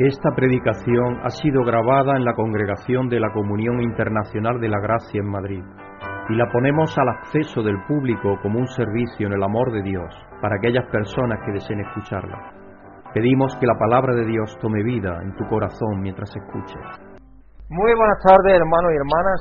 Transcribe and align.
Esta 0.00 0.30
predicación 0.34 1.20
ha 1.24 1.28
sido 1.28 1.60
grabada 1.60 2.16
en 2.16 2.24
la 2.24 2.32
Congregación 2.32 3.10
de 3.10 3.20
la 3.20 3.28
Comunión 3.34 3.82
Internacional 3.82 4.58
de 4.58 4.70
la 4.70 4.80
Gracia 4.80 5.20
en 5.20 5.28
Madrid 5.28 5.60
y 6.30 6.36
la 6.40 6.48
ponemos 6.50 6.96
al 6.96 7.10
acceso 7.20 7.60
del 7.60 7.76
público 7.84 8.40
como 8.40 8.60
un 8.60 8.66
servicio 8.68 9.26
en 9.26 9.34
el 9.34 9.42
amor 9.44 9.70
de 9.72 9.82
Dios 9.82 10.08
para 10.40 10.56
aquellas 10.56 10.88
personas 10.88 11.44
que 11.44 11.52
deseen 11.52 11.84
escucharla. 11.84 12.32
Pedimos 13.12 13.54
que 13.60 13.66
la 13.66 13.76
palabra 13.76 14.14
de 14.14 14.24
Dios 14.24 14.56
tome 14.62 14.82
vida 14.82 15.20
en 15.20 15.36
tu 15.36 15.44
corazón 15.52 16.00
mientras 16.00 16.32
escuches. 16.34 16.80
Muy 17.68 17.92
buenas 17.92 18.24
tardes, 18.24 18.56
hermanos 18.56 18.88
y 18.88 18.96
hermanas. 18.96 19.38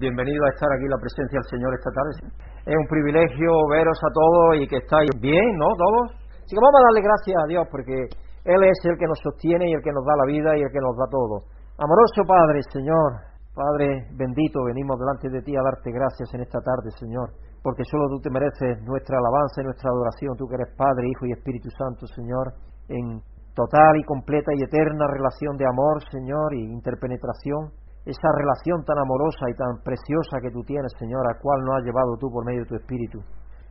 Bienvenido 0.00 0.46
a 0.46 0.48
estar 0.48 0.72
aquí 0.72 0.88
en 0.88 0.96
la 0.96 1.02
presencia 1.04 1.44
del 1.44 1.50
Señor 1.52 1.74
esta 1.76 1.92
tarde. 1.92 2.32
Es 2.64 2.72
un 2.72 2.88
privilegio 2.88 3.52
veros 3.68 4.00
a 4.00 4.08
todos 4.16 4.64
y 4.64 4.66
que 4.66 4.80
estáis 4.80 5.10
bien, 5.20 5.58
¿no? 5.60 5.68
Todos. 5.76 6.16
Así 6.24 6.56
que 6.56 6.64
vamos 6.64 6.80
a 6.80 6.84
darle 6.88 7.04
gracias 7.04 7.36
a 7.36 7.46
Dios 7.52 7.68
porque 7.68 8.08
él 8.48 8.64
es 8.64 8.80
el 8.88 8.96
que 8.96 9.04
nos 9.04 9.20
sostiene 9.20 9.68
y 9.68 9.76
el 9.76 9.82
que 9.84 9.92
nos 9.92 10.04
da 10.08 10.16
la 10.16 10.24
vida 10.24 10.56
y 10.56 10.64
el 10.64 10.72
que 10.72 10.80
nos 10.80 10.96
da 10.96 11.04
todo. 11.12 11.44
Amoroso 11.76 12.24
Padre, 12.24 12.64
Señor, 12.72 13.20
Padre 13.52 14.08
bendito, 14.16 14.64
venimos 14.64 14.96
delante 14.96 15.28
de 15.28 15.44
ti 15.44 15.52
a 15.52 15.60
darte 15.60 15.92
gracias 15.92 16.32
en 16.32 16.40
esta 16.40 16.56
tarde, 16.64 16.88
Señor, 16.96 17.28
porque 17.60 17.84
solo 17.84 18.08
tú 18.08 18.24
te 18.24 18.32
mereces 18.32 18.80
nuestra 18.88 19.20
alabanza 19.20 19.60
y 19.60 19.68
nuestra 19.68 19.92
adoración, 19.92 20.32
tú 20.40 20.48
que 20.48 20.56
eres 20.56 20.72
Padre, 20.80 21.12
Hijo 21.12 21.26
y 21.26 21.36
Espíritu 21.36 21.68
Santo, 21.76 22.08
Señor, 22.08 22.56
en 22.88 23.20
total 23.52 24.00
y 24.00 24.04
completa 24.08 24.48
y 24.56 24.64
eterna 24.64 25.04
relación 25.12 25.58
de 25.60 25.68
amor, 25.68 26.00
Señor, 26.08 26.54
y 26.56 26.72
interpenetración, 26.72 27.68
esa 28.08 28.32
relación 28.32 28.80
tan 28.88 28.96
amorosa 28.96 29.44
y 29.52 29.54
tan 29.60 29.84
preciosa 29.84 30.40
que 30.40 30.48
tú 30.48 30.64
tienes, 30.64 30.88
Señor, 30.96 31.20
a 31.28 31.36
cual 31.36 31.60
nos 31.68 31.76
has 31.76 31.84
llevado 31.84 32.16
tú 32.16 32.32
por 32.32 32.46
medio 32.46 32.64
de 32.64 32.68
tu 32.72 32.76
Espíritu. 32.80 33.20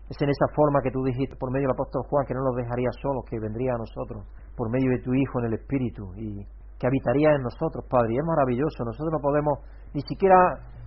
Es 0.10 0.18
en 0.22 0.30
esa 0.30 0.48
forma 0.56 0.82
que 0.82 0.92
tú 0.92 1.04
dijiste 1.04 1.36
por 1.36 1.52
medio 1.52 1.68
del 1.68 1.76
apóstol 1.76 2.04
Juan 2.10 2.26
que 2.26 2.34
no 2.34 2.44
nos 2.44 2.56
dejaría 2.56 2.90
solos, 3.02 3.26
que 3.30 3.40
vendría 3.40 3.76
a 3.76 3.78
nosotros 3.78 4.24
por 4.56 4.72
medio 4.72 4.92
de 4.92 5.04
tu 5.04 5.14
Hijo 5.14 5.40
en 5.40 5.46
el 5.52 5.54
Espíritu 5.60 6.16
y 6.16 6.48
que 6.80 6.88
habitaría 6.88 7.34
en 7.36 7.42
nosotros, 7.42 7.84
Padre. 7.90 8.14
Y 8.14 8.18
es 8.18 8.26
maravilloso. 8.26 8.86
Nosotros 8.86 9.12
no 9.12 9.20
podemos 9.20 9.60
ni 9.94 10.02
siquiera 10.02 10.38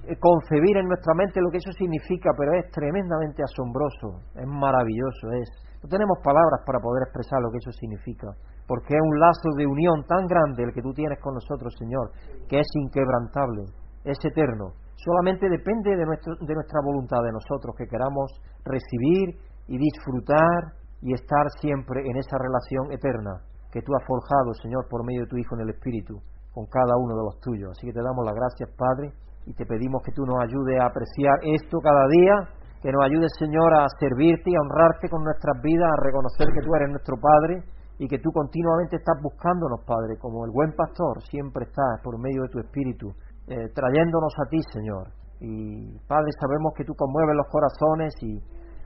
eh, 0.09 0.17
concebir 0.17 0.77
en 0.79 0.87
nuestra 0.89 1.13
mente 1.15 1.41
lo 1.43 1.51
que 1.51 1.59
eso 1.59 1.73
significa, 1.73 2.31
pero 2.37 2.55
es 2.57 2.71
tremendamente 2.73 3.43
asombroso, 3.43 4.25
es 4.35 4.47
maravilloso, 4.47 5.33
es. 5.37 5.49
No 5.83 5.89
tenemos 5.89 6.19
palabras 6.25 6.61
para 6.65 6.79
poder 6.81 7.05
expresar 7.05 7.41
lo 7.41 7.51
que 7.51 7.59
eso 7.59 7.73
significa, 7.73 8.29
porque 8.67 8.97
es 8.97 9.01
un 9.01 9.19
lazo 9.19 9.49
de 9.57 9.67
unión 9.67 10.05
tan 10.05 10.27
grande 10.27 10.65
el 10.65 10.73
que 10.73 10.83
tú 10.83 10.93
tienes 10.93 11.19
con 11.21 11.35
nosotros, 11.35 11.73
Señor, 11.79 12.13
que 12.49 12.61
es 12.61 12.69
inquebrantable, 12.75 13.65
es 14.05 14.19
eterno. 14.25 14.73
Solamente 15.05 15.49
depende 15.49 15.97
de, 15.97 16.05
nuestro, 16.05 16.37
de 16.37 16.55
nuestra 16.55 16.81
voluntad, 16.85 17.23
de 17.25 17.33
nosotros, 17.33 17.75
que 17.77 17.89
queramos 17.89 18.37
recibir 18.65 19.33
y 19.67 19.79
disfrutar 19.79 20.77
y 21.01 21.15
estar 21.15 21.49
siempre 21.61 22.05
en 22.05 22.17
esa 22.17 22.37
relación 22.37 22.93
eterna 22.93 23.41
que 23.73 23.81
tú 23.81 23.95
has 23.97 24.05
forjado, 24.05 24.53
Señor, 24.61 24.85
por 24.91 25.07
medio 25.07 25.23
de 25.23 25.31
tu 25.31 25.39
Hijo 25.39 25.55
en 25.55 25.63
el 25.63 25.71
Espíritu, 25.71 26.21
con 26.53 26.67
cada 26.67 26.99
uno 26.99 27.17
de 27.17 27.25
los 27.25 27.41
tuyos. 27.41 27.71
Así 27.73 27.87
que 27.87 27.95
te 27.95 28.03
damos 28.03 28.27
las 28.27 28.35
gracias, 28.35 28.69
Padre, 28.77 29.15
y 29.47 29.55
te 29.55 29.65
pedimos 29.65 30.03
que 30.03 30.13
tú 30.13 30.27
nos 30.27 30.37
ayudes 30.43 30.77
a 30.81 30.93
apreciar 30.93 31.39
esto 31.49 31.79
cada 31.81 32.07
día, 32.09 32.35
que 32.83 32.93
nos 32.93 33.05
ayudes, 33.05 33.33
Señor, 33.39 33.73
a 33.73 33.89
servirte 33.97 34.51
y 34.51 34.57
a 34.57 34.61
honrarte 34.61 35.09
con 35.09 35.23
nuestras 35.25 35.57
vidas, 35.63 35.89
a 35.89 36.03
reconocer 36.05 36.49
que 36.53 36.61
tú 36.61 36.75
eres 36.75 36.91
nuestro 36.91 37.17
Padre 37.17 37.63
y 37.99 38.09
que 38.09 38.19
tú 38.19 38.33
continuamente 38.33 38.97
estás 38.97 39.17
buscándonos, 39.23 39.81
Padre, 39.87 40.19
como 40.19 40.45
el 40.45 40.51
buen 40.51 40.73
pastor, 40.77 41.23
siempre 41.31 41.65
estás 41.65 42.01
por 42.03 42.19
medio 42.19 42.43
de 42.43 42.49
tu 42.49 42.59
Espíritu, 42.59 43.13
eh, 43.49 43.69
trayéndonos 43.75 44.33
a 44.39 44.49
ti, 44.49 44.59
Señor. 44.73 45.09
Y, 45.41 45.99
Padre, 46.07 46.31
sabemos 46.39 46.73
que 46.77 46.85
tú 46.85 46.95
conmueves 46.95 47.35
los 47.37 47.47
corazones 47.49 48.13
y 48.23 48.39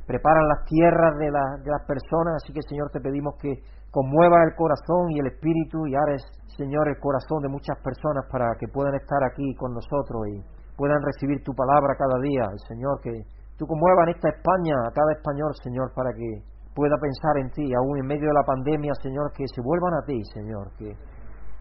preparas 0.07 0.45
las 0.47 0.65
tierras 0.67 1.19
de, 1.19 1.27
de 1.27 1.71
las 1.71 1.85
personas, 1.87 2.43
así 2.43 2.53
que, 2.53 2.63
Señor, 2.63 2.91
te 2.91 3.01
pedimos 3.01 3.35
que 3.41 3.59
conmueva 3.91 4.43
el 4.45 4.55
corazón 4.55 5.11
y 5.11 5.21
el 5.21 5.27
espíritu 5.27 5.87
y 5.87 5.95
ares, 5.95 6.23
Señor, 6.57 6.89
el 6.89 6.99
corazón 6.99 7.43
de 7.43 7.49
muchas 7.49 7.79
personas 7.83 8.27
para 8.31 8.55
que 8.59 8.67
puedan 8.69 8.95
estar 8.95 9.23
aquí 9.23 9.55
con 9.55 9.73
nosotros 9.73 10.29
y 10.29 10.43
puedan 10.77 11.01
recibir 11.03 11.43
tu 11.43 11.55
palabra 11.55 11.95
cada 11.97 12.19
día. 12.21 12.47
Señor, 12.69 13.01
que 13.03 13.15
tú 13.57 13.67
conmueva 13.67 14.05
en 14.05 14.19
esta 14.19 14.29
España 14.29 14.75
a 14.87 14.91
cada 14.91 15.13
español, 15.15 15.55
Señor, 15.63 15.93
para 15.95 16.11
que 16.11 16.43
pueda 16.75 16.99
pensar 16.99 17.39
en 17.39 17.51
ti, 17.51 17.71
aún 17.75 17.99
en 17.99 18.07
medio 18.07 18.29
de 18.29 18.35
la 18.35 18.43
pandemia, 18.43 18.93
Señor, 19.01 19.31
que 19.33 19.47
se 19.47 19.63
vuelvan 19.63 19.95
a 19.95 20.03
ti, 20.05 20.19
Señor, 20.35 20.75
que 20.77 20.91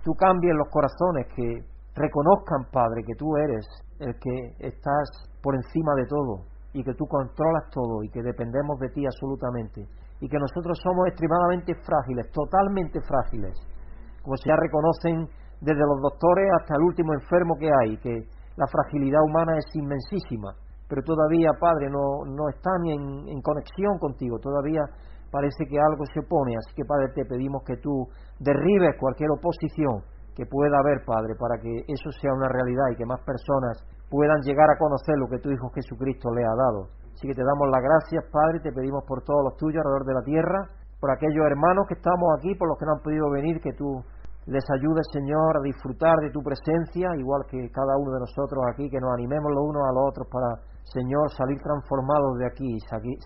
tú 0.03 0.13
cambies 0.17 0.55
los 0.55 0.69
corazones, 0.69 1.27
que 1.35 1.61
reconozcan, 1.95 2.65
Padre, 2.71 3.03
que 3.05 3.15
tú 3.15 3.35
eres 3.37 3.65
el 3.99 4.13
que 4.19 4.67
estás 4.67 5.09
por 5.41 5.55
encima 5.55 5.93
de 5.95 6.05
todo 6.07 6.45
y 6.73 6.83
que 6.83 6.93
tú 6.93 7.05
controlas 7.05 7.69
todo 7.71 8.03
y 8.03 8.09
que 8.09 8.21
dependemos 8.21 8.79
de 8.79 8.89
ti 8.89 9.05
absolutamente 9.05 9.85
y 10.19 10.27
que 10.27 10.39
nosotros 10.39 10.79
somos 10.81 11.07
extremadamente 11.07 11.75
frágiles, 11.83 12.31
totalmente 12.31 12.99
frágiles, 13.01 13.53
como 14.23 14.37
se 14.37 14.49
ya 14.49 14.55
reconocen 14.55 15.27
desde 15.61 15.83
los 15.85 16.01
doctores 16.01 16.49
hasta 16.59 16.75
el 16.75 16.83
último 16.83 17.13
enfermo 17.13 17.55
que 17.59 17.69
hay, 17.69 17.97
que 17.97 18.23
la 18.55 18.67
fragilidad 18.67 19.21
humana 19.21 19.57
es 19.57 19.65
inmensísima, 19.75 20.55
pero 20.87 21.03
todavía, 21.03 21.51
Padre, 21.59 21.89
no, 21.89 22.25
no 22.25 22.49
están 22.49 22.85
en, 22.85 23.27
en 23.27 23.41
conexión 23.41 23.97
contigo, 23.99 24.39
todavía 24.39 24.81
parece 25.31 25.65
que 25.67 25.79
algo 25.79 26.05
se 26.05 26.19
opone, 26.19 26.55
así 26.55 26.73
que, 26.75 26.85
Padre, 26.85 27.09
te 27.15 27.25
pedimos 27.25 27.63
que 27.65 27.77
tú 27.77 28.07
derribes 28.39 28.95
cualquier 28.99 29.31
oposición 29.31 30.12
que 30.35 30.45
pueda 30.45 30.77
haber, 30.79 31.05
Padre, 31.05 31.35
para 31.37 31.61
que 31.61 31.85
eso 31.87 32.09
sea 32.21 32.33
una 32.33 32.49
realidad 32.49 32.89
y 32.91 32.95
que 32.95 33.05
más 33.05 33.21
personas 33.21 33.77
puedan 34.09 34.41
llegar 34.41 34.69
a 34.69 34.77
conocer 34.77 35.17
lo 35.17 35.27
que 35.27 35.39
tu 35.39 35.51
Hijo 35.51 35.69
Jesucristo 35.73 36.33
le 36.33 36.43
ha 36.45 36.55
dado. 36.55 36.89
Así 37.13 37.27
que 37.27 37.33
te 37.33 37.43
damos 37.43 37.69
las 37.69 37.81
gracias, 37.81 38.25
Padre, 38.31 38.59
te 38.59 38.71
pedimos 38.71 39.03
por 39.07 39.23
todos 39.23 39.43
los 39.43 39.57
tuyos 39.57 39.81
alrededor 39.85 40.05
de 40.05 40.13
la 40.13 40.23
tierra, 40.23 40.59
por 40.99 41.11
aquellos 41.11 41.45
hermanos 41.45 41.85
que 41.87 41.95
estamos 41.95 42.29
aquí, 42.37 42.55
por 42.55 42.67
los 42.67 42.77
que 42.77 42.85
no 42.85 42.93
han 42.93 43.03
podido 43.03 43.29
venir, 43.29 43.61
que 43.61 43.73
tú 43.73 44.01
les 44.45 44.63
ayudes, 44.75 45.05
Señor, 45.11 45.57
a 45.57 45.61
disfrutar 45.61 46.17
de 46.19 46.31
tu 46.31 46.41
presencia, 46.41 47.15
igual 47.15 47.45
que 47.47 47.69
cada 47.71 47.95
uno 47.97 48.11
de 48.11 48.19
nosotros 48.19 48.59
aquí, 48.73 48.89
que 48.89 48.99
nos 48.99 49.13
animemos 49.13 49.51
los 49.53 49.63
unos 49.63 49.83
a 49.87 49.93
los 49.93 50.03
otros 50.09 50.27
para, 50.27 50.49
Señor, 50.83 51.31
salir 51.31 51.61
transformados 51.61 52.37
de 52.39 52.47
aquí, 52.47 52.77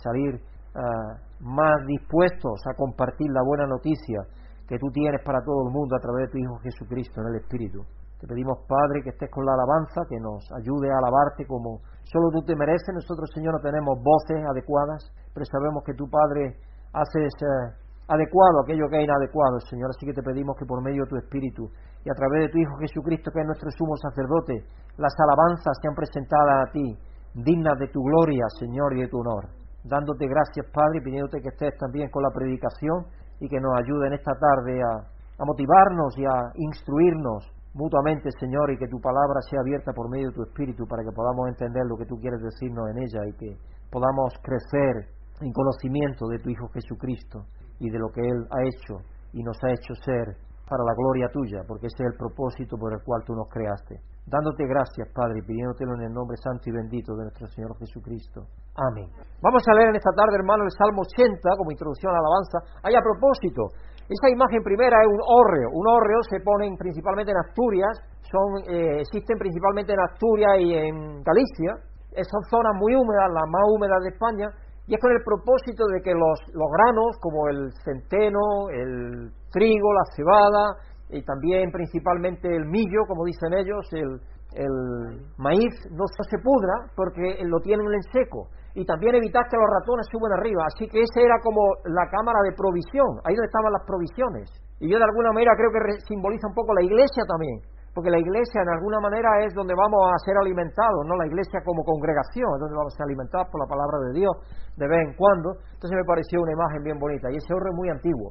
salir 0.03 0.39
ah, 0.75 1.17
más 1.39 1.85
dispuestos 1.87 2.61
a 2.69 2.75
compartir 2.75 3.31
la 3.31 3.41
buena 3.43 3.65
noticia 3.65 4.21
que 4.67 4.77
tú 4.77 4.91
tienes 4.91 5.23
para 5.23 5.39
todo 5.41 5.67
el 5.67 5.73
mundo 5.73 5.95
a 5.95 5.99
través 5.99 6.27
de 6.27 6.31
tu 6.31 6.37
Hijo 6.37 6.59
Jesucristo 6.59 7.21
en 7.21 7.27
el 7.27 7.35
Espíritu. 7.41 7.81
Te 8.19 8.27
pedimos, 8.27 8.65
Padre, 8.67 9.03
que 9.03 9.13
estés 9.13 9.29
con 9.29 9.45
la 9.45 9.53
alabanza, 9.53 10.01
que 10.09 10.19
nos 10.19 10.43
ayude 10.57 10.89
a 10.89 10.97
alabarte 10.97 11.45
como 11.45 11.79
solo 12.03 12.33
tú 12.33 12.41
te 12.43 12.55
mereces. 12.55 12.89
Nosotros, 12.93 13.29
Señor, 13.33 13.53
no 13.53 13.61
tenemos 13.61 13.95
voces 14.01 14.43
adecuadas, 14.43 15.05
pero 15.33 15.45
sabemos 15.45 15.83
que 15.85 15.93
tu 15.93 16.09
Padre 16.09 16.57
haces 16.93 17.31
eh, 17.45 17.87
adecuado 18.09 18.65
aquello 18.65 18.89
que 18.89 18.97
es 18.99 19.05
inadecuado, 19.05 19.61
Señor. 19.69 19.91
Así 19.93 20.05
que 20.05 20.17
te 20.17 20.23
pedimos 20.23 20.57
que 20.57 20.65
por 20.65 20.81
medio 20.81 21.03
de 21.03 21.09
tu 21.09 21.17
Espíritu 21.17 21.69
y 22.03 22.09
a 22.09 22.15
través 22.17 22.47
de 22.47 22.49
tu 22.49 22.57
Hijo 22.57 22.75
Jesucristo, 22.81 23.31
que 23.31 23.41
es 23.41 23.45
nuestro 23.45 23.69
sumo 23.71 23.95
sacerdote, 24.01 24.65
las 24.97 25.13
alabanzas 25.21 25.77
sean 25.81 25.93
presentadas 25.93 26.67
a 26.67 26.71
ti, 26.71 26.97
dignas 27.35 27.77
de 27.77 27.87
tu 27.89 28.01
gloria, 28.01 28.45
Señor, 28.57 28.97
y 28.97 29.01
de 29.01 29.07
tu 29.07 29.19
honor. 29.19 29.45
Dándote 29.83 30.25
gracias, 30.25 30.65
Padre, 30.73 30.99
y 30.99 31.03
pidiéndote 31.05 31.41
que 31.41 31.49
estés 31.49 31.77
también 31.77 32.09
con 32.09 32.23
la 32.23 32.33
predicación 32.33 33.05
y 33.39 33.49
que 33.49 33.59
nos 33.59 33.77
ayude 33.77 34.07
en 34.07 34.13
esta 34.13 34.33
tarde 34.33 34.81
a 34.81 35.45
motivarnos 35.45 36.17
y 36.17 36.25
a 36.25 36.51
instruirnos 36.55 37.57
mutuamente, 37.77 38.29
Señor, 38.39 38.71
y 38.71 38.77
que 38.77 38.87
tu 38.87 38.99
palabra 38.99 39.39
sea 39.49 39.61
abierta 39.61 39.93
por 39.93 40.09
medio 40.09 40.29
de 40.29 40.35
tu 40.35 40.43
Espíritu 40.43 40.85
para 40.87 41.03
que 41.03 41.13
podamos 41.13 41.47
entender 41.47 41.85
lo 41.85 41.95
que 41.95 42.05
tú 42.05 42.17
quieres 42.19 42.41
decirnos 42.41 42.89
en 42.89 42.97
ella 42.97 43.21
y 43.29 43.33
que 43.37 43.57
podamos 43.91 44.33
crecer 44.41 45.13
en 45.41 45.53
conocimiento 45.53 46.27
de 46.27 46.39
tu 46.39 46.49
Hijo 46.49 46.67
Jesucristo 46.73 47.45
y 47.79 47.89
de 47.89 47.99
lo 47.99 48.09
que 48.09 48.21
Él 48.21 48.47
ha 48.49 48.61
hecho 48.65 49.05
y 49.33 49.43
nos 49.43 49.57
ha 49.63 49.69
hecho 49.69 49.93
ser 50.03 50.35
para 50.67 50.83
la 50.83 50.93
gloria 50.97 51.29
tuya, 51.31 51.61
porque 51.67 51.87
ese 51.87 52.03
es 52.03 52.11
el 52.11 52.17
propósito 52.17 52.77
por 52.77 52.91
el 52.91 52.99
cual 53.03 53.23
tú 53.25 53.33
nos 53.33 53.47
creaste. 53.47 54.01
Dándote 54.25 54.67
gracias, 54.67 55.07
Padre, 55.13 55.39
y 55.39 55.47
pidiéndotelo 55.47 55.95
en 55.95 56.11
el 56.11 56.13
nombre 56.13 56.35
santo 56.43 56.69
y 56.69 56.73
bendito 56.73 57.15
de 57.15 57.23
nuestro 57.23 57.47
Señor 57.47 57.77
Jesucristo. 57.77 58.47
Amén. 58.77 59.09
Vamos 59.41 59.65
a 59.65 59.73
leer 59.73 59.89
en 59.89 59.97
esta 59.97 60.13
tarde, 60.13 60.37
hermano, 60.37 60.61
el 60.61 60.73
Salmo 60.77 61.01
80 61.01 61.33
como 61.57 61.73
introducción 61.73 62.13
a 62.13 62.17
la 62.17 62.21
alabanza. 62.21 62.57
Hay 62.85 62.93
a 62.93 63.01
propósito, 63.01 63.73
esta 64.05 64.29
imagen 64.29 64.61
primera 64.61 65.01
es 65.01 65.09
un 65.09 65.21
hórreo. 65.25 65.73
Un 65.73 65.85
hórreo 65.89 66.21
se 66.29 66.37
ponen 66.45 66.77
principalmente 66.77 67.33
en 67.33 67.41
Asturias, 67.41 67.93
son, 68.21 68.69
eh, 68.69 69.01
existen 69.01 69.37
principalmente 69.41 69.93
en 69.93 70.01
Asturias 70.05 70.53
y 70.61 70.73
en 70.77 71.23
Galicia. 71.25 71.73
Son 72.21 72.41
zonas 72.49 72.73
muy 72.77 72.93
húmedas, 72.93 73.33
las 73.33 73.49
más 73.49 73.65
húmedas 73.65 74.01
de 74.05 74.09
España, 74.09 74.47
y 74.85 74.93
es 74.93 75.01
con 75.01 75.11
el 75.11 75.21
propósito 75.25 75.85
de 75.93 76.01
que 76.01 76.13
los, 76.13 76.37
los 76.53 76.69
granos, 76.77 77.17
como 77.21 77.49
el 77.49 77.73
centeno, 77.83 78.69
el 78.69 79.33
trigo, 79.51 79.89
la 79.93 80.05
cebada, 80.13 80.65
y 81.09 81.21
también 81.23 81.71
principalmente 81.71 82.47
el 82.47 82.65
millo, 82.65 83.05
como 83.07 83.25
dicen 83.25 83.53
ellos, 83.53 83.85
el, 83.93 84.21
el 84.53 85.27
maíz, 85.37 85.73
no 85.91 86.05
se 86.07 86.37
pudra 86.39 86.91
porque 86.95 87.43
lo 87.43 87.59
tienen 87.59 87.87
en 87.91 88.03
seco 88.13 88.47
y 88.77 88.85
también 88.85 89.15
evitar 89.15 89.41
que 89.49 89.57
los 89.57 89.65
ratones 89.65 90.05
suban 90.13 90.31
arriba. 90.37 90.61
Así 90.69 90.85
que 90.87 91.01
esa 91.01 91.19
era 91.19 91.41
como 91.41 91.61
la 91.89 92.05
cámara 92.13 92.39
de 92.45 92.53
provisión, 92.53 93.17
ahí 93.25 93.33
donde 93.33 93.49
estaban 93.49 93.73
las 93.73 93.85
provisiones. 93.89 94.53
Y 94.77 94.85
yo 94.85 95.01
de 95.01 95.07
alguna 95.09 95.33
manera 95.33 95.57
creo 95.57 95.73
que 95.73 95.97
simboliza 96.05 96.45
un 96.45 96.53
poco 96.53 96.77
la 96.77 96.85
iglesia 96.85 97.25
también, 97.25 97.57
porque 97.97 98.13
la 98.13 98.21
iglesia 98.21 98.61
en 98.61 98.69
alguna 98.69 99.01
manera 99.01 99.41
es 99.41 99.53
donde 99.57 99.73
vamos 99.73 99.97
a 100.05 100.21
ser 100.21 100.37
alimentados, 100.37 101.01
no 101.09 101.17
la 101.17 101.25
iglesia 101.25 101.57
como 101.65 101.81
congregación, 101.81 102.45
es 102.53 102.61
donde 102.61 102.77
vamos 102.77 102.93
a 102.93 102.97
ser 103.01 103.09
alimentados 103.09 103.49
por 103.49 103.65
la 103.65 103.69
palabra 103.69 103.97
de 104.05 104.21
Dios 104.21 104.33
de 104.77 104.85
vez 104.85 105.01
en 105.09 105.13
cuando. 105.17 105.57
Entonces 105.73 105.97
me 105.97 106.05
pareció 106.05 106.37
una 106.37 106.53
imagen 106.53 106.81
bien 106.85 106.99
bonita 107.01 107.33
y 107.33 107.41
ese 107.41 107.49
oro 107.57 107.73
es 107.73 107.75
muy 107.75 107.89
antiguo. 107.89 108.29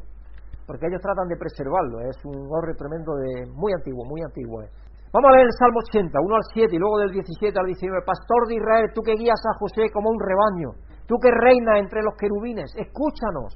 porque 0.66 0.86
ellos 0.86 1.00
tratan 1.00 1.28
de 1.28 1.36
preservarlo, 1.36 2.00
es 2.00 2.18
un 2.24 2.50
horror 2.50 2.74
tremendo 2.74 3.14
de 3.14 3.46
muy 3.54 3.72
antiguo, 3.72 4.04
muy 4.04 4.20
antiguo. 4.22 4.62
eh. 4.62 4.70
Vamos 5.12 5.30
a 5.30 5.36
leer 5.38 5.46
el 5.46 5.58
Salmo 5.58 5.78
80, 5.86 6.18
1 6.18 6.34
al 6.34 6.46
7 6.52 6.74
y 6.74 6.78
luego 6.78 6.98
del 6.98 7.12
17 7.14 7.54
al 7.54 7.66
19. 7.66 8.02
Pastor 8.02 8.48
de 8.48 8.58
Israel, 8.58 8.90
tú 8.92 9.02
que 9.06 9.14
guías 9.14 9.38
a 9.38 9.58
José 9.62 9.86
como 9.94 10.10
un 10.10 10.18
rebaño, 10.18 10.74
tú 11.06 11.14
que 11.22 11.30
reinas 11.30 11.78
entre 11.78 12.02
los 12.02 12.14
querubines, 12.18 12.74
escúchanos. 12.74 13.54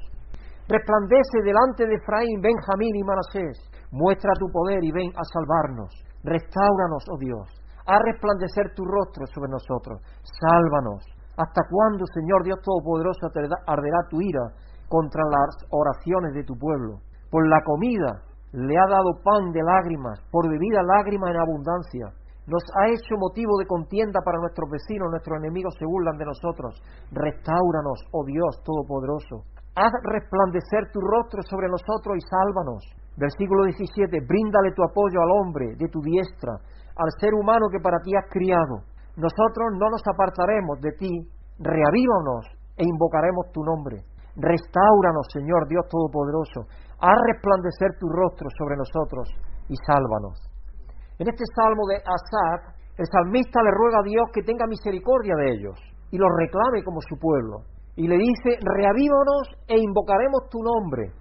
Resplandece 0.71 1.43
delante 1.43 1.83
de 1.87 1.99
Efraín, 1.99 2.39
Benjamín 2.39 2.95
y 2.95 3.03
Manasés. 3.03 3.59
Muestra 3.91 4.31
tu 4.39 4.47
poder 4.55 4.79
y 4.85 4.93
ven 4.95 5.11
a 5.19 5.25
salvarnos. 5.27 5.91
Restáuranos, 6.23 7.03
oh 7.11 7.19
Dios. 7.19 7.51
Haz 7.83 7.99
resplandecer 8.07 8.71
tu 8.79 8.87
rostro 8.87 9.27
sobre 9.27 9.51
nosotros. 9.51 9.99
Sálvanos. 10.23 11.03
¿Hasta 11.35 11.63
cuándo, 11.67 12.07
Señor 12.15 12.45
Dios 12.45 12.63
Todopoderoso, 12.63 13.27
arderá 13.67 13.99
tu 14.09 14.23
ira 14.23 14.55
contra 14.87 15.23
las 15.27 15.67
oraciones 15.75 16.35
de 16.35 16.45
tu 16.45 16.55
pueblo? 16.55 17.03
Por 17.31 17.49
la 17.49 17.59
comida 17.65 18.30
le 18.53 18.75
ha 18.77 18.87
dado 18.89 19.23
pan 19.23 19.53
de 19.53 19.63
lágrimas, 19.63 20.19
por 20.31 20.49
bebida 20.49 20.83
lágrima 20.83 21.31
en 21.31 21.39
abundancia. 21.39 22.11
Nos 22.47 22.65
ha 22.75 22.91
hecho 22.91 23.15
motivo 23.15 23.59
de 23.59 23.67
contienda 23.67 24.19
para 24.25 24.41
nuestros 24.41 24.69
vecinos, 24.71 25.11
nuestros 25.11 25.39
enemigos 25.39 25.75
se 25.79 25.87
burlan 25.87 26.19
de 26.19 26.27
nosotros. 26.27 26.83
Restáuranos, 27.13 28.03
oh 28.11 28.25
Dios 28.25 28.59
Todopoderoso. 28.65 29.47
Haz 29.77 29.93
resplandecer 30.03 30.91
tu 30.93 30.99
rostro 30.99 31.43
sobre 31.47 31.69
nosotros 31.69 32.19
y 32.19 32.23
sálvanos. 32.27 32.83
Versículo 33.17 33.65
17. 33.71 34.19
Bríndale 34.27 34.75
tu 34.75 34.83
apoyo 34.83 35.23
al 35.23 35.31
hombre 35.31 35.77
de 35.79 35.87
tu 35.87 36.01
diestra, 36.01 36.59
al 36.97 37.11
ser 37.21 37.35
humano 37.35 37.71
que 37.71 37.79
para 37.79 38.03
ti 38.03 38.17
has 38.17 38.27
criado. 38.29 38.83
Nosotros 39.15 39.79
no 39.79 39.87
nos 39.91 40.03
apartaremos 40.11 40.81
de 40.81 40.91
ti. 40.99 41.13
Reavívanos 41.61 42.51
e 42.77 42.83
invocaremos 42.83 43.53
tu 43.53 43.63
nombre. 43.63 44.10
Restáuranos, 44.37 45.27
Señor 45.33 45.67
Dios 45.69 45.87
Todopoderoso. 45.91 46.69
Haz 47.01 47.19
resplandecer 47.27 47.99
tu 47.99 48.09
rostro 48.09 48.49
sobre 48.59 48.77
nosotros 48.77 49.29
y 49.69 49.75
sálvanos. 49.87 50.39
En 51.19 51.29
este 51.29 51.45
salmo 51.55 51.87
de 51.89 51.97
Asaf, 52.01 52.77
el 52.97 53.07
salmista 53.07 53.63
le 53.63 53.71
ruega 53.73 54.01
a 54.01 54.09
Dios 54.09 54.25
que 54.33 54.43
tenga 54.43 54.67
misericordia 54.67 55.35
de 55.37 55.53
ellos 55.53 55.77
y 56.11 56.19
los 56.19 56.29
reclame 56.37 56.85
como 56.85 57.01
su 57.09 57.17
pueblo. 57.19 57.65
Y 57.97 58.07
le 58.09 58.17
dice, 58.17 58.57
reavívanos 58.61 59.57
e 59.69 59.79
invocaremos 59.79 60.49
tu 60.51 60.59
nombre. 60.63 61.13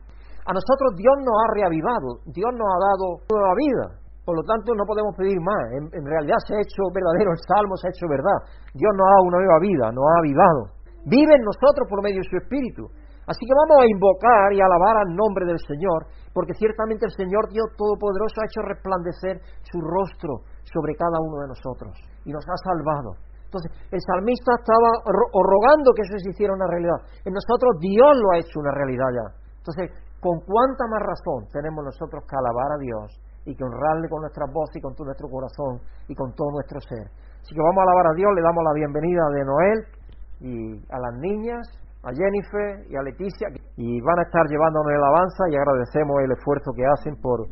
A 0.45 0.51
nosotros 0.53 0.95
Dios 0.95 1.15
nos 1.19 1.35
ha 1.35 1.47
reavivado, 1.53 2.25
Dios 2.25 2.51
nos 2.55 2.67
ha 2.67 2.79
dado 2.79 3.05
nueva 3.29 3.53
vida. 3.55 3.85
Por 4.25 4.37
lo 4.37 4.43
tanto, 4.43 4.75
no 4.75 4.85
podemos 4.85 5.15
pedir 5.17 5.39
más. 5.41 5.63
En, 5.73 5.83
en 5.89 6.05
realidad 6.05 6.37
se 6.45 6.53
ha 6.53 6.61
hecho 6.61 6.85
verdadero 6.93 7.33
el 7.33 7.41
salmo, 7.49 7.75
se 7.77 7.87
ha 7.87 7.93
hecho 7.93 8.05
verdad. 8.05 8.39
Dios 8.73 8.91
nos 8.93 9.05
ha 9.05 9.13
dado 9.17 9.25
una 9.25 9.39
nueva 9.41 9.59
vida, 9.59 9.85
nos 9.91 10.05
ha 10.05 10.15
avivado. 10.21 10.61
Vive 11.05 11.33
en 11.35 11.43
nosotros 11.43 11.87
por 11.87 12.03
medio 12.03 12.19
de 12.19 12.29
su 12.29 12.37
Espíritu. 12.37 12.87
Así 13.29 13.45
que 13.45 13.53
vamos 13.53 13.77
a 13.77 13.85
invocar 13.85 14.49
y 14.57 14.59
alabar 14.59 15.05
al 15.05 15.13
nombre 15.13 15.45
del 15.45 15.61
Señor, 15.61 16.09
porque 16.33 16.57
ciertamente 16.57 17.05
el 17.05 17.13
Señor 17.13 17.45
Dios 17.53 17.69
Todopoderoso 17.77 18.41
ha 18.41 18.49
hecho 18.49 18.65
resplandecer 18.65 19.37
su 19.69 19.77
rostro 19.85 20.49
sobre 20.65 20.97
cada 20.97 21.21
uno 21.21 21.45
de 21.45 21.53
nosotros 21.53 21.93
y 22.25 22.33
nos 22.33 22.41
ha 22.49 22.57
salvado. 22.65 23.21
Entonces, 23.45 23.69
el 23.93 24.01
salmista 24.01 24.49
estaba 24.57 24.89
ro 25.05 25.25
rogando 25.45 25.93
que 25.93 26.05
eso 26.09 26.17
se 26.17 26.33
hiciera 26.33 26.57
una 26.57 26.65
realidad. 26.73 27.05
En 27.21 27.33
nosotros 27.33 27.77
Dios 27.77 28.13
lo 28.17 28.33
ha 28.33 28.41
hecho 28.41 28.57
una 28.61 28.73
realidad 28.73 29.09
ya. 29.13 29.27
Entonces, 29.61 29.93
¿con 30.17 30.41
cuánta 30.41 30.89
más 30.89 31.01
razón 31.05 31.45
tenemos 31.53 31.85
nosotros 31.85 32.25
que 32.25 32.33
alabar 32.33 32.77
a 32.77 32.81
Dios 32.81 33.13
y 33.45 33.53
que 33.53 33.61
honrarle 33.61 34.09
con 34.09 34.25
nuestras 34.25 34.49
voces 34.49 34.77
y 34.77 34.81
con 34.81 34.97
todo 34.97 35.05
nuestro 35.05 35.29
corazón 35.29 35.85
y 36.09 36.17
con 36.17 36.33
todo 36.33 36.49
nuestro 36.49 36.81
ser? 36.81 37.13
Así 37.41 37.53
que 37.53 37.61
vamos 37.61 37.77
a 37.77 37.85
alabar 37.89 38.09
a 38.09 38.17
Dios, 38.17 38.29
le 38.33 38.41
damos 38.41 38.61
la 38.65 38.73
bienvenida 38.73 39.21
de 39.37 39.41
Noel 39.45 39.98
y 40.39 40.79
a 40.89 40.99
las 40.99 41.13
niñas 41.19 41.67
a 42.03 42.11
Jennifer 42.13 42.85
y 42.89 42.95
a 42.95 43.03
Leticia 43.03 43.49
y 43.75 44.01
van 44.01 44.19
a 44.19 44.23
estar 44.23 44.47
llevándonos 44.47 44.91
en 44.91 44.97
alabanza 44.97 45.43
y 45.49 45.55
agradecemos 45.55 46.21
el 46.23 46.31
esfuerzo 46.31 46.71
que 46.75 46.85
hacen 46.85 47.15
por 47.21 47.47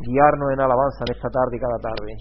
guiarnos 0.00 0.52
en 0.52 0.60
alabanza 0.60 1.04
en 1.06 1.14
esta 1.16 1.28
tarde 1.28 1.56
y 1.56 1.60
cada 1.60 1.78
tarde. 1.78 2.16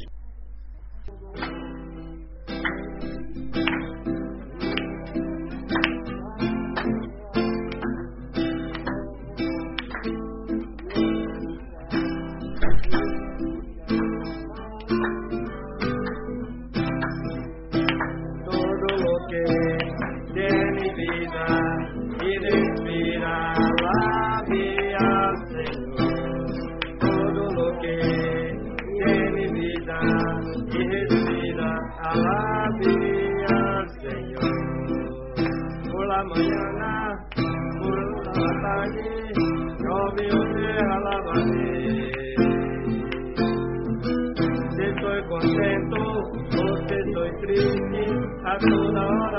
Triste, 48.60 48.98
a 48.98 49.00
toda 49.00 49.33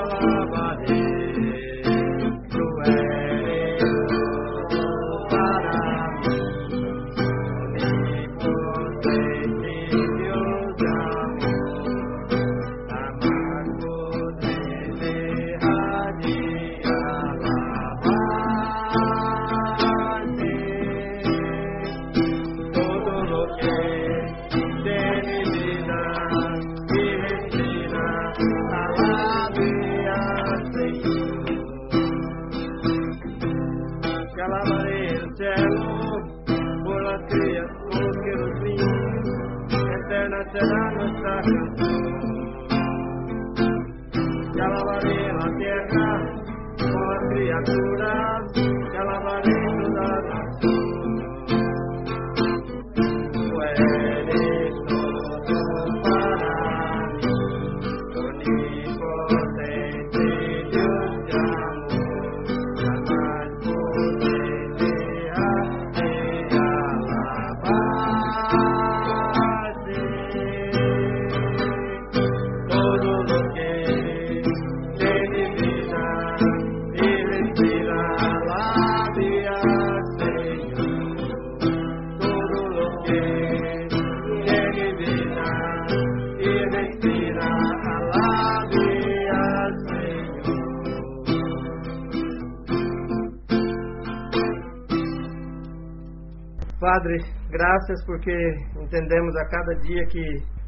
graças 97.94 98.04
porque 98.06 98.32
entendemos 98.80 99.36
a 99.36 99.48
cada 99.48 99.74
dia 99.80 100.04
que 100.06 100.24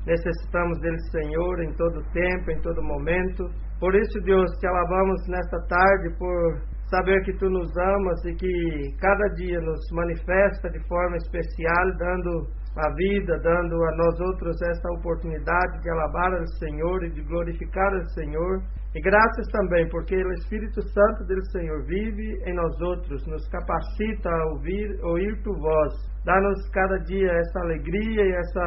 necessitamos 0.06 0.78
dele, 0.80 0.98
Senhor, 1.10 1.62
em 1.62 1.72
todo 1.74 2.02
tempo, 2.12 2.50
em 2.50 2.60
todo 2.60 2.82
momento. 2.82 3.44
Por 3.80 3.94
isso, 3.94 4.20
Deus, 4.24 4.50
te 4.60 4.66
alabamos 4.66 5.20
nesta 5.28 5.58
tarde 5.68 6.16
por 6.18 6.62
saber 6.90 7.20
que 7.24 7.32
tu 7.34 7.50
nos 7.50 7.68
amas 7.76 8.24
e 8.26 8.34
que 8.34 8.96
cada 9.00 9.28
dia 9.34 9.60
nos 9.60 9.80
manifesta 9.92 10.70
de 10.70 10.80
forma 10.86 11.16
especial, 11.16 11.96
dando 11.98 12.46
a 12.76 12.94
vida, 12.94 13.38
dando 13.38 13.74
a 13.74 13.96
nós 13.96 14.20
outros 14.20 14.60
esta 14.60 14.90
oportunidade 14.92 15.80
de 15.82 15.90
alabar 15.90 16.32
ao 16.34 16.46
Senhor 16.58 17.04
e 17.04 17.10
de 17.10 17.22
glorificar 17.22 17.92
ao 17.94 18.04
Senhor. 18.10 18.62
E 18.94 19.00
graças 19.00 19.46
também, 19.50 19.88
porque 19.88 20.14
o 20.14 20.32
Espírito 20.34 20.82
Santo 20.82 21.24
do 21.24 21.50
Senhor 21.52 21.84
vive 21.86 22.38
em 22.44 22.54
nós 22.54 22.80
outros, 22.80 23.26
nos 23.26 23.48
capacita 23.48 24.30
a 24.30 24.46
ouvir, 24.52 24.98
ouvir 25.02 25.42
tu 25.42 25.52
voz. 25.54 25.94
Dá-nos 26.24 26.68
cada 26.70 26.98
dia 26.98 27.32
essa 27.32 27.60
alegria 27.60 28.24
e 28.24 28.32
essa, 28.32 28.64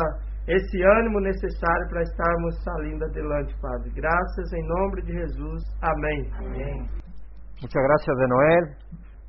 esse 0.47 0.83
ânimo 0.83 1.19
necessário 1.19 1.89
para 1.89 2.01
estarmos 2.01 2.63
saindo 2.63 3.05
adelante, 3.05 3.55
Padre. 3.61 3.91
Graças 3.95 4.53
em 4.53 4.67
nome 4.67 5.01
de 5.03 5.13
Jesus. 5.13 5.63
Amém. 5.81 6.29
Amém. 6.33 7.09
Muchas 7.61 7.83
gracias 7.83 8.17
Noel, 8.17 8.63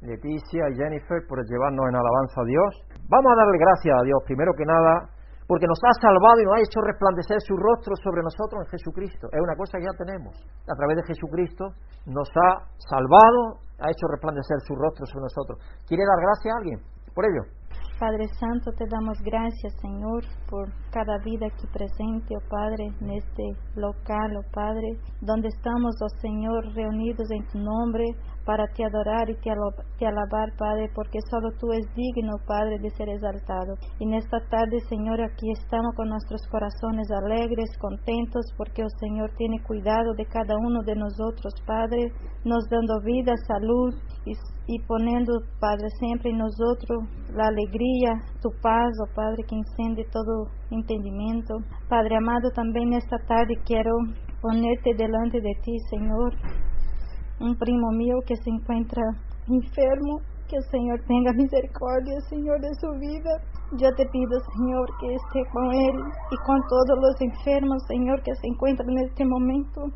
Leticia 0.02 0.68
y 0.72 0.76
Jennifer 0.76 1.20
por 1.28 1.44
llevarnos 1.44 1.84
en 1.88 1.96
alabanza 1.96 2.40
a 2.40 2.44
Dios. 2.44 2.70
Vamos 3.08 3.32
a 3.32 3.36
darle 3.36 3.58
gracias 3.58 3.94
a 3.98 4.02
Dios, 4.04 4.18
primero 4.24 4.52
que 4.56 4.64
nada, 4.64 5.12
porque 5.46 5.66
nos 5.66 5.78
ha 5.82 5.92
salvado 6.00 6.40
y 6.40 6.44
nos 6.44 6.54
ha 6.56 6.64
hecho 6.64 6.80
resplandecer 6.80 7.36
su 7.42 7.56
rostro 7.56 7.92
sobre 8.00 8.22
nosotros 8.22 8.64
en 8.64 8.70
Jesucristo. 8.70 9.28
Es 9.32 9.40
una 9.42 9.56
cosa 9.56 9.76
que 9.76 9.84
ya 9.84 9.96
tenemos. 9.98 10.32
A 10.64 10.74
través 10.78 10.96
de 10.96 11.04
Jesucristo 11.10 11.74
nos 12.06 12.30
ha 12.32 12.64
salvado, 12.78 13.60
ha 13.76 13.90
hecho 13.90 14.06
resplandecer 14.08 14.56
su 14.64 14.74
rostro 14.74 15.04
sobre 15.04 15.28
nosotros. 15.28 15.58
¿Quiere 15.84 16.04
dar 16.06 16.20
gracias 16.22 16.54
a 16.54 16.58
alguien 16.58 16.78
por 17.12 17.24
ello? 17.26 17.60
Padre 18.00 18.28
Santo, 18.40 18.72
te 18.78 18.86
damos 18.88 19.20
gracias, 19.20 19.74
Señor, 19.82 20.24
por 20.48 20.72
cada 20.90 21.18
vida 21.18 21.46
aquí 21.46 21.66
presente, 21.66 22.32
oh 22.34 22.48
Padre, 22.48 22.86
en 22.98 23.10
este 23.10 23.44
local, 23.76 24.38
oh 24.38 24.50
Padre, 24.54 24.96
donde 25.20 25.48
estamos, 25.48 25.92
oh 26.00 26.08
Señor, 26.22 26.64
reunidos 26.74 27.30
en 27.30 27.46
tu 27.48 27.58
nombre 27.58 28.04
para 28.50 28.66
te 28.74 28.84
adorar 28.84 29.30
y 29.30 29.36
te, 29.36 29.52
te 29.96 30.06
alabar, 30.08 30.50
Padre, 30.58 30.90
porque 30.92 31.20
solo 31.30 31.52
tú 31.60 31.70
es 31.70 31.86
digno, 31.94 32.34
Padre, 32.48 32.80
de 32.80 32.90
ser 32.90 33.08
exaltado. 33.08 33.74
Y 34.00 34.04
en 34.08 34.14
esta 34.14 34.40
tarde, 34.50 34.80
Señor, 34.88 35.22
aquí 35.22 35.52
estamos 35.52 35.94
con 35.94 36.08
nuestros 36.08 36.42
corazones 36.50 37.06
alegres, 37.12 37.70
contentos, 37.78 38.44
porque 38.56 38.82
el 38.82 38.90
Señor 38.98 39.30
tiene 39.38 39.62
cuidado 39.62 40.14
de 40.14 40.26
cada 40.26 40.56
uno 40.58 40.82
de 40.82 40.96
nosotros, 40.96 41.54
Padre, 41.64 42.10
nos 42.44 42.68
dando 42.68 43.00
vida, 43.04 43.32
salud 43.46 43.94
y, 44.26 44.32
y 44.66 44.82
poniendo, 44.82 45.32
Padre, 45.60 45.86
siempre 46.00 46.30
en 46.30 46.38
nosotros 46.38 47.06
la 47.32 47.46
alegría, 47.46 48.18
tu 48.42 48.50
paz, 48.60 48.90
oh 48.98 49.14
Padre, 49.14 49.44
que 49.46 49.54
enciende 49.54 50.04
todo 50.10 50.50
entendimiento. 50.72 51.54
Padre 51.88 52.16
amado, 52.16 52.50
también 52.50 52.94
esta 52.94 53.18
tarde 53.28 53.54
quiero 53.64 53.92
ponerte 54.42 54.90
delante 54.96 55.40
de 55.40 55.54
ti, 55.62 55.78
Señor, 55.88 56.34
un 57.40 57.56
primo 57.56 57.90
mío 57.92 58.16
que 58.26 58.36
se 58.36 58.50
encuentra 58.50 59.02
enfermo, 59.48 60.20
que 60.48 60.56
el 60.56 60.64
Señor 60.70 60.98
tenga 61.06 61.32
misericordia, 61.32 62.20
Señor, 62.28 62.60
de 62.60 62.74
su 62.74 62.90
vida. 62.98 63.30
Yo 63.78 63.88
te 63.94 64.04
pido, 64.10 64.34
Señor, 64.56 64.86
que 65.00 65.14
esté 65.14 65.40
con 65.52 65.72
él 65.72 65.96
y 66.30 66.36
con 66.44 66.58
todos 66.68 66.98
los 66.98 67.14
enfermos, 67.20 67.82
Señor, 67.86 68.20
que 68.22 68.34
se 68.34 68.48
encuentran 68.48 68.90
en 68.90 69.06
este 69.06 69.24
momento 69.24 69.86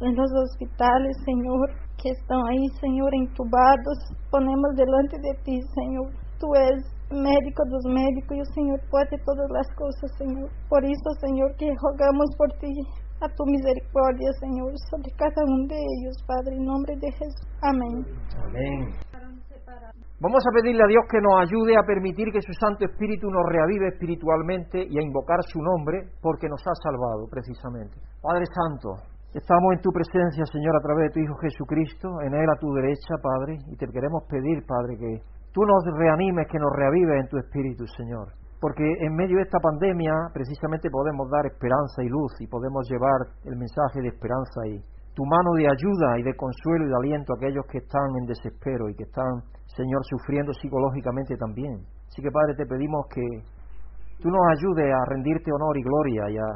en 0.00 0.16
los 0.16 0.30
hospitales, 0.32 1.16
Señor, 1.24 1.68
que 2.02 2.10
están 2.10 2.40
ahí, 2.48 2.66
Señor, 2.80 3.10
entubados. 3.14 3.98
Ponemos 4.30 4.74
delante 4.76 5.18
de 5.20 5.34
ti, 5.44 5.60
Señor. 5.74 6.08
Tú 6.40 6.54
eres 6.54 6.84
médico 7.10 7.64
dos 7.68 7.84
médicos 7.92 8.36
y 8.36 8.40
el 8.40 8.54
Señor 8.54 8.80
puede 8.90 9.18
todas 9.24 9.50
las 9.50 9.68
cosas, 9.76 10.10
Señor. 10.16 10.48
Por 10.68 10.84
eso, 10.84 11.08
Señor, 11.20 11.54
que 11.56 11.68
rogamos 11.68 12.28
por 12.36 12.48
ti 12.60 12.72
a 13.20 13.28
tu 13.28 13.44
misericordia, 13.46 14.30
Señor, 14.38 14.70
sobre 14.90 15.10
cada 15.18 15.42
uno 15.42 15.66
de 15.66 15.78
ellos, 15.78 16.16
Padre, 16.26 16.54
en 16.54 16.64
nombre 16.64 16.94
de 16.96 17.10
Jesús. 17.10 17.46
Amén. 17.62 18.06
Amén. 18.46 18.94
Vamos 20.20 20.42
a 20.42 20.54
pedirle 20.54 20.82
a 20.82 20.90
Dios 20.90 21.04
que 21.06 21.22
nos 21.22 21.46
ayude 21.46 21.78
a 21.78 21.86
permitir 21.86 22.32
que 22.32 22.42
su 22.42 22.52
Santo 22.58 22.84
Espíritu 22.84 23.30
nos 23.30 23.46
reavive 23.46 23.86
espiritualmente 23.94 24.82
y 24.82 24.98
a 24.98 25.02
invocar 25.02 25.38
su 25.46 25.62
nombre 25.62 26.10
porque 26.20 26.48
nos 26.48 26.58
ha 26.66 26.74
salvado 26.82 27.30
precisamente. 27.30 27.94
Padre 28.20 28.46
Santo, 28.50 28.98
estamos 29.34 29.78
en 29.78 29.80
tu 29.80 29.90
presencia, 29.94 30.42
Señor, 30.50 30.74
a 30.74 30.82
través 30.82 31.06
de 31.06 31.14
tu 31.14 31.20
Hijo 31.20 31.38
Jesucristo, 31.38 32.20
en 32.26 32.34
Él 32.34 32.50
a 32.50 32.58
tu 32.58 32.66
derecha, 32.74 33.14
Padre, 33.22 33.58
y 33.70 33.76
te 33.76 33.86
queremos 33.86 34.26
pedir, 34.26 34.66
Padre, 34.66 34.98
que 34.98 35.22
tú 35.54 35.62
nos 35.62 35.86
reanimes, 35.94 36.48
que 36.50 36.58
nos 36.58 36.74
reavives 36.74 37.22
en 37.22 37.28
tu 37.28 37.38
Espíritu, 37.38 37.86
Señor 37.96 38.47
porque 38.60 38.82
en 38.82 39.14
medio 39.14 39.36
de 39.36 39.46
esta 39.46 39.58
pandemia 39.62 40.12
precisamente 40.34 40.90
podemos 40.90 41.30
dar 41.30 41.46
esperanza 41.46 42.02
y 42.02 42.08
luz 42.08 42.32
y 42.40 42.46
podemos 42.46 42.88
llevar 42.90 43.30
el 43.44 43.56
mensaje 43.56 44.02
de 44.02 44.08
esperanza 44.08 44.66
y 44.66 44.82
tu 45.14 45.22
mano 45.26 45.54
de 45.54 45.66
ayuda 45.66 46.18
y 46.18 46.22
de 46.22 46.34
consuelo 46.34 46.86
y 46.86 46.88
de 46.88 46.96
aliento 46.96 47.32
a 47.32 47.36
aquellos 47.36 47.66
que 47.70 47.78
están 47.78 48.06
en 48.18 48.26
desespero 48.26 48.88
y 48.88 48.94
que 48.94 49.04
están, 49.04 49.42
Señor, 49.66 50.02
sufriendo 50.06 50.52
psicológicamente 50.54 51.36
también. 51.36 51.86
Así 52.06 52.22
que, 52.22 52.30
Padre, 52.30 52.54
te 52.54 52.66
pedimos 52.66 53.06
que 53.10 53.22
tú 54.22 54.28
nos 54.28 54.42
ayudes 54.58 54.90
a 54.90 55.04
rendirte 55.06 55.50
honor 55.52 55.76
y 55.78 55.82
gloria 55.82 56.22
y 56.30 56.36
a 56.38 56.50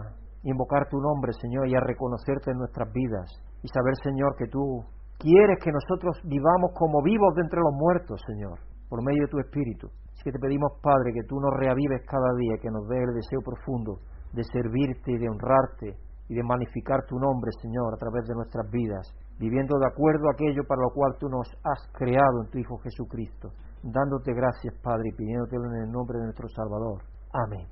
invocar 0.44 0.88
tu 0.88 0.98
nombre, 0.98 1.32
Señor, 1.40 1.68
y 1.68 1.74
a 1.74 1.80
reconocerte 1.80 2.50
en 2.50 2.58
nuestras 2.58 2.92
vidas 2.92 3.30
y 3.62 3.68
saber, 3.68 3.94
Señor, 4.02 4.34
que 4.36 4.46
tú 4.46 4.82
quieres 5.18 5.58
que 5.62 5.70
nosotros 5.70 6.18
vivamos 6.24 6.70
como 6.74 7.02
vivos 7.02 7.34
de 7.34 7.42
entre 7.42 7.60
los 7.60 7.74
muertos, 7.74 8.20
Señor, 8.26 8.58
por 8.88 9.02
medio 9.04 9.22
de 9.22 9.30
tu 9.30 9.38
Espíritu 9.38 9.88
que 10.22 10.32
te 10.32 10.38
pedimos, 10.38 10.78
Padre, 10.82 11.12
que 11.12 11.26
tú 11.26 11.40
nos 11.40 11.52
reavives 11.58 12.02
cada 12.06 12.32
día, 12.38 12.60
que 12.60 12.70
nos 12.70 12.86
dé 12.88 12.98
el 13.02 13.14
deseo 13.14 13.40
profundo 13.44 13.98
de 14.32 14.44
servirte 14.44 15.12
y 15.12 15.18
de 15.18 15.28
honrarte 15.28 15.96
y 16.28 16.34
de 16.34 16.42
magnificar 16.42 17.04
tu 17.06 17.18
nombre, 17.18 17.50
Señor, 17.60 17.92
a 17.94 17.98
través 17.98 18.26
de 18.26 18.34
nuestras 18.34 18.70
vidas, 18.70 19.12
viviendo 19.38 19.78
de 19.78 19.86
acuerdo 19.86 20.28
a 20.28 20.32
aquello 20.32 20.64
para 20.64 20.80
lo 20.80 20.90
cual 20.94 21.12
tú 21.18 21.28
nos 21.28 21.48
has 21.64 21.80
creado 21.92 22.44
en 22.44 22.50
tu 22.50 22.58
Hijo 22.58 22.78
Jesucristo, 22.78 23.52
dándote 23.82 24.32
gracias, 24.32 24.74
Padre, 24.82 25.10
y 25.10 25.16
pidiéndotelo 25.16 25.66
en 25.74 25.82
el 25.84 25.90
nombre 25.90 26.18
de 26.18 26.24
nuestro 26.24 26.48
Salvador. 26.48 27.02
Amén. 27.34 27.66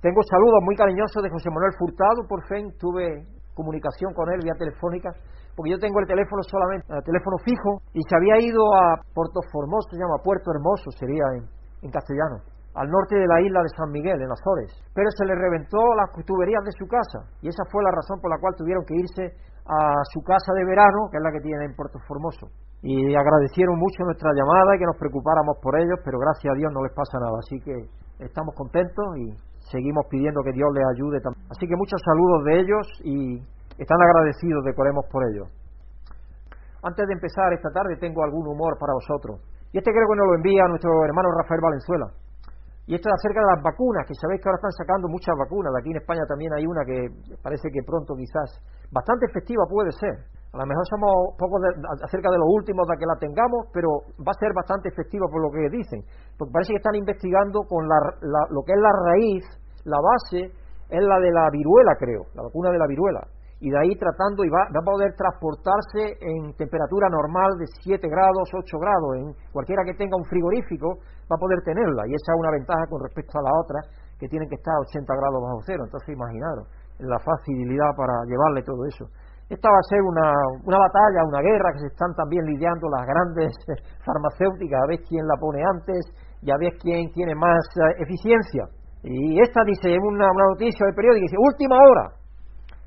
Tengo 0.00 0.20
saludos 0.28 0.60
muy 0.64 0.76
cariñosos 0.76 1.22
de 1.22 1.30
José 1.30 1.48
Manuel 1.50 1.72
Furtado, 1.78 2.26
por 2.28 2.42
fin 2.48 2.72
tuve 2.78 3.24
comunicación 3.54 4.12
con 4.12 4.28
él 4.32 4.40
vía 4.42 4.52
telefónica, 4.58 5.10
porque 5.54 5.70
yo 5.70 5.78
tengo 5.78 6.00
el 6.00 6.06
teléfono 6.06 6.42
solamente, 6.42 6.86
el 6.90 7.04
teléfono 7.04 7.38
fijo, 7.44 7.80
y 7.94 8.02
se 8.02 8.16
había 8.16 8.42
ido 8.42 8.60
a 8.74 8.98
Puerto 9.14 9.40
Formoso, 9.52 9.88
se 9.90 9.96
llama 9.96 10.18
Puerto 10.22 10.50
Hermoso, 10.50 10.90
sería 10.98 11.24
en, 11.38 11.46
en 11.84 11.92
castellano, 11.92 12.40
al 12.74 12.88
norte 12.88 13.14
de 13.14 13.28
la 13.28 13.40
isla 13.44 13.60
de 13.60 13.68
San 13.76 13.92
Miguel, 13.92 14.16
en 14.16 14.32
Azores. 14.32 14.72
Pero 14.96 15.08
se 15.12 15.24
le 15.28 15.36
reventó 15.36 15.78
las 15.94 16.10
tuberías 16.24 16.64
de 16.64 16.72
su 16.72 16.88
casa 16.88 17.28
y 17.44 17.48
esa 17.48 17.62
fue 17.70 17.84
la 17.84 17.92
razón 17.92 18.18
por 18.20 18.32
la 18.32 18.40
cual 18.40 18.56
tuvieron 18.56 18.84
que 18.88 18.96
irse 18.96 19.36
a 19.68 20.00
su 20.12 20.20
casa 20.24 20.52
de 20.56 20.64
verano, 20.64 21.08
que 21.10 21.16
es 21.16 21.22
la 21.22 21.32
que 21.32 21.40
tiene 21.40 21.64
en 21.64 21.76
Puerto 21.76 21.98
Formoso. 22.08 22.48
Y 22.82 23.14
agradecieron 23.16 23.78
mucho 23.78 24.04
nuestra 24.04 24.28
llamada 24.36 24.76
y 24.76 24.78
que 24.78 24.84
nos 24.84 24.98
preocupáramos 24.98 25.56
por 25.62 25.78
ellos, 25.78 25.96
pero 26.04 26.18
gracias 26.18 26.52
a 26.52 26.56
Dios 26.56 26.72
no 26.72 26.84
les 26.84 26.92
pasa 26.92 27.16
nada. 27.16 27.38
Así 27.40 27.56
que 27.64 27.72
estamos 28.20 28.54
contentos 28.54 29.04
y 29.16 29.32
seguimos 29.72 30.04
pidiendo 30.10 30.42
que 30.44 30.52
Dios 30.52 30.68
les 30.74 30.84
ayude. 30.92 31.18
Así 31.48 31.66
que 31.66 31.76
muchos 31.76 32.00
saludos 32.04 32.44
de 32.44 32.60
ellos 32.60 32.84
y 33.04 33.40
están 33.80 34.00
agradecidos 34.02 34.64
de 34.64 34.74
que 34.74 34.80
oremos 34.80 35.06
por 35.10 35.24
ellos. 35.24 35.48
Antes 36.82 37.06
de 37.06 37.14
empezar 37.14 37.52
esta 37.54 37.70
tarde 37.70 37.96
tengo 37.96 38.22
algún 38.22 38.46
humor 38.46 38.76
para 38.78 38.92
vosotros. 38.92 39.40
Y 39.74 39.82
este 39.82 39.90
creo 39.90 40.06
que 40.06 40.14
nos 40.22 40.30
lo 40.30 40.38
envía 40.38 40.70
nuestro 40.70 41.02
hermano 41.02 41.34
Rafael 41.34 41.58
Valenzuela. 41.58 42.06
Y 42.86 42.94
esto 42.94 43.10
es 43.10 43.14
acerca 43.18 43.42
de 43.42 43.58
las 43.58 43.60
vacunas, 43.60 44.06
que 44.06 44.14
sabéis 44.14 44.38
que 44.38 44.46
ahora 44.46 44.62
están 44.62 44.70
sacando 44.78 45.10
muchas 45.10 45.34
vacunas. 45.34 45.74
Aquí 45.74 45.90
en 45.90 45.98
España 45.98 46.22
también 46.30 46.54
hay 46.54 46.62
una 46.62 46.86
que 46.86 47.10
parece 47.42 47.74
que 47.74 47.82
pronto 47.82 48.14
quizás, 48.14 48.54
bastante 48.94 49.26
efectiva 49.26 49.66
puede 49.66 49.90
ser. 49.98 50.14
A 50.54 50.62
lo 50.62 50.66
mejor 50.70 50.86
somos 50.86 51.34
poco 51.34 51.58
acerca 52.06 52.30
de 52.30 52.38
los 52.38 52.46
últimos 52.54 52.86
de 52.86 52.94
que 53.02 53.02
la 53.02 53.18
tengamos, 53.18 53.66
pero 53.74 54.14
va 54.22 54.30
a 54.30 54.38
ser 54.38 54.54
bastante 54.54 54.94
efectiva 54.94 55.26
por 55.26 55.42
lo 55.42 55.50
que 55.50 55.66
dicen. 55.66 56.06
Porque 56.38 56.54
parece 56.54 56.78
que 56.78 56.78
están 56.78 56.94
investigando 56.94 57.66
con 57.66 57.82
lo 57.82 58.60
que 58.62 58.78
es 58.78 58.78
la 58.78 58.94
raíz, 58.94 59.42
la 59.90 59.98
base, 59.98 60.54
es 60.86 61.02
la 61.02 61.18
de 61.18 61.34
la 61.34 61.50
viruela, 61.50 61.98
creo, 61.98 62.30
la 62.38 62.46
vacuna 62.46 62.70
de 62.70 62.78
la 62.78 62.86
viruela 62.86 63.26
y 63.60 63.70
de 63.70 63.78
ahí 63.78 63.94
tratando 63.96 64.44
y 64.44 64.50
va, 64.50 64.66
va, 64.74 64.80
a 64.80 64.84
poder 64.84 65.14
transportarse 65.14 66.18
en 66.20 66.54
temperatura 66.54 67.08
normal 67.08 67.56
de 67.58 67.66
7 67.82 68.02
grados, 68.08 68.50
8 68.52 68.78
grados. 68.78 69.10
En 69.16 69.26
cualquiera 69.52 69.82
que 69.84 69.94
tenga 69.94 70.16
un 70.16 70.24
frigorífico 70.24 70.98
va 71.30 71.36
a 71.36 71.42
poder 71.42 71.62
tenerla 71.62 72.06
y 72.06 72.12
esa 72.12 72.34
es 72.34 72.38
una 72.38 72.50
ventaja 72.50 72.84
con 72.90 73.00
respecto 73.02 73.38
a 73.38 73.42
la 73.42 73.52
otra 73.54 73.78
que 74.18 74.28
tienen 74.28 74.48
que 74.48 74.56
estar 74.56 74.74
a 74.74 74.84
80 74.84 75.06
grados 75.06 75.40
bajo 75.42 75.60
cero. 75.64 75.82
Entonces 75.84 76.08
imaginaros 76.14 76.68
la 76.98 77.18
facilidad 77.18 77.90
para 77.96 78.14
llevarle 78.26 78.62
todo 78.62 78.84
eso. 78.86 79.06
Esta 79.48 79.68
va 79.68 79.76
a 79.76 79.90
ser 79.92 80.00
una, 80.00 80.32
una 80.64 80.78
batalla, 80.78 81.20
una 81.28 81.42
guerra 81.44 81.72
que 81.72 81.84
se 81.84 81.92
están 81.92 82.14
también 82.16 82.44
lidiando 82.46 82.88
las 82.88 83.04
grandes 83.04 83.52
farmacéuticas, 84.04 84.80
a 84.80 84.88
ver 84.88 85.00
quién 85.04 85.26
la 85.26 85.36
pone 85.36 85.60
antes 85.60 86.00
y 86.40 86.50
a 86.50 86.56
ver 86.56 86.72
quién 86.80 87.12
tiene 87.12 87.34
más 87.34 87.60
eh, 87.76 88.02
eficiencia. 88.08 88.64
Y 89.04 89.36
esta 89.40 89.60
dice, 89.64 89.92
una, 90.00 90.32
una 90.32 90.46
noticia 90.56 90.86
del 90.86 90.94
periódico, 90.94 91.28
dice, 91.28 91.36
última 91.36 91.76
hora, 91.76 92.23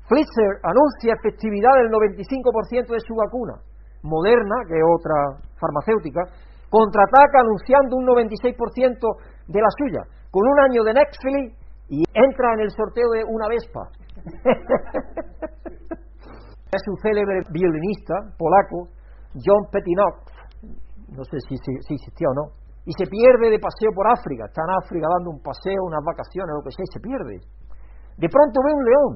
Pfizer 0.08 0.64
anuncia 0.64 1.12
efectividad 1.12 1.76
del 1.76 1.92
95% 1.92 2.88
de 2.88 3.00
su 3.00 3.14
vacuna. 3.14 3.60
Moderna, 4.02 4.64
que 4.66 4.74
es 4.74 4.84
otra 4.84 5.36
farmacéutica, 5.60 6.24
contraataca 6.70 7.40
anunciando 7.40 7.96
un 7.96 8.06
96% 8.06 8.56
de 9.48 9.60
la 9.60 9.68
suya, 9.76 10.02
con 10.30 10.46
un 10.48 10.60
año 10.60 10.82
de 10.84 10.94
Netflix 10.94 11.56
y 11.88 12.04
entra 12.12 12.54
en 12.54 12.60
el 12.60 12.70
sorteo 12.70 13.10
de 13.12 13.24
una 13.24 13.48
Vespa. 13.48 13.88
es 16.72 16.82
un 16.88 16.96
célebre 17.00 17.42
violinista 17.50 18.14
polaco, 18.36 18.88
John 19.36 19.68
Petinock, 19.72 20.24
no 21.16 21.24
sé 21.24 21.38
si, 21.48 21.56
si, 21.56 22.24
o 22.24 22.34
no, 22.34 22.52
y 22.84 22.92
se 22.92 23.04
pierde 23.08 23.50
de 23.50 23.58
paseo 23.58 23.92
por 23.94 24.06
África, 24.08 24.44
está 24.46 24.62
en 24.64 24.72
África 24.84 25.06
dando 25.16 25.30
un 25.30 25.40
paseo, 25.40 25.84
unas 25.84 26.04
vacaciones, 26.04 26.52
lo 26.56 26.64
que 26.64 26.72
sea, 26.72 26.84
y 26.84 26.92
se 26.92 27.00
pierde. 27.00 27.40
De 28.16 28.28
pronto 28.28 28.60
ve 28.64 28.72
un 28.72 28.84
león, 28.84 29.12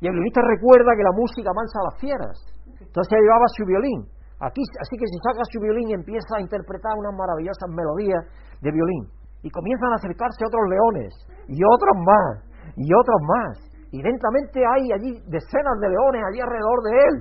y 0.00 0.06
el 0.06 0.12
violinista 0.12 0.40
recuerda 0.44 0.92
que 0.92 1.08
la 1.08 1.16
música 1.16 1.50
mansa 1.56 1.80
a 1.80 1.88
las 1.88 1.96
fieras. 2.00 2.36
Entonces 2.80 3.16
llevaba 3.16 3.48
su 3.56 3.64
violín. 3.64 4.00
Aquí, 4.40 4.60
así 4.60 4.94
que 5.00 5.08
se 5.08 5.18
saca 5.24 5.40
su 5.48 5.60
violín 5.60 5.88
y 5.88 5.94
empieza 5.96 6.36
a 6.36 6.44
interpretar 6.44 6.92
unas 7.00 7.16
maravillosas 7.16 7.72
melodías 7.72 8.20
de 8.60 8.68
violín. 8.68 9.08
Y 9.40 9.48
comienzan 9.48 9.92
a 9.92 9.96
acercarse 9.96 10.44
otros 10.44 10.68
leones, 10.68 11.12
y 11.48 11.56
otros 11.64 11.96
más, 12.04 12.44
y 12.76 12.88
otros 12.92 13.20
más. 13.24 13.54
Y 13.92 14.02
lentamente 14.02 14.60
hay 14.60 14.92
allí 14.92 15.12
decenas 15.32 15.76
de 15.80 15.88
leones 15.88 16.20
allí 16.28 16.40
alrededor 16.44 16.78
de 16.84 16.92
él. 16.92 17.14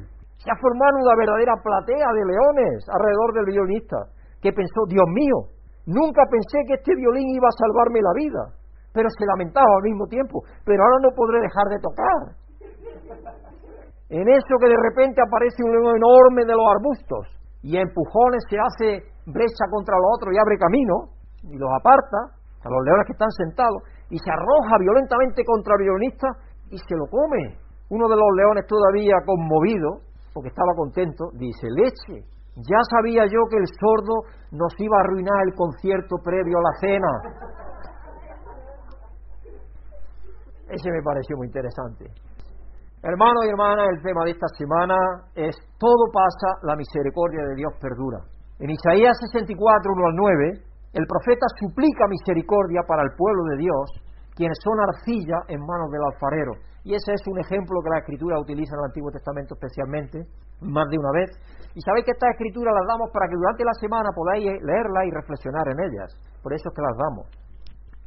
Se 0.44 0.52
ha 0.52 0.58
formado 0.60 1.00
una 1.00 1.16
verdadera 1.16 1.56
platea 1.64 2.10
de 2.12 2.24
leones 2.28 2.84
alrededor 2.92 3.30
del 3.32 3.46
violinista, 3.46 3.98
que 4.44 4.52
pensó, 4.52 4.84
Dios 4.92 5.08
mío, 5.16 5.56
nunca 5.88 6.28
pensé 6.28 6.60
que 6.68 6.76
este 6.76 6.92
violín 7.00 7.32
iba 7.32 7.48
a 7.48 7.56
salvarme 7.56 8.04
la 8.04 8.14
vida. 8.20 8.44
Pero 8.92 9.08
se 9.08 9.24
lamentaba 9.24 9.72
al 9.80 9.88
mismo 9.88 10.08
tiempo, 10.08 10.44
pero 10.68 10.84
ahora 10.84 11.00
no 11.08 11.16
podré 11.16 11.40
dejar 11.40 11.68
de 11.72 11.80
tocar. 11.80 12.45
En 14.10 14.28
eso 14.30 14.54
que 14.62 14.70
de 14.70 14.78
repente 14.78 15.22
aparece 15.22 15.64
un 15.64 15.72
león 15.72 15.98
enorme 15.98 16.46
de 16.46 16.54
los 16.54 16.68
arbustos 16.78 17.26
y 17.62 17.78
empujones 17.78 18.44
se 18.50 18.58
hace 18.58 18.90
brecha 19.26 19.66
contra 19.72 19.98
los 19.98 20.10
otros 20.18 20.34
y 20.34 20.38
abre 20.38 20.58
camino 20.58 21.10
y 21.50 21.58
los 21.58 21.70
aparta 21.74 22.38
a 22.62 22.70
los 22.70 22.82
leones 22.86 23.06
que 23.08 23.14
están 23.14 23.32
sentados 23.32 23.82
y 24.10 24.18
se 24.18 24.30
arroja 24.30 24.78
violentamente 24.80 25.44
contra 25.44 25.74
el 25.78 25.84
violinista 25.90 26.28
y 26.70 26.78
se 26.78 26.96
lo 26.96 27.06
come. 27.10 27.58
Uno 27.90 28.08
de 28.08 28.16
los 28.16 28.30
leones 28.38 28.66
todavía 28.66 29.18
conmovido, 29.26 30.02
porque 30.34 30.50
estaba 30.50 30.74
contento, 30.76 31.30
dice, 31.34 31.68
leche, 31.70 32.26
ya 32.56 32.82
sabía 32.90 33.26
yo 33.26 33.42
que 33.50 33.58
el 33.58 33.68
sordo 33.68 34.30
nos 34.52 34.74
iba 34.80 34.98
a 34.98 35.02
arruinar 35.02 35.42
el 35.46 35.54
concierto 35.54 36.18
previo 36.24 36.58
a 36.58 36.62
la 36.62 36.74
cena. 36.80 37.12
Ese 40.70 40.90
me 40.90 41.02
pareció 41.04 41.38
muy 41.38 41.48
interesante. 41.48 42.06
Hermanos 43.06 43.46
y 43.46 43.54
hermanas, 43.54 43.86
el 43.94 44.02
tema 44.02 44.26
de 44.26 44.34
esta 44.34 44.50
semana 44.58 44.98
es 45.38 45.54
Todo 45.78 46.10
pasa, 46.10 46.58
la 46.66 46.74
misericordia 46.74 47.46
de 47.46 47.54
Dios 47.54 47.70
perdura. 47.78 48.18
En 48.58 48.74
Isaías 48.74 49.14
64, 49.30 49.54
1 49.54 50.10
al 50.10 50.16
9, 50.18 50.98
el 50.98 51.06
profeta 51.06 51.46
suplica 51.62 52.10
misericordia 52.10 52.82
para 52.82 53.06
el 53.06 53.14
pueblo 53.14 53.46
de 53.54 53.62
Dios, 53.62 53.86
quienes 54.34 54.58
son 54.58 54.82
arcilla 54.82 55.38
en 55.54 55.62
manos 55.62 55.94
del 55.94 56.02
alfarero. 56.02 56.58
Y 56.82 56.98
ese 56.98 57.14
es 57.14 57.22
un 57.30 57.38
ejemplo 57.38 57.78
que 57.86 57.94
la 57.94 58.02
Escritura 58.02 58.42
utiliza 58.42 58.74
en 58.74 58.82
el 58.82 58.90
Antiguo 58.90 59.14
Testamento 59.14 59.54
especialmente, 59.54 60.26
más 60.66 60.90
de 60.90 60.98
una 60.98 61.14
vez. 61.14 61.30
Y 61.78 61.86
sabéis 61.86 62.10
que 62.10 62.18
estas 62.18 62.34
escrituras 62.34 62.74
las 62.74 62.90
damos 62.90 63.14
para 63.14 63.30
que 63.30 63.38
durante 63.38 63.70
la 63.70 63.78
semana 63.78 64.10
podáis 64.18 64.50
leerlas 64.66 65.06
y 65.06 65.14
reflexionar 65.14 65.70
en 65.70 65.78
ellas. 65.78 66.10
Por 66.42 66.58
eso 66.58 66.66
es 66.66 66.74
que 66.74 66.82
las 66.82 66.98
damos. 66.98 67.30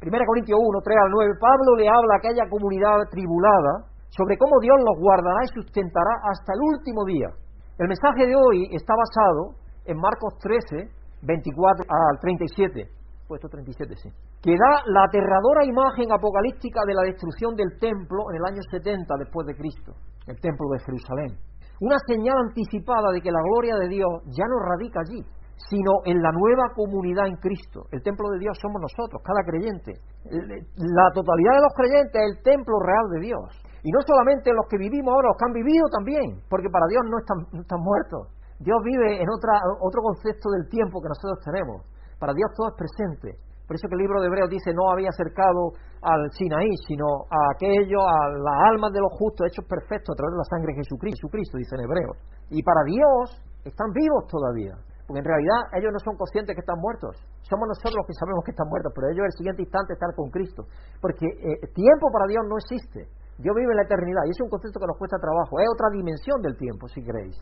1 0.03 0.11
Corintios 0.11 0.59
1, 0.59 0.75
3 0.83 0.91
al 0.91 1.11
9, 1.23 1.39
Pablo 1.39 1.71
le 1.79 1.87
habla 1.87 2.13
a 2.15 2.19
aquella 2.19 2.43
comunidad 2.51 2.99
tribulada 3.07 3.95
sobre 4.09 4.37
cómo 4.37 4.59
Dios 4.61 4.77
los 4.79 4.97
guardará 4.99 5.45
y 5.45 5.53
sustentará 5.53 6.13
hasta 6.29 6.53
el 6.53 6.61
último 6.61 7.05
día. 7.05 7.29
El 7.77 7.87
mensaje 7.87 8.27
de 8.27 8.35
hoy 8.35 8.67
está 8.75 8.93
basado 8.93 9.55
en 9.85 9.97
Marcos 9.97 10.35
13, 10.41 10.89
24 11.21 11.85
al 11.87 12.19
37, 12.19 12.89
puesto 13.27 13.47
37, 13.47 13.95
sí, 13.95 14.09
que 14.41 14.51
da 14.51 14.83
la 14.85 15.05
aterradora 15.05 15.65
imagen 15.65 16.11
apocalíptica 16.11 16.81
de 16.85 16.93
la 16.93 17.03
destrucción 17.03 17.55
del 17.55 17.77
templo 17.79 18.31
en 18.31 18.37
el 18.37 18.45
año 18.45 18.61
70 18.71 19.05
después 19.17 19.47
de 19.47 19.55
Cristo, 19.55 19.93
el 20.27 20.39
templo 20.41 20.67
de 20.73 20.79
Jerusalén. 20.79 21.31
Una 21.79 21.95
señal 22.05 22.35
anticipada 22.49 23.11
de 23.13 23.21
que 23.21 23.31
la 23.31 23.39
gloria 23.41 23.75
de 23.77 23.87
Dios 23.87 24.11
ya 24.35 24.43
no 24.43 24.59
radica 24.59 24.99
allí, 24.99 25.23
sino 25.69 25.91
en 26.05 26.21
la 26.21 26.31
nueva 26.31 26.71
comunidad 26.75 27.27
en 27.27 27.35
Cristo. 27.37 27.83
El 27.91 28.01
templo 28.01 28.29
de 28.31 28.39
Dios 28.39 28.57
somos 28.61 28.81
nosotros, 28.81 29.21
cada 29.23 29.43
creyente. 29.43 29.93
La 30.75 31.07
totalidad 31.13 31.55
de 31.55 31.63
los 31.63 31.73
creyentes 31.75 32.19
es 32.19 32.27
el 32.35 32.43
templo 32.43 32.75
real 32.79 33.05
de 33.15 33.19
Dios. 33.27 33.68
Y 33.83 33.91
no 33.91 33.99
solamente 34.05 34.51
los 34.51 34.67
que 34.67 34.77
vivimos 34.77 35.13
ahora, 35.13 35.31
los 35.31 35.37
que 35.37 35.45
han 35.47 35.55
vivido 35.55 35.85
también, 35.87 36.43
porque 36.49 36.69
para 36.69 36.85
Dios 36.87 37.03
no 37.07 37.17
están, 37.19 37.79
muertos. 37.79 38.27
Dios 38.59 38.77
vive 38.83 39.21
en 39.21 39.29
otra, 39.29 39.55
otro 39.79 40.01
concepto 40.03 40.51
del 40.51 40.67
tiempo 40.67 40.99
que 40.99 41.07
nosotros 41.07 41.39
tenemos. 41.45 41.87
Para 42.19 42.33
Dios 42.33 42.51
todo 42.55 42.67
es 42.67 42.75
presente. 42.75 43.39
Por 43.63 43.77
eso 43.77 43.87
que 43.87 43.95
el 43.95 44.03
libro 44.03 44.19
de 44.19 44.27
Hebreos 44.27 44.49
dice, 44.49 44.73
no 44.73 44.91
había 44.91 45.09
acercado 45.13 45.77
al 46.01 46.31
Sinaí, 46.33 46.73
sino 46.87 47.29
a 47.29 47.53
aquello, 47.55 48.01
a 48.01 48.27
las 48.33 48.57
almas 48.73 48.91
de 48.91 48.99
los 48.99 49.13
justos 49.13 49.47
hechos 49.47 49.63
perfectos 49.63 50.11
a 50.11 50.17
través 50.17 50.33
de 50.33 50.41
la 50.41 50.49
sangre 50.49 50.73
de 50.73 50.81
Jesucristo, 50.81 51.29
Jesucristo 51.29 51.57
dice 51.57 51.77
Hebreos. 51.77 52.17
Y 52.49 52.63
para 52.63 52.83
Dios 52.83 53.39
están 53.63 53.93
vivos 53.93 54.25
todavía. 54.27 54.73
Porque 55.05 55.21
en 55.21 55.25
realidad 55.25 55.73
ellos 55.73 55.89
no 55.89 55.97
son 56.05 56.17
conscientes 56.17 56.53
que 56.53 56.61
están 56.61 56.77
muertos. 56.77 57.17
Somos 57.41 57.65
nosotros 57.65 57.97
los 57.97 58.05
que 58.05 58.13
sabemos 58.13 58.45
que 58.45 58.53
están 58.53 58.69
muertos, 58.69 58.93
pero 58.93 59.09
ellos 59.09 59.25
el 59.25 59.37
siguiente 59.41 59.61
instante 59.65 59.93
están 59.93 60.13
con 60.13 60.29
Cristo. 60.29 60.69
Porque 61.01 61.25
eh, 61.25 61.65
tiempo 61.73 62.13
para 62.13 62.29
Dios 62.29 62.45
no 62.45 62.61
existe. 62.61 63.09
Dios 63.39 63.55
vive 63.55 63.71
en 63.71 63.77
la 63.79 63.87
eternidad 63.87 64.27
y 64.27 64.31
es 64.35 64.41
un 64.43 64.49
concepto 64.51 64.79
que 64.79 64.87
nos 64.87 64.97
cuesta 64.99 65.15
trabajo. 65.15 65.59
Es 65.59 65.67
otra 65.71 65.87
dimensión 65.95 66.41
del 66.43 66.59
tiempo, 66.59 66.87
si 66.91 66.99
queréis. 66.99 67.39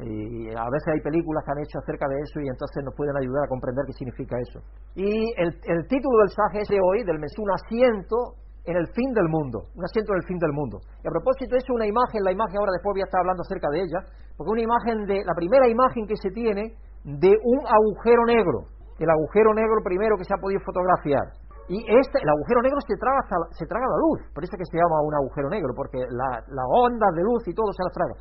Y 0.00 0.48
a 0.52 0.68
veces 0.68 0.88
hay 0.92 1.00
películas 1.00 1.44
que 1.44 1.52
han 1.52 1.62
hecho 1.64 1.78
acerca 1.80 2.08
de 2.08 2.20
eso 2.20 2.40
y 2.40 2.48
entonces 2.48 2.84
nos 2.84 2.94
pueden 2.96 3.16
ayudar 3.16 3.44
a 3.44 3.48
comprender 3.48 3.84
qué 3.86 3.92
significa 3.92 4.36
eso. 4.40 4.60
Y 4.94 5.32
el, 5.36 5.52
título 5.88 6.20
del 6.20 6.32
mensaje 6.32 6.64
es 6.64 6.68
de 6.68 6.80
hoy, 6.80 7.04
del 7.04 7.18
mes, 7.18 7.32
un 7.38 7.50
asiento 7.52 8.40
en 8.64 8.76
el 8.76 8.86
fin 8.92 9.12
del 9.12 9.28
mundo, 9.28 9.68
un 9.74 9.84
asiento 9.84 10.12
en 10.12 10.18
el 10.20 10.26
fin 10.28 10.38
del 10.38 10.52
mundo. 10.52 10.80
Y 11.04 11.08
a 11.08 11.12
propósito, 11.12 11.56
es 11.56 11.64
una 11.70 11.86
imagen, 11.86 12.24
la 12.24 12.32
imagen 12.32 12.56
ahora 12.60 12.72
después 12.72 12.92
voy 12.92 13.02
a 13.02 13.08
estar 13.08 13.20
hablando 13.20 13.42
acerca 13.42 13.68
de 13.72 13.88
ella, 13.88 14.00
porque 14.36 14.52
una 14.52 14.64
imagen 14.64 15.04
de, 15.04 15.24
la 15.24 15.34
primera 15.34 15.68
imagen 15.68 16.06
que 16.06 16.16
se 16.16 16.30
tiene 16.30 16.76
de 17.04 17.32
un 17.32 17.60
agujero 17.66 18.24
negro, 18.24 18.68
el 18.98 19.10
agujero 19.10 19.52
negro 19.54 19.80
primero 19.84 20.16
que 20.16 20.24
se 20.24 20.34
ha 20.34 20.40
podido 20.40 20.60
fotografiar. 20.60 21.40
Y 21.68 21.78
este, 21.78 22.18
el 22.18 22.28
agujero 22.28 22.60
negro 22.62 22.80
se 22.82 22.96
traga, 22.98 23.22
se 23.54 23.66
traga 23.66 23.86
la 23.86 23.98
luz, 24.02 24.18
por 24.34 24.42
eso 24.42 24.56
que 24.58 24.66
se 24.66 24.76
llama 24.76 24.98
un 25.06 25.14
agujero 25.14 25.48
negro, 25.48 25.70
porque 25.76 25.98
las 26.10 26.42
la 26.50 26.64
ondas 26.66 27.14
de 27.14 27.22
luz 27.22 27.46
y 27.46 27.54
todo 27.54 27.70
se 27.70 27.84
las 27.86 27.94
traga. 27.94 28.14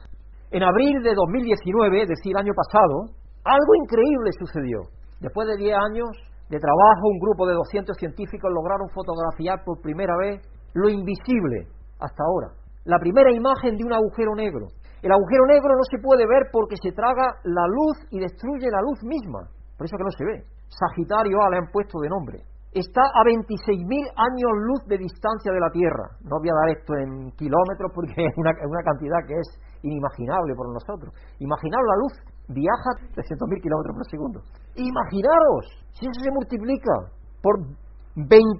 En 0.51 0.61
abril 0.61 1.01
de 1.01 1.15
2019, 1.15 2.03
es 2.03 2.09
decir, 2.09 2.37
año 2.37 2.53
pasado, 2.53 3.17
algo 3.43 3.71
increíble 3.81 4.29
sucedió. 4.37 4.85
Después 5.19 5.47
de 5.47 5.57
10 5.57 5.73
años 5.73 6.09
de 6.49 6.59
trabajo, 6.59 7.07
un 7.09 7.19
grupo 7.19 7.47
de 7.47 7.55
200 7.55 7.97
científicos 7.97 8.51
lograron 8.51 8.89
fotografiar 8.93 9.63
por 9.63 9.81
primera 9.81 10.13
vez 10.17 10.41
lo 10.73 10.89
invisible 10.89 11.65
hasta 11.99 12.23
ahora. 12.23 12.53
La 12.85 12.99
primera 12.99 13.31
imagen 13.31 13.77
de 13.77 13.85
un 13.85 13.93
agujero 13.93 14.35
negro. 14.35 14.67
El 15.01 15.11
agujero 15.11 15.45
negro 15.47 15.73
no 15.73 15.85
se 15.89 15.97
puede 15.97 16.27
ver 16.27 16.49
porque 16.51 16.75
se 16.77 16.91
traga 16.91 17.41
la 17.43 17.65
luz 17.65 17.97
y 18.11 18.19
destruye 18.19 18.69
la 18.69 18.81
luz 18.81 19.01
misma. 19.03 19.49
Por 19.77 19.85
eso 19.87 19.97
que 19.97 20.03
no 20.03 20.11
se 20.11 20.25
ve. 20.25 20.45
Sagitario 20.69 21.41
A 21.41 21.49
le 21.49 21.57
han 21.57 21.71
puesto 21.71 21.99
de 21.99 22.09
nombre 22.09 22.50
está 22.71 23.03
a 23.03 23.21
26.000 23.27 23.83
años 24.15 24.51
luz 24.63 24.81
de 24.87 24.97
distancia 24.97 25.51
de 25.51 25.59
la 25.59 25.71
Tierra. 25.75 26.07
No 26.23 26.39
voy 26.39 26.47
a 26.47 26.59
dar 26.63 26.69
esto 26.71 26.95
en 26.95 27.31
kilómetros 27.35 27.91
porque 27.91 28.15
es 28.15 28.35
una, 28.39 28.83
cantidad 28.83 29.19
que 29.27 29.35
es 29.35 29.49
inimaginable 29.83 30.55
por 30.55 30.71
nosotros. 30.71 31.11
Imaginaros 31.39 31.87
la 31.87 31.97
luz 31.99 32.13
viaja 32.47 32.89
300.000 33.11 33.59
kilómetros 33.59 33.93
por 33.95 34.07
segundo. 34.07 34.39
Imaginaros, 34.79 35.63
si 35.99 36.07
eso 36.07 36.19
se 36.23 36.31
multiplica 36.31 36.95
por 37.43 37.59
26.000 38.15 38.55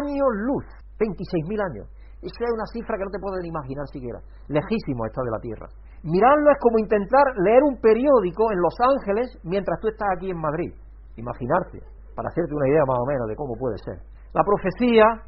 años 0.00 0.28
luz, 0.48 0.64
26.000 0.96 1.60
años. 1.60 1.86
Eso 2.20 2.36
es 2.36 2.52
una 2.52 2.68
cifra 2.72 2.96
que 2.96 3.04
no 3.04 3.12
te 3.12 3.20
pueden 3.20 3.44
imaginar 3.44 3.84
siquiera. 3.88 4.20
Lejísimo 4.48 5.04
está 5.08 5.24
de 5.24 5.32
la 5.32 5.40
Tierra. 5.40 5.68
Mirarlo 6.04 6.52
es 6.52 6.58
como 6.60 6.78
intentar 6.80 7.24
leer 7.44 7.64
un 7.64 7.80
periódico 7.80 8.52
en 8.52 8.60
Los 8.60 8.76
Ángeles 8.80 9.28
mientras 9.44 9.80
tú 9.80 9.88
estás 9.88 10.08
aquí 10.16 10.30
en 10.30 10.40
Madrid. 10.40 10.72
Imaginarte 11.16 11.80
para 12.20 12.28
hacerte 12.28 12.52
una 12.52 12.68
idea 12.68 12.84
más 12.84 13.00
o 13.00 13.06
menos 13.08 13.24
de 13.32 13.34
cómo 13.34 13.56
puede 13.56 13.80
ser. 13.80 13.96
La 14.36 14.44
profecía, 14.44 15.24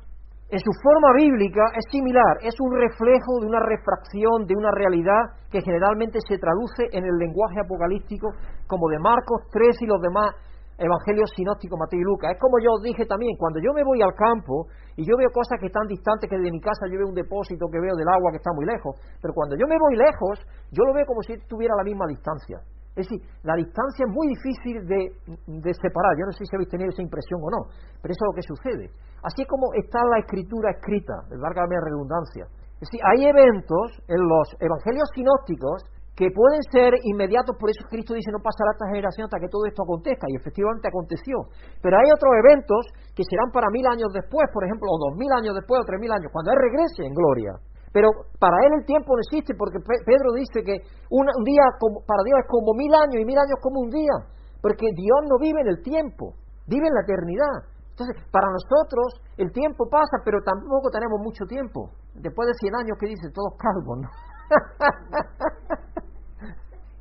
en 0.53 0.61
su 0.61 0.73
forma 0.85 1.17
bíblica, 1.17 1.73
es 1.73 1.89
similar, 1.89 2.37
es 2.45 2.53
un 2.61 2.69
reflejo 2.69 3.41
de 3.41 3.49
una 3.49 3.65
refracción 3.65 4.45
de 4.45 4.53
una 4.53 4.69
realidad 4.77 5.41
que 5.49 5.65
generalmente 5.65 6.21
se 6.21 6.37
traduce 6.37 6.93
en 6.93 7.09
el 7.09 7.17
lenguaje 7.17 7.65
apocalíptico 7.65 8.29
como 8.69 8.93
de 8.93 9.01
Marcos 9.01 9.41
3 9.57 9.73
y 9.81 9.87
los 9.89 10.03
demás 10.05 10.37
evangelios 10.77 11.33
sinópticos 11.33 11.81
Mateo 11.81 12.01
y 12.01 12.05
Lucas. 12.05 12.37
Es 12.37 12.41
como 12.41 12.61
yo 12.61 12.77
os 12.77 12.85
dije 12.85 13.09
también, 13.09 13.41
cuando 13.41 13.57
yo 13.65 13.73
me 13.73 13.89
voy 13.89 14.05
al 14.05 14.13
campo 14.13 14.69
y 14.93 15.09
yo 15.09 15.17
veo 15.17 15.33
cosas 15.33 15.57
que 15.57 15.73
están 15.73 15.89
distantes, 15.89 16.29
que 16.29 16.37
de 16.37 16.53
mi 16.53 16.61
casa 16.61 16.85
yo 16.93 17.01
veo 17.01 17.09
un 17.09 17.17
depósito 17.17 17.73
que 17.73 17.81
veo 17.81 17.97
del 17.97 18.13
agua 18.13 18.37
que 18.37 18.45
está 18.45 18.53
muy 18.53 18.69
lejos, 18.69 19.01
pero 19.17 19.33
cuando 19.33 19.57
yo 19.57 19.65
me 19.65 19.81
voy 19.81 19.97
lejos, 19.97 20.45
yo 20.69 20.85
lo 20.85 20.93
veo 20.93 21.09
como 21.09 21.25
si 21.25 21.41
estuviera 21.41 21.73
a 21.73 21.81
la 21.81 21.89
misma 21.89 22.05
distancia. 22.05 22.61
Es 22.93 23.09
decir, 23.09 23.25
la 23.43 23.57
distancia 23.57 24.05
es 24.05 24.13
muy 24.13 24.29
difícil 24.29 24.85
de, 24.85 25.73
separar. 25.73 26.13
Yo 26.21 26.29
no 26.29 26.33
sé 26.33 26.45
si 26.45 26.53
habéis 26.55 26.69
tenido 26.69 26.91
esa 26.93 27.01
impresión 27.01 27.41
o 27.41 27.49
no, 27.49 27.61
pero 28.05 28.13
eso 28.13 28.21
es 28.21 28.29
lo 28.29 28.37
que 28.37 28.45
sucede. 28.45 28.85
Así 29.25 29.43
es 29.43 29.49
como 29.49 29.73
está 29.73 30.05
la 30.05 30.21
escritura 30.21 30.77
escrita, 30.77 31.25
valga 31.41 31.65
la 31.65 31.81
redundancia. 31.81 32.45
Es 32.77 32.91
decir, 32.91 33.01
hay 33.01 33.33
eventos 33.33 33.97
en 34.09 34.21
los 34.21 34.47
evangelios 34.61 35.09
sinópticos 35.15 35.89
que 36.13 36.29
pueden 36.29 36.61
ser 36.69 36.93
inmediatos, 37.09 37.57
por 37.57 37.71
eso 37.71 37.89
Cristo 37.89 38.13
dice 38.13 38.29
no 38.29 38.45
pasará 38.45 38.77
esta 38.77 38.85
generación 38.93 39.25
hasta 39.25 39.41
que 39.41 39.49
todo 39.49 39.65
esto 39.65 39.81
acontezca, 39.81 40.29
y 40.29 40.37
efectivamente 40.37 40.89
aconteció. 40.89 41.49
Pero 41.81 41.97
hay 41.97 42.13
otros 42.13 42.33
eventos 42.37 42.83
que 43.17 43.25
serán 43.25 43.49
para 43.49 43.73
mil 43.73 43.87
años 43.89 44.13
después, 44.13 44.45
por 44.53 44.69
ejemplo, 44.69 44.93
o 44.93 44.99
dos 45.09 45.17
mil 45.17 45.33
años 45.33 45.57
después, 45.57 45.81
o 45.81 45.89
tres 45.89 46.01
mil 46.01 46.13
años, 46.13 46.29
cuando 46.29 46.53
Él 46.53 46.59
regrese 46.61 47.09
en 47.09 47.15
gloria. 47.17 47.53
Pero 47.93 48.09
para 48.41 48.57
él 48.65 48.73
el 48.81 48.87
tiempo 48.87 49.15
no 49.15 49.21
existe 49.21 49.55
porque 49.55 49.79
Pedro 49.81 50.33
dice 50.33 50.65
que 50.65 50.81
un, 51.11 51.27
día 51.45 51.65
para 51.81 52.23
Dios 52.25 52.41
es 52.41 52.49
como 52.49 52.73
mil 52.75 52.93
años 52.95 53.21
y 53.21 53.25
mil 53.25 53.39
años 53.39 53.61
como 53.61 53.81
un 53.81 53.91
día. 53.91 54.17
porque 54.63 54.87
Dios 54.95 55.21
no 55.29 55.39
vive 55.43 55.61
en 55.61 55.69
el 55.69 55.83
tiempo, 55.83 56.35
vive 56.67 56.87
en 56.87 56.95
la 56.95 57.03
eternidad. 57.03 57.67
Entonces, 57.91 58.15
para 58.31 58.47
nosotros 58.47 59.21
el 59.37 59.51
tiempo 59.53 59.89
pasa, 59.91 60.23
pero 60.25 60.39
tampoco 60.41 60.89
tenemos 60.91 61.21
mucho 61.21 61.45
tiempo. 61.47 61.91
Después 62.15 62.47
de 62.47 62.55
100 62.55 62.75
años, 62.77 62.97
¿qué 62.99 63.07
dicen? 63.09 63.33
Todos 63.33 63.59
calvos, 63.59 63.99
¿no? 64.01 64.09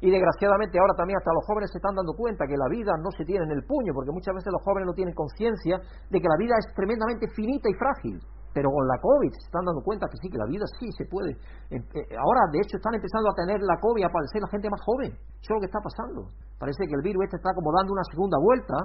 Y 0.02 0.10
desgraciadamente 0.10 0.80
ahora 0.80 0.98
también 0.98 1.18
hasta 1.18 1.30
los 1.32 1.46
jóvenes 1.46 1.70
se 1.70 1.78
están 1.78 1.94
dando 1.94 2.14
cuenta 2.18 2.50
que 2.50 2.58
la 2.58 2.68
vida 2.68 2.92
no 2.98 3.12
se 3.14 3.24
tiene 3.24 3.46
en 3.46 3.52
el 3.52 3.64
puño, 3.64 3.94
porque 3.94 4.10
muchas 4.10 4.34
veces 4.34 4.50
los 4.52 4.62
jóvenes 4.66 4.88
no 4.88 4.98
tienen 4.98 5.14
conciencia 5.14 5.78
de 5.78 6.18
que 6.20 6.28
la 6.28 6.38
vida 6.42 6.58
es 6.58 6.74
tremendamente 6.74 7.30
finita 7.30 7.70
y 7.70 7.78
frágil. 7.78 8.18
Pero 8.54 8.68
con 8.70 8.84
la 8.88 9.00
COVID 9.00 9.32
se 9.32 9.48
están 9.48 9.64
dando 9.64 9.80
cuenta 9.82 10.08
que 10.12 10.20
sí, 10.20 10.28
que 10.28 10.38
la 10.38 10.46
vida 10.46 10.66
sí 10.80 10.92
se 10.92 11.08
puede. 11.08 11.40
Eh, 11.72 11.80
ahora, 12.20 12.52
de 12.52 12.60
hecho, 12.60 12.76
están 12.76 12.96
empezando 12.96 13.32
a 13.32 13.36
tener 13.36 13.64
la 13.64 13.80
COVID 13.80 14.04
a 14.04 14.12
aparecer 14.12 14.44
la 14.44 14.52
gente 14.52 14.68
más 14.70 14.82
joven. 14.84 15.12
Eso 15.16 15.50
es 15.50 15.56
lo 15.56 15.62
que 15.64 15.72
está 15.72 15.80
pasando. 15.80 16.28
Parece 16.60 16.84
que 16.84 16.96
el 16.96 17.04
virus 17.04 17.24
este 17.26 17.38
está 17.40 17.56
como 17.56 17.72
dando 17.72 17.96
una 17.96 18.04
segunda 18.12 18.38
vuelta 18.38 18.76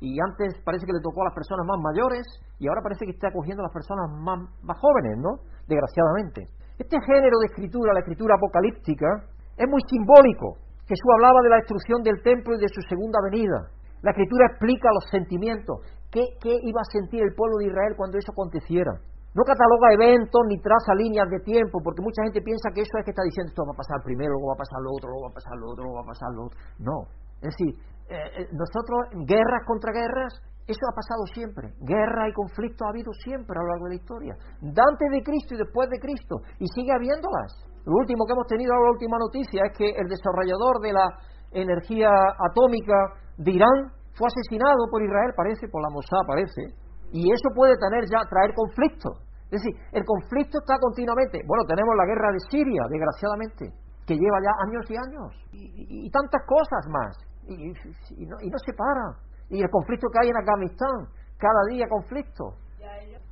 y 0.00 0.20
antes 0.20 0.60
parece 0.60 0.84
que 0.84 0.92
le 0.92 1.00
tocó 1.00 1.24
a 1.24 1.32
las 1.32 1.36
personas 1.36 1.64
más 1.64 1.80
mayores 1.80 2.22
y 2.60 2.68
ahora 2.68 2.84
parece 2.84 3.06
que 3.08 3.16
está 3.16 3.32
cogiendo 3.32 3.64
a 3.64 3.66
las 3.66 3.74
personas 3.74 4.06
más, 4.20 4.38
más 4.60 4.78
jóvenes, 4.78 5.16
¿no? 5.18 5.40
Desgraciadamente. 5.66 6.46
Este 6.76 6.98
género 7.00 7.38
de 7.40 7.46
escritura, 7.46 7.94
la 7.94 8.04
escritura 8.04 8.36
apocalíptica, 8.36 9.08
es 9.56 9.68
muy 9.68 9.80
simbólico. 9.88 10.58
Jesús 10.84 11.10
hablaba 11.16 11.40
de 11.42 11.48
la 11.48 11.56
destrucción 11.56 12.02
del 12.02 12.20
templo 12.20 12.56
y 12.56 12.60
de 12.60 12.68
su 12.68 12.82
segunda 12.82 13.18
venida. 13.24 13.72
La 14.02 14.10
escritura 14.10 14.46
explica 14.50 14.92
los 14.92 15.08
sentimientos. 15.10 15.80
¿Qué, 16.10 16.22
iba 16.44 16.80
a 16.80 16.92
sentir 16.92 17.22
el 17.22 17.34
pueblo 17.34 17.56
de 17.58 17.66
Israel 17.66 17.94
cuando 17.96 18.18
eso 18.18 18.30
aconteciera? 18.32 18.92
No 19.34 19.42
cataloga 19.42 19.90
eventos 19.98 20.42
ni 20.46 20.62
traza 20.62 20.94
líneas 20.94 21.28
de 21.28 21.42
tiempo, 21.42 21.82
porque 21.82 22.02
mucha 22.02 22.22
gente 22.22 22.40
piensa 22.40 22.70
que 22.70 22.86
eso 22.86 22.94
es 22.98 23.04
que 23.04 23.10
está 23.10 23.26
diciendo 23.26 23.50
esto 23.50 23.66
va 23.66 23.74
a 23.74 23.82
pasar 23.82 23.98
primero, 24.06 24.38
luego 24.38 24.54
va 24.54 24.56
a 24.56 24.62
pasar 24.62 24.78
lo 24.78 24.94
otro, 24.94 25.10
luego 25.10 25.26
va 25.26 25.32
a 25.34 25.38
pasar 25.42 25.54
lo 25.58 25.66
otro, 25.74 25.82
luego 25.82 25.98
va 25.98 26.06
a 26.06 26.12
pasar 26.14 26.30
lo 26.30 26.42
otro. 26.46 26.58
No. 26.78 26.96
Es 27.42 27.50
decir, 27.50 27.70
eh, 28.14 28.14
eh, 28.14 28.46
nosotros, 28.54 29.26
guerras 29.26 29.66
contra 29.66 29.90
guerras, 29.90 30.38
eso 30.70 30.80
ha 30.86 30.94
pasado 30.94 31.26
siempre. 31.34 31.74
Guerra 31.82 32.30
y 32.30 32.32
conflicto 32.32 32.86
ha 32.86 32.94
habido 32.94 33.10
siempre 33.26 33.58
a 33.58 33.62
lo 33.62 33.68
largo 33.74 33.84
de 33.90 33.98
la 33.98 34.00
historia. 34.00 34.34
Antes 34.62 35.08
de 35.10 35.20
Cristo 35.26 35.54
y 35.54 35.58
después 35.58 35.90
de 35.90 35.98
Cristo. 35.98 36.40
Y 36.62 36.66
sigue 36.70 36.94
habiéndolas. 36.94 37.52
Lo 37.84 38.00
último 38.00 38.24
que 38.24 38.32
hemos 38.32 38.46
tenido, 38.46 38.72
la 38.72 38.94
última 38.94 39.18
noticia, 39.18 39.66
es 39.66 39.76
que 39.76 39.90
el 39.92 40.08
desarrollador 40.08 40.80
de 40.80 40.92
la 40.94 41.06
energía 41.52 42.08
atómica 42.38 42.96
de 43.36 43.50
Irán 43.50 43.92
fue 44.14 44.30
asesinado 44.30 44.88
por 44.90 45.02
Israel, 45.02 45.34
parece, 45.36 45.68
por 45.68 45.82
la 45.82 45.90
Mossad, 45.90 46.22
parece. 46.26 46.83
Y 47.12 47.32
eso 47.32 47.48
puede 47.54 47.74
tener 47.76 48.04
ya, 48.10 48.20
traer 48.28 48.54
conflicto. 48.54 49.20
Es 49.50 49.62
decir, 49.62 49.74
el 49.92 50.04
conflicto 50.04 50.58
está 50.58 50.78
continuamente. 50.80 51.40
Bueno, 51.46 51.64
tenemos 51.64 51.94
la 51.96 52.06
guerra 52.06 52.32
de 52.32 52.40
Siria, 52.50 52.82
desgraciadamente, 52.90 53.70
que 54.06 54.14
lleva 54.14 54.38
ya 54.42 54.52
años 54.66 54.84
y 54.90 54.94
años. 54.96 55.28
Y, 55.52 56.10
tantas 56.10 56.42
cosas 56.46 56.82
más. 56.90 57.16
Y, 57.46 58.26
no, 58.26 58.36
y 58.40 58.50
no 58.50 58.58
se 58.58 58.72
para 58.72 59.14
y 59.48 59.62
el 59.62 59.70
conflicto 59.70 60.08
que 60.10 60.18
hay 60.22 60.30
en 60.30 60.36
Afganistán, 60.36 61.06
cada 61.38 61.62
día 61.70 61.86
conflicto. 61.88 62.56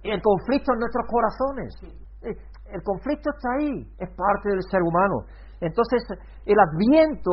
Y 0.02 0.10
el 0.10 0.20
conflicto 0.20 0.72
en 0.72 0.80
nuestros 0.80 1.06
corazones. 1.06 1.74
Eh, 2.22 2.36
el 2.72 2.82
conflicto 2.82 3.30
está 3.30 3.48
ahí, 3.58 3.86
es 3.98 4.10
parte 4.10 4.48
del 4.50 4.62
ser 4.70 4.82
humano. 4.82 5.26
Entonces, 5.60 6.02
el 6.44 6.58
adviento, 6.58 7.30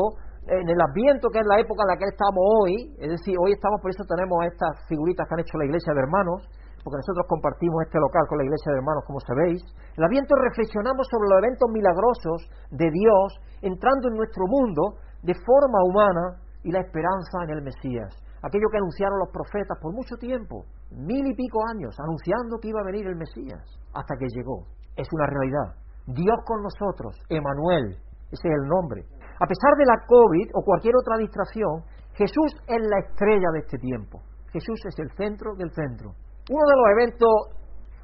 en 0.47 0.67
el 0.69 0.79
adviento 0.81 1.29
que 1.29 1.39
es 1.39 1.47
la 1.47 1.59
época 1.59 1.83
en 1.83 1.89
la 1.93 1.97
que 1.97 2.07
estamos 2.07 2.39
hoy, 2.39 2.95
es 2.99 3.09
decir, 3.09 3.35
hoy 3.39 3.53
estamos, 3.53 3.81
por 3.81 3.91
eso 3.91 4.03
tenemos 4.07 4.37
estas 4.45 4.85
figuritas 4.87 5.27
que 5.27 5.33
han 5.35 5.43
hecho 5.43 5.57
la 5.57 5.65
iglesia 5.65 5.93
de 5.93 5.99
hermanos, 5.99 6.47
porque 6.83 7.01
nosotros 7.03 7.25
compartimos 7.27 7.83
este 7.83 7.99
local 7.99 8.23
con 8.29 8.39
la 8.39 8.45
iglesia 8.47 8.71
de 8.71 8.79
hermanos, 8.79 9.03
como 9.05 9.19
sabéis. 9.19 9.61
El 9.97 10.03
adviento 10.03 10.33
reflexionamos 10.35 11.05
sobre 11.11 11.27
los 11.27 11.37
eventos 11.43 11.67
milagrosos 11.69 12.39
de 12.71 12.87
Dios 12.89 13.27
entrando 13.61 14.07
en 14.07 14.15
nuestro 14.15 14.47
mundo 14.47 15.01
de 15.21 15.35
forma 15.35 15.83
humana 15.83 16.39
y 16.63 16.71
la 16.71 16.79
esperanza 16.79 17.43
en 17.43 17.59
el 17.59 17.61
Mesías 17.61 18.15
aquello 18.41 18.69
que 18.71 18.77
anunciaron 18.77 19.19
los 19.19 19.29
profetas 19.31 19.77
por 19.81 19.93
mucho 19.93 20.15
tiempo, 20.15 20.65
mil 20.91 21.25
y 21.27 21.35
pico 21.35 21.59
años, 21.75 21.95
anunciando 21.99 22.57
que 22.59 22.69
iba 22.69 22.79
a 22.81 22.85
venir 22.85 23.07
el 23.07 23.15
Mesías, 23.15 23.63
hasta 23.93 24.15
que 24.17 24.27
llegó. 24.35 24.63
Es 24.95 25.07
una 25.11 25.25
realidad. 25.27 25.75
Dios 26.07 26.37
con 26.45 26.63
nosotros, 26.63 27.15
Emanuel, 27.29 27.97
ese 28.31 28.47
es 28.47 28.55
el 28.55 28.67
nombre. 28.67 29.03
A 29.39 29.47
pesar 29.47 29.73
de 29.77 29.85
la 29.85 30.03
COVID 30.05 30.51
o 30.53 30.63
cualquier 30.63 30.95
otra 30.95 31.17
distracción, 31.17 31.83
Jesús 32.13 32.51
es 32.67 32.81
la 32.83 32.99
estrella 32.99 33.49
de 33.53 33.59
este 33.59 33.77
tiempo. 33.77 34.19
Jesús 34.51 34.79
es 34.85 34.99
el 34.99 35.09
centro 35.15 35.55
del 35.55 35.71
centro. 35.71 36.11
Uno 36.49 36.65
de 36.67 36.75
los 36.75 36.87
eventos, 36.99 37.33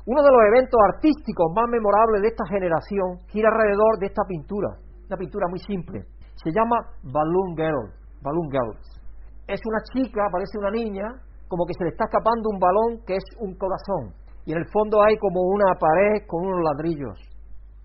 uno 0.06 0.24
de 0.24 0.32
los 0.32 0.42
eventos 0.56 0.80
artísticos 0.94 1.52
más 1.56 1.68
memorables 1.68 2.22
de 2.22 2.28
esta 2.30 2.46
generación 2.48 3.20
gira 3.28 3.50
alrededor 3.50 4.00
de 4.00 4.08
esta 4.08 4.24
pintura, 4.28 4.70
una 5.08 5.18
pintura 5.18 5.48
muy 5.50 5.60
simple. 5.60 6.06
Se 6.36 6.52
llama 6.52 6.78
Balloon 7.04 7.56
Girl, 7.58 7.92
Balloon 8.22 8.50
Girls 8.52 9.06
es 9.48 9.62
una 9.66 9.78
chica, 9.94 10.28
parece 10.32 10.58
una 10.58 10.72
niña, 10.72 11.06
como 11.48 11.66
que 11.66 11.74
se 11.78 11.84
le 11.84 11.92
está 11.92 12.06
escapando 12.06 12.50
un 12.50 12.60
balón 12.60 13.06
que 13.06 13.16
es 13.16 13.24
un 13.40 13.56
corazón. 13.56 14.14
Y 14.46 14.52
en 14.52 14.60
el 14.60 14.66
fondo 14.72 15.02
hay 15.04 15.18
como 15.18 15.42
una 15.42 15.74
pared 15.80 16.26
con 16.28 16.46
unos 16.46 16.62
ladrillos. 16.64 17.18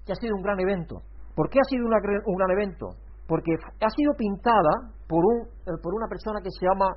Que 0.05 0.13
ha 0.13 0.17
sido 0.17 0.35
un 0.37 0.43
gran 0.43 0.59
evento. 0.61 1.03
¿Por 1.35 1.49
qué 1.49 1.59
ha 1.61 1.69
sido 1.69 1.85
un 1.85 2.37
gran 2.37 2.51
evento? 2.51 2.89
Porque 3.31 3.55
ha 3.55 3.91
sido 3.95 4.11
pintada 4.19 4.91
por, 5.07 5.23
un, 5.23 5.47
eh, 5.63 5.79
por 5.79 5.95
una 5.95 6.11
persona 6.11 6.43
que 6.43 6.51
se 6.51 6.67
llama 6.67 6.91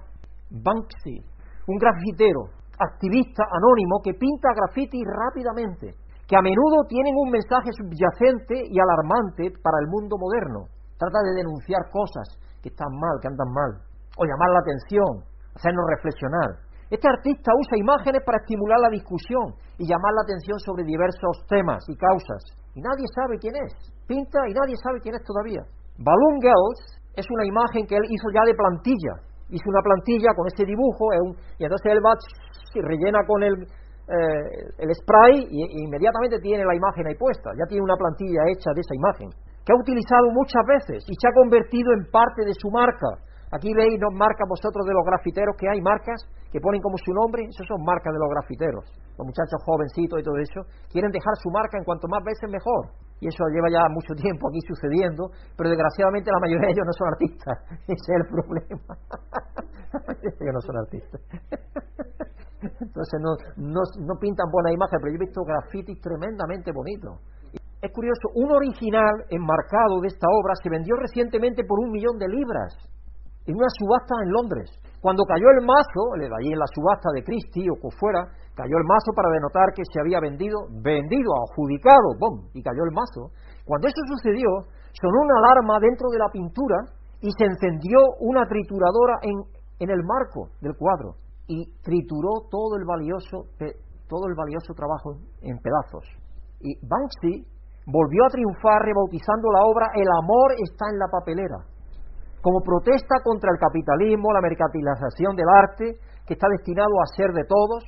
Banksy, 0.49 1.21
un 1.69 1.77
grafitero, 1.77 2.49
activista 2.73 3.45
anónimo 3.45 4.01
que 4.01 4.17
pinta 4.17 4.49
graffiti 4.49 4.97
rápidamente, 5.05 5.93
que 6.25 6.33
a 6.33 6.41
menudo 6.41 6.89
tienen 6.89 7.13
un 7.13 7.29
mensaje 7.29 7.69
subyacente 7.77 8.65
y 8.65 8.81
alarmante 8.81 9.53
para 9.61 9.77
el 9.77 9.87
mundo 9.93 10.17
moderno. 10.17 10.65
Trata 10.97 11.21
de 11.21 11.37
denunciar 11.37 11.85
cosas 11.93 12.25
que 12.65 12.73
están 12.73 12.89
mal, 12.97 13.21
que 13.21 13.29
andan 13.29 13.53
mal 13.53 13.93
o 14.17 14.25
llamar 14.25 14.49
la 14.57 14.61
atención, 14.65 15.21
hacernos 15.53 15.85
reflexionar. 16.01 16.49
Este 16.89 17.09
artista 17.09 17.53
usa 17.53 17.77
imágenes 17.77 18.21
para 18.25 18.41
estimular 18.41 18.81
la 18.81 18.89
discusión 18.89 19.53
y 19.77 19.85
llamar 19.85 20.13
la 20.17 20.25
atención 20.25 20.57
sobre 20.65 20.83
diversos 20.83 21.45
temas 21.45 21.85
y 21.89 21.97
causas. 21.97 22.41
Y 22.73 22.81
nadie 22.81 23.05
sabe 23.13 23.37
quién 23.37 23.53
es. 23.53 23.73
Pinta 24.05 24.41
y 24.49 24.53
nadie 24.53 24.77
sabe 24.81 25.01
quién 25.01 25.13
es 25.13 25.23
todavía. 25.25 25.61
Balloon 25.97 26.41
Girls 26.41 26.79
es 27.15 27.25
una 27.29 27.45
imagen 27.45 27.85
que 27.85 27.95
él 27.95 28.05
hizo 28.09 28.27
ya 28.33 28.41
de 28.45 28.55
plantilla. 28.55 29.13
Hizo 29.49 29.69
una 29.69 29.81
plantilla 29.81 30.33
con 30.35 30.47
este 30.47 30.65
dibujo 30.65 31.13
y 31.59 31.63
entonces 31.63 31.91
él 31.91 32.01
va 32.01 32.17
y 32.73 32.81
rellena 32.81 33.21
con 33.27 33.43
el, 33.43 33.53
eh, 33.53 34.93
spray 34.97 35.45
y, 35.45 35.85
inmediatamente 35.85 36.39
tiene 36.39 36.65
la 36.65 36.75
imagen 36.75 37.05
ahí 37.05 37.15
puesta. 37.15 37.51
Ya 37.53 37.69
tiene 37.69 37.83
una 37.83 37.95
plantilla 37.95 38.49
hecha 38.49 38.73
de 38.73 38.81
esa 38.81 38.95
imagen 38.95 39.29
que 39.61 39.71
ha 39.71 39.77
utilizado 39.77 40.31
muchas 40.33 40.65
veces 40.65 41.05
y 41.07 41.13
se 41.13 41.27
ha 41.27 41.33
convertido 41.37 41.93
en 41.93 42.09
parte 42.11 42.43
de 42.43 42.53
su 42.57 42.69
marca 42.71 43.21
Aquí 43.53 43.69
veis 43.69 44.01
dos 44.01 44.09
marcas 44.17 44.49
vosotros 44.49 44.81
de 44.81 44.97
los 44.97 45.05
grafiteros 45.05 45.53
que 45.61 45.69
hay, 45.69 45.79
marcas 45.79 46.25
que 46.49 46.57
ponen 46.59 46.81
como 46.81 46.97
su 46.97 47.13
nombre, 47.13 47.45
esos 47.45 47.67
son 47.69 47.85
marcas 47.85 48.09
de 48.09 48.17
los 48.17 48.29
grafiteros. 48.33 48.81
Los 49.13 49.29
muchachos 49.29 49.61
jovencitos 49.61 50.17
y 50.17 50.23
todo 50.25 50.37
eso 50.41 50.65
quieren 50.89 51.13
dejar 51.13 51.37
su 51.37 51.53
marca 51.53 51.77
en 51.77 51.85
cuanto 51.85 52.07
más 52.09 52.25
veces 52.25 52.49
mejor. 52.49 52.89
Y 53.23 53.27
eso 53.31 53.47
lleva 53.47 53.71
ya 53.71 53.87
mucho 53.87 54.11
tiempo 54.19 54.51
aquí 54.51 54.59
sucediendo, 54.67 55.31
pero 55.55 55.71
desgraciadamente 55.71 56.27
la 56.27 56.43
mayoría 56.43 56.67
de 56.67 56.73
ellos 56.75 56.83
no 56.83 56.95
son 56.99 57.07
artistas. 57.07 57.55
Ese 57.87 58.03
es 58.03 58.15
el 58.19 58.27
problema. 58.27 58.91
ellos 60.19 60.53
no 60.53 60.61
son 60.61 60.75
artistas. 60.83 61.21
Entonces 62.83 63.19
no, 63.23 63.31
no, 63.55 63.81
no 64.03 64.13
pintan 64.19 64.51
buena 64.51 64.71
imagen, 64.71 64.99
pero 64.99 65.11
yo 65.11 65.19
he 65.19 65.25
visto 65.27 65.43
grafitis 65.43 65.99
tremendamente 65.99 66.71
bonitos. 66.71 67.19
Es 67.79 67.91
curioso, 67.91 68.31
un 68.35 68.51
original 68.51 69.27
enmarcado 69.29 69.99
de 69.99 70.07
esta 70.07 70.27
obra 70.31 70.55
se 70.61 70.69
vendió 70.69 70.95
recientemente 70.95 71.63
por 71.67 71.79
un 71.79 71.91
millón 71.91 72.17
de 72.17 72.27
libras 72.27 72.75
en 73.45 73.55
una 73.55 73.67
subasta 73.67 74.15
en 74.23 74.31
Londres. 74.31 74.71
Cuando 75.03 75.27
cayó 75.27 75.51
el 75.51 75.67
mazo, 75.67 76.15
allí 76.15 76.55
en 76.55 76.63
la 76.63 76.71
subasta 76.71 77.11
de 77.11 77.27
Christie 77.27 77.67
o 77.67 77.91
fuera, 77.99 78.23
cayó 78.55 78.71
el 78.79 78.87
mazo 78.87 79.11
para 79.11 79.35
denotar 79.35 79.75
que 79.75 79.83
se 79.83 79.99
había 79.99 80.23
vendido, 80.23 80.63
vendido, 80.79 81.27
adjudicado, 81.43 82.15
¡bum! 82.15 82.47
y 82.55 82.63
cayó 82.63 82.87
el 82.87 82.95
mazo. 82.95 83.35
Cuando 83.67 83.91
eso 83.91 83.99
sucedió, 84.15 84.47
sonó 84.95 85.19
una 85.27 85.43
alarma 85.43 85.83
dentro 85.83 86.07
de 86.07 86.23
la 86.23 86.31
pintura 86.31 86.87
y 87.19 87.27
se 87.35 87.43
encendió 87.43 87.99
una 88.23 88.47
trituradora 88.47 89.19
en, 89.27 89.43
en 89.83 89.89
el 89.91 89.99
marco 90.07 90.55
del 90.63 90.71
cuadro 90.79 91.19
y 91.51 91.67
trituró 91.83 92.47
todo 92.47 92.79
el 92.79 92.87
valioso, 92.87 93.51
todo 94.07 94.31
el 94.31 94.35
valioso 94.39 94.71
trabajo 94.71 95.19
en 95.43 95.59
pedazos. 95.59 96.07
Y 96.63 96.79
Banksy 96.79 97.43
volvió 97.91 98.23
a 98.23 98.31
triunfar 98.31 98.79
rebautizando 98.87 99.51
la 99.51 99.67
obra 99.67 99.91
El 99.99 100.07
amor 100.23 100.55
está 100.63 100.87
en 100.87 100.95
la 100.95 101.11
papelera 101.11 101.72
como 102.43 102.59
protesta 102.59 103.23
contra 103.23 103.55
el 103.55 103.57
capitalismo, 103.57 104.35
la 104.35 104.43
mercantilización 104.43 105.31
del 105.31 105.47
arte, 105.47 105.95
que 106.27 106.35
está 106.35 106.51
destinado 106.51 106.91
a 106.99 107.07
ser 107.15 107.31
de 107.31 107.47
todos, 107.47 107.87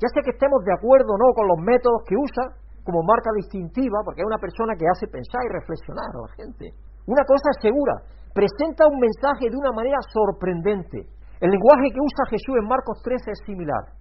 ya 0.00 0.08
sea 0.08 0.24
que 0.24 0.32
estemos 0.32 0.64
de 0.64 0.72
acuerdo 0.72 1.12
o 1.12 1.20
no 1.20 1.28
con 1.36 1.44
los 1.44 1.60
métodos 1.60 2.00
que 2.08 2.16
usa 2.16 2.56
como 2.88 3.04
marca 3.04 3.28
distintiva, 3.36 4.00
porque 4.00 4.24
es 4.24 4.26
una 4.26 4.40
persona 4.40 4.72
que 4.80 4.88
hace 4.88 5.04
pensar 5.12 5.44
y 5.44 5.52
reflexionar 5.52 6.08
a 6.08 6.24
la 6.24 6.32
gente. 6.40 6.72
Una 7.04 7.20
cosa 7.28 7.52
es 7.52 7.60
segura, 7.60 8.00
presenta 8.32 8.88
un 8.88 8.96
mensaje 8.96 9.52
de 9.52 9.56
una 9.60 9.72
manera 9.76 10.00
sorprendente. 10.08 11.12
El 11.44 11.52
lenguaje 11.52 11.92
que 11.92 12.00
usa 12.00 12.32
Jesús 12.32 12.56
en 12.56 12.64
Marcos 12.64 12.96
13 13.04 13.28
es 13.28 13.40
similar. 13.44 13.92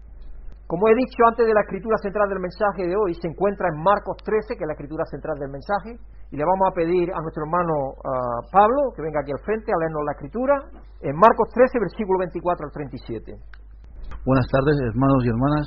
Como 0.72 0.88
he 0.88 0.96
dicho 0.96 1.20
antes 1.28 1.44
de 1.44 1.54
la 1.54 1.68
escritura 1.68 2.00
central 2.00 2.32
del 2.32 2.40
mensaje 2.40 2.88
de 2.88 2.96
hoy, 2.96 3.14
se 3.14 3.28
encuentra 3.28 3.68
en 3.68 3.84
Marcos 3.84 4.24
13, 4.24 4.56
que 4.56 4.64
es 4.64 4.70
la 4.72 4.80
escritura 4.80 5.04
central 5.12 5.36
del 5.36 5.52
mensaje, 5.52 6.00
y 6.32 6.38
le 6.38 6.44
vamos 6.44 6.66
a 6.70 6.74
pedir 6.74 7.12
a 7.14 7.20
nuestro 7.22 7.46
hermano 7.46 7.94
ah, 8.02 8.42
Pablo 8.52 8.94
que 8.96 9.02
venga 9.02 9.22
aquí 9.22 9.32
al 9.32 9.44
frente 9.46 9.72
a 9.72 9.78
leernos 9.78 10.02
la 10.06 10.14
escritura 10.14 10.56
en 11.02 11.16
Marcos 11.16 11.50
13, 11.54 11.80
versículo 11.80 12.20
24 12.20 12.66
al 12.66 12.74
37. 12.74 13.34
Buenas 14.26 14.48
tardes, 14.50 14.76
hermanos 14.90 15.22
y 15.22 15.30
hermanas. 15.30 15.66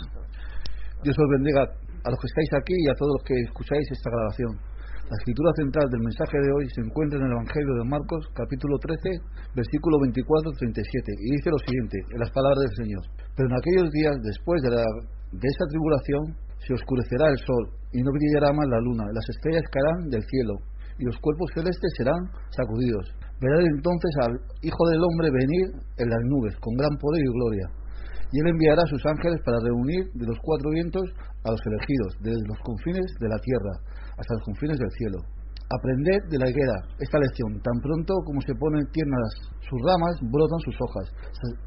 Dios 1.03 1.14
os 1.14 1.29
bendiga 1.31 1.62
a 1.62 2.09
los 2.11 2.18
que 2.18 2.27
estáis 2.27 2.51
aquí 2.59 2.75
y 2.75 2.90
a 2.90 2.94
todos 2.99 3.12
los 3.18 3.23
que 3.23 3.35
escucháis 3.47 3.87
esta 3.87 4.11
grabación. 4.11 4.59
La 5.09 5.16
escritura 5.16 5.51
central 5.57 5.88
del 5.88 6.05
mensaje 6.05 6.37
de 6.37 6.53
hoy 6.53 6.68
se 6.68 6.85
encuentra 6.85 7.16
en 7.16 7.25
el 7.25 7.33
Evangelio 7.33 7.75
de 7.81 7.88
Marcos, 7.88 8.29
capítulo 8.35 8.77
13, 8.77 9.57
versículo 9.57 9.97
24-37, 10.05 10.85
y 11.16 11.33
dice 11.33 11.49
lo 11.49 11.57
siguiente, 11.64 11.97
en 12.12 12.21
las 12.21 12.29
palabras 12.29 12.61
del 12.61 12.77
Señor. 12.85 13.03
Pero 13.33 13.49
en 13.49 13.57
aquellos 13.57 13.88
días, 13.88 14.21
después 14.21 14.61
de, 14.61 14.77
la, 14.77 14.85
de 14.85 15.49
esa 15.49 15.64
tribulación, 15.64 16.37
se 16.61 16.75
oscurecerá 16.75 17.33
el 17.33 17.38
sol, 17.40 17.78
y 17.92 18.03
no 18.03 18.11
brillará 18.12 18.53
más 18.53 18.68
la 18.68 18.81
luna, 18.81 19.05
las 19.12 19.27
estrellas 19.29 19.64
caerán 19.70 20.09
del 20.11 20.22
cielo, 20.24 20.55
y 20.98 21.05
los 21.05 21.16
cuerpos 21.20 21.51
celestes 21.55 21.92
serán 21.96 22.20
sacudidos. 22.51 23.07
Verán 23.40 23.64
entonces 23.64 24.12
al 24.27 24.35
Hijo 24.62 24.83
del 24.90 25.03
Hombre 25.03 25.31
venir 25.31 25.66
en 25.96 26.09
las 26.11 26.22
nubes, 26.27 26.57
con 26.59 26.74
gran 26.74 26.96
poder 26.98 27.22
y 27.22 27.33
gloria. 27.33 27.66
Y 28.33 28.40
él 28.40 28.48
enviará 28.51 28.83
a 28.83 28.92
sus 28.92 29.01
ángeles 29.07 29.40
para 29.44 29.62
reunir 29.62 30.11
de 30.12 30.27
los 30.27 30.37
cuatro 30.42 30.70
vientos 30.70 31.07
a 31.44 31.51
los 31.51 31.62
elegidos, 31.64 32.12
desde 32.20 32.44
los 32.44 32.59
confines 32.61 33.07
de 33.20 33.29
la 33.29 33.38
tierra 33.38 33.72
hasta 34.18 34.35
los 34.35 34.44
confines 34.44 34.77
del 34.77 34.90
cielo. 34.98 35.18
Aprended 35.68 36.33
de 36.33 36.38
la 36.38 36.48
higuera 36.48 36.77
esta 36.98 37.18
lección. 37.18 37.61
Tan 37.61 37.79
pronto 37.81 38.14
como 38.24 38.40
se 38.40 38.57
ponen 38.57 38.88
tiernas 38.90 39.53
sus 39.61 39.81
ramas, 39.85 40.16
brotan 40.33 40.61
sus 40.64 40.77
hojas. 40.81 41.07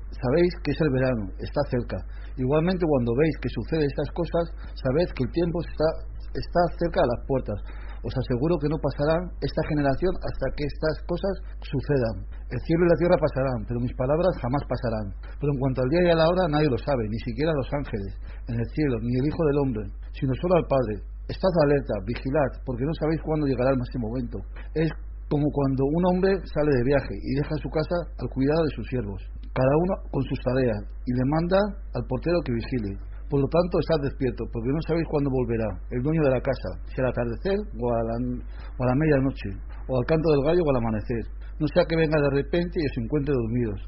Sabéis 0.09 0.53
que 0.65 0.71
es 0.71 0.81
el 0.81 0.89
verano, 0.89 1.29
está 1.37 1.61
cerca. 1.69 1.97
Igualmente 2.37 2.85
cuando 2.85 3.13
veis 3.15 3.35
que 3.41 3.49
sucede 3.49 3.85
estas 3.85 4.09
cosas, 4.11 4.73
sabed 4.73 5.07
que 5.13 5.23
el 5.23 5.31
tiempo 5.31 5.61
está, 5.61 5.89
está 6.33 6.61
cerca 6.79 7.01
de 7.01 7.11
las 7.11 7.21
puertas. 7.27 7.59
Os 8.01 8.17
aseguro 8.17 8.57
que 8.57 8.69
no 8.69 8.81
pasarán 8.81 9.29
esta 9.45 9.61
generación 9.69 10.09
hasta 10.25 10.47
que 10.57 10.65
estas 10.65 10.95
cosas 11.05 11.33
sucedan. 11.61 12.25
El 12.49 12.59
cielo 12.65 12.85
y 12.85 12.89
la 12.89 12.97
tierra 12.97 13.17
pasarán, 13.21 13.61
pero 13.69 13.79
mis 13.79 13.93
palabras 13.93 14.33
jamás 14.41 14.63
pasarán. 14.65 15.13
Pero 15.37 15.53
en 15.53 15.59
cuanto 15.61 15.85
al 15.85 15.89
día 15.93 16.03
y 16.09 16.09
a 16.09 16.17
la 16.17 16.25
hora, 16.25 16.49
nadie 16.49 16.69
lo 16.69 16.81
sabe, 16.81 17.05
ni 17.05 17.19
siquiera 17.21 17.53
los 17.53 17.69
ángeles 17.69 18.17
en 18.49 18.57
el 18.57 18.67
cielo, 18.73 18.97
ni 19.05 19.13
el 19.21 19.27
Hijo 19.29 19.45
del 19.45 19.61
Hombre, 19.61 19.85
sino 20.17 20.33
solo 20.41 20.57
al 20.57 20.65
Padre. 20.65 21.05
Estad 21.29 21.53
alerta, 21.61 21.93
vigilad, 22.09 22.51
porque 22.65 22.89
no 22.89 22.93
sabéis 22.97 23.21
cuándo 23.21 23.45
llegará 23.45 23.69
el 23.69 23.77
máximo 23.77 24.09
momento. 24.09 24.41
Es 24.73 24.89
como 25.29 25.47
cuando 25.53 25.85
un 25.85 26.03
hombre 26.11 26.33
sale 26.43 26.71
de 26.75 26.83
viaje 26.83 27.15
y 27.15 27.39
deja 27.39 27.55
su 27.55 27.69
casa 27.69 27.95
al 28.19 28.27
cuidado 28.33 28.65
de 28.65 28.75
sus 28.75 28.85
siervos, 28.89 29.21
cada 29.53 29.75
uno 29.77 29.93
con 30.11 30.23
sus 30.27 30.39
tareas, 30.43 30.83
y 31.05 31.13
le 31.13 31.25
manda 31.29 31.57
al 31.93 32.03
portero 32.03 32.41
que 32.43 32.51
vigile. 32.51 33.10
Por 33.31 33.39
lo 33.39 33.47
tanto, 33.47 33.79
estad 33.79 34.03
despierto, 34.03 34.43
porque 34.51 34.75
no 34.75 34.81
sabéis 34.83 35.07
cuándo 35.07 35.31
volverá 35.31 35.71
el 35.87 36.03
dueño 36.03 36.19
de 36.19 36.35
la 36.35 36.43
casa, 36.43 36.69
si 36.91 36.99
al 36.99 37.15
atardecer 37.15 37.55
o 37.79 37.87
a 37.87 38.03
la, 38.03 38.15
o 38.19 38.79
a 38.83 38.87
la 38.91 38.95
medianoche, 38.99 39.55
o 39.87 39.95
al 39.95 40.03
canto 40.03 40.35
del 40.35 40.43
gallo 40.43 40.59
o 40.59 40.69
al 40.75 40.83
amanecer. 40.83 41.23
No 41.55 41.63
sea 41.71 41.87
que 41.87 41.95
venga 41.95 42.19
de 42.19 42.43
repente 42.43 42.75
y 42.75 42.83
os 42.91 42.97
encuentre 42.99 43.31
dormidos. 43.31 43.79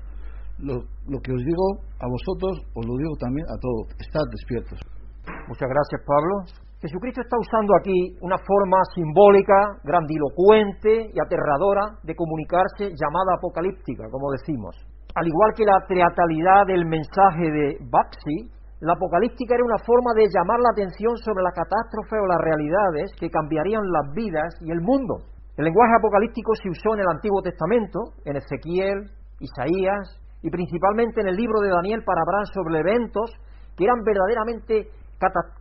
Lo, 0.64 0.76
lo 1.12 1.20
que 1.20 1.36
os 1.36 1.44
digo 1.44 1.84
a 2.00 2.08
vosotros, 2.08 2.56
os 2.72 2.86
lo 2.88 2.96
digo 2.96 3.20
también 3.20 3.44
a 3.52 3.60
todos. 3.60 3.92
Estad 4.00 4.24
despiertos. 4.32 4.80
Muchas 5.52 5.68
gracias, 5.68 6.00
Pablo. 6.08 6.48
Jesucristo 6.80 7.20
está 7.20 7.36
usando 7.36 7.76
aquí 7.76 8.16
una 8.24 8.40
forma 8.40 8.80
simbólica, 8.96 9.76
grandilocuente 9.84 11.12
y 11.12 11.18
aterradora 11.20 12.00
de 12.04 12.16
comunicarse 12.16 12.96
llamada 12.96 13.36
apocalíptica, 13.36 14.08
como 14.08 14.32
decimos. 14.32 14.72
Al 15.16 15.28
igual 15.28 15.52
que 15.52 15.68
la 15.68 15.84
teatralidad 15.84 16.64
del 16.68 16.86
mensaje 16.88 17.52
de 17.52 17.78
Baxi, 17.92 18.63
la 18.84 19.00
apocalíptica 19.00 19.56
era 19.56 19.64
una 19.64 19.80
forma 19.80 20.12
de 20.12 20.28
llamar 20.28 20.60
la 20.60 20.76
atención 20.76 21.16
sobre 21.24 21.42
la 21.42 21.56
catástrofe 21.56 22.20
o 22.20 22.28
las 22.28 22.42
realidades 22.44 23.16
que 23.16 23.32
cambiarían 23.32 23.88
las 23.88 24.12
vidas 24.12 24.60
y 24.60 24.72
el 24.72 24.82
mundo. 24.82 25.24
El 25.56 25.72
lenguaje 25.72 25.96
apocalíptico 25.96 26.52
se 26.60 26.68
usó 26.68 26.94
en 26.94 27.00
el 27.00 27.08
Antiguo 27.08 27.42
Testamento, 27.42 28.12
en 28.26 28.36
Ezequiel, 28.36 29.08
Isaías 29.40 30.20
y 30.42 30.52
principalmente 30.52 31.22
en 31.22 31.30
el 31.30 31.36
libro 31.40 31.62
de 31.62 31.70
Daniel 31.70 32.04
para 32.04 32.28
hablar 32.28 32.44
sobre 32.52 32.84
eventos 32.84 33.32
que 33.78 33.86
eran 33.86 34.04
verdaderamente 34.04 34.92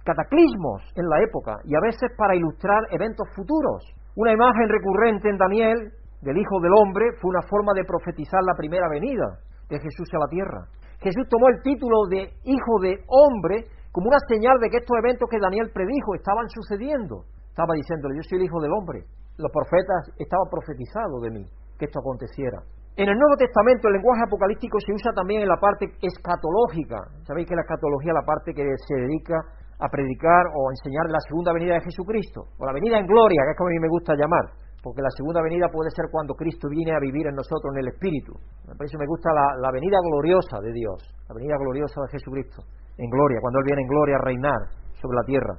cataclismos 0.02 0.82
en 0.96 1.06
la 1.06 1.22
época 1.22 1.62
y 1.62 1.76
a 1.76 1.80
veces 1.80 2.11
para 2.18 2.35
ilustrar 2.35 2.90
eventos 2.90 3.28
futuros. 3.37 3.87
Una 4.16 4.32
imagen 4.32 4.66
recurrente 4.66 5.30
en 5.30 5.38
Daniel 5.38 5.78
del 6.22 6.38
Hijo 6.38 6.58
del 6.58 6.74
Hombre 6.74 7.14
fue 7.20 7.30
una 7.30 7.46
forma 7.46 7.70
de 7.72 7.85
profetizar 7.85 8.42
la 8.42 8.58
primera 8.58 8.88
venida 8.90 9.38
de 9.70 9.78
Jesús 9.78 10.11
a 10.12 10.18
la 10.18 10.26
tierra. 10.26 10.66
Jesús 11.02 11.26
tomó 11.28 11.50
el 11.50 11.62
título 11.62 12.06
de 12.06 12.30
Hijo 12.46 12.74
de 12.80 12.94
Hombre 13.10 13.66
como 13.90 14.06
una 14.06 14.22
señal 14.30 14.54
de 14.62 14.70
que 14.70 14.78
estos 14.78 14.96
eventos 15.02 15.28
que 15.28 15.42
Daniel 15.42 15.70
predijo 15.74 16.14
estaban 16.14 16.48
sucediendo. 16.48 17.26
Estaba 17.50 17.74
diciéndole, 17.74 18.16
yo 18.16 18.22
soy 18.22 18.38
el 18.38 18.46
Hijo 18.46 18.62
del 18.62 18.72
Hombre. 18.72 19.02
Los 19.36 19.50
profetas 19.50 20.14
estaban 20.16 20.46
profetizados 20.46 21.20
de 21.26 21.30
mí, 21.30 21.44
que 21.76 21.90
esto 21.90 21.98
aconteciera. 21.98 22.62
En 22.94 23.08
el 23.08 23.18
Nuevo 23.18 23.36
Testamento 23.36 23.88
el 23.88 23.98
lenguaje 23.98 24.22
apocalíptico 24.24 24.78
se 24.78 24.92
usa 24.92 25.10
también 25.12 25.42
en 25.42 25.48
la 25.48 25.58
parte 25.58 25.90
escatológica. 26.00 27.02
Sabéis 27.26 27.48
que 27.48 27.56
la 27.56 27.66
escatología 27.66 28.12
es 28.14 28.18
la 28.22 28.28
parte 28.28 28.54
que 28.54 28.62
se 28.62 28.94
dedica 28.94 29.36
a 29.82 29.88
predicar 29.88 30.54
o 30.54 30.68
a 30.68 30.72
enseñar 30.72 31.10
la 31.10 31.18
segunda 31.26 31.52
venida 31.52 31.74
de 31.74 31.82
Jesucristo, 31.82 32.46
o 32.60 32.62
la 32.64 32.72
venida 32.72 32.98
en 33.00 33.06
gloria, 33.06 33.42
que 33.42 33.50
es 33.50 33.58
como 33.58 33.68
a 33.68 33.74
mí 33.74 33.80
me 33.80 33.90
gusta 33.90 34.14
llamar, 34.14 34.44
porque 34.82 35.00
la 35.00 35.10
segunda 35.16 35.40
venida 35.40 35.70
puede 35.70 35.90
ser 35.94 36.10
cuando 36.10 36.34
Cristo 36.34 36.68
viene 36.68 36.92
a 36.92 37.00
vivir 37.00 37.26
en 37.28 37.36
nosotros 37.38 37.70
en 37.72 37.86
el 37.86 37.88
Espíritu. 37.94 38.34
Por 38.66 38.84
eso 38.84 38.98
me 38.98 39.06
gusta 39.06 39.30
la, 39.32 39.56
la 39.62 39.70
venida 39.70 39.98
gloriosa 40.02 40.58
de 40.60 40.72
Dios, 40.72 40.98
la 41.28 41.34
venida 41.34 41.54
gloriosa 41.56 42.02
de 42.02 42.18
Jesucristo, 42.18 42.62
en 42.98 43.08
gloria, 43.08 43.38
cuando 43.40 43.60
Él 43.60 43.66
viene 43.66 43.82
en 43.82 43.88
gloria 43.88 44.16
a 44.16 44.24
reinar 44.26 44.60
sobre 44.98 45.16
la 45.16 45.24
tierra. 45.24 45.54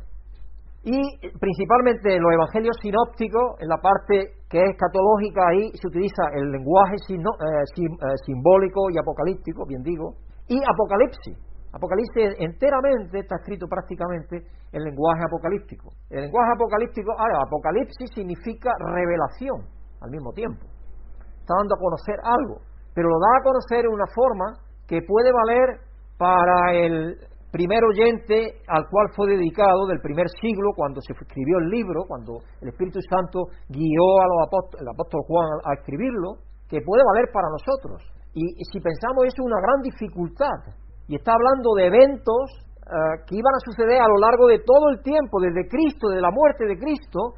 Y 0.84 1.00
principalmente 1.40 2.14
en 2.14 2.22
los 2.22 2.34
evangelios 2.34 2.76
sinópticos, 2.82 3.56
en 3.60 3.70
la 3.70 3.78
parte 3.78 4.44
que 4.50 4.60
es 4.60 4.70
escatológica, 4.72 5.48
ahí 5.48 5.72
se 5.80 5.88
utiliza 5.88 6.28
el 6.36 6.52
lenguaje 6.52 6.96
eh, 7.08 7.16
eh, 7.16 8.18
simbólico 8.26 8.92
y 8.92 9.00
apocalíptico, 9.00 9.66
bien 9.66 9.82
digo, 9.82 10.16
y 10.50 10.60
apocalipsis. 10.60 11.40
Apocalipsis 11.74 12.38
enteramente 12.38 13.20
está 13.20 13.36
escrito 13.42 13.68
prácticamente 13.68 14.46
en 14.72 14.84
lenguaje 14.84 15.26
apocalíptico. 15.26 15.90
El 16.10 16.30
lenguaje 16.30 16.52
apocalíptico, 16.54 17.12
ahora, 17.18 17.42
apocalipsis 17.46 18.10
significa 18.14 18.70
revelación 18.94 19.66
al 20.02 20.12
mismo 20.12 20.32
tiempo. 20.34 20.66
Está 21.42 21.58
dando 21.58 21.74
a 21.76 21.82
conocer 21.82 22.16
algo, 22.24 22.62
pero 22.94 23.10
lo 23.10 23.18
da 23.18 23.40
a 23.40 23.44
conocer 23.44 23.86
en 23.86 23.92
una 23.92 24.06
forma 24.14 24.54
que 24.88 25.02
puede 25.02 25.32
valer 25.34 25.82
para 26.18 26.74
el 26.74 27.18
primer 27.52 27.84
oyente 27.86 28.62
al 28.68 28.90
cual 28.90 29.10
fue 29.16 29.30
dedicado 29.30 29.86
del 29.88 30.02
primer 30.02 30.28
siglo, 30.42 30.74
cuando 30.76 31.02
se 31.02 31.14
escribió 31.14 31.58
el 31.60 31.70
libro, 31.70 32.06
cuando 32.08 32.38
el 32.62 32.70
Espíritu 32.70 33.00
Santo 33.10 33.46
guió 33.70 34.06
a 34.22 34.26
los 34.26 34.90
apóstol 34.90 35.22
Juan 35.28 35.48
a 35.66 35.74
escribirlo, 35.74 36.42
que 36.68 36.82
puede 36.82 37.04
valer 37.14 37.30
para 37.32 37.50
nosotros. 37.50 38.02
Y, 38.34 38.58
si 38.72 38.80
pensamos 38.80 39.26
es 39.26 39.34
una 39.40 39.62
gran 39.62 39.82
dificultad. 39.82 40.74
Y 41.08 41.16
está 41.16 41.34
hablando 41.34 41.74
de 41.76 41.88
eventos 41.88 42.46
eh, 42.84 43.24
que 43.28 43.36
iban 43.36 43.56
a 43.56 43.64
suceder 43.64 44.02
a 44.02 44.08
lo 44.08 44.18
largo 44.20 44.48
de 44.48 44.60
todo 44.60 44.90
el 44.90 45.02
tiempo, 45.02 45.40
desde 45.40 45.68
Cristo, 45.68 46.10
desde 46.10 46.22
la 46.22 46.32
muerte 46.32 46.66
de 46.66 46.78
Cristo, 46.78 47.36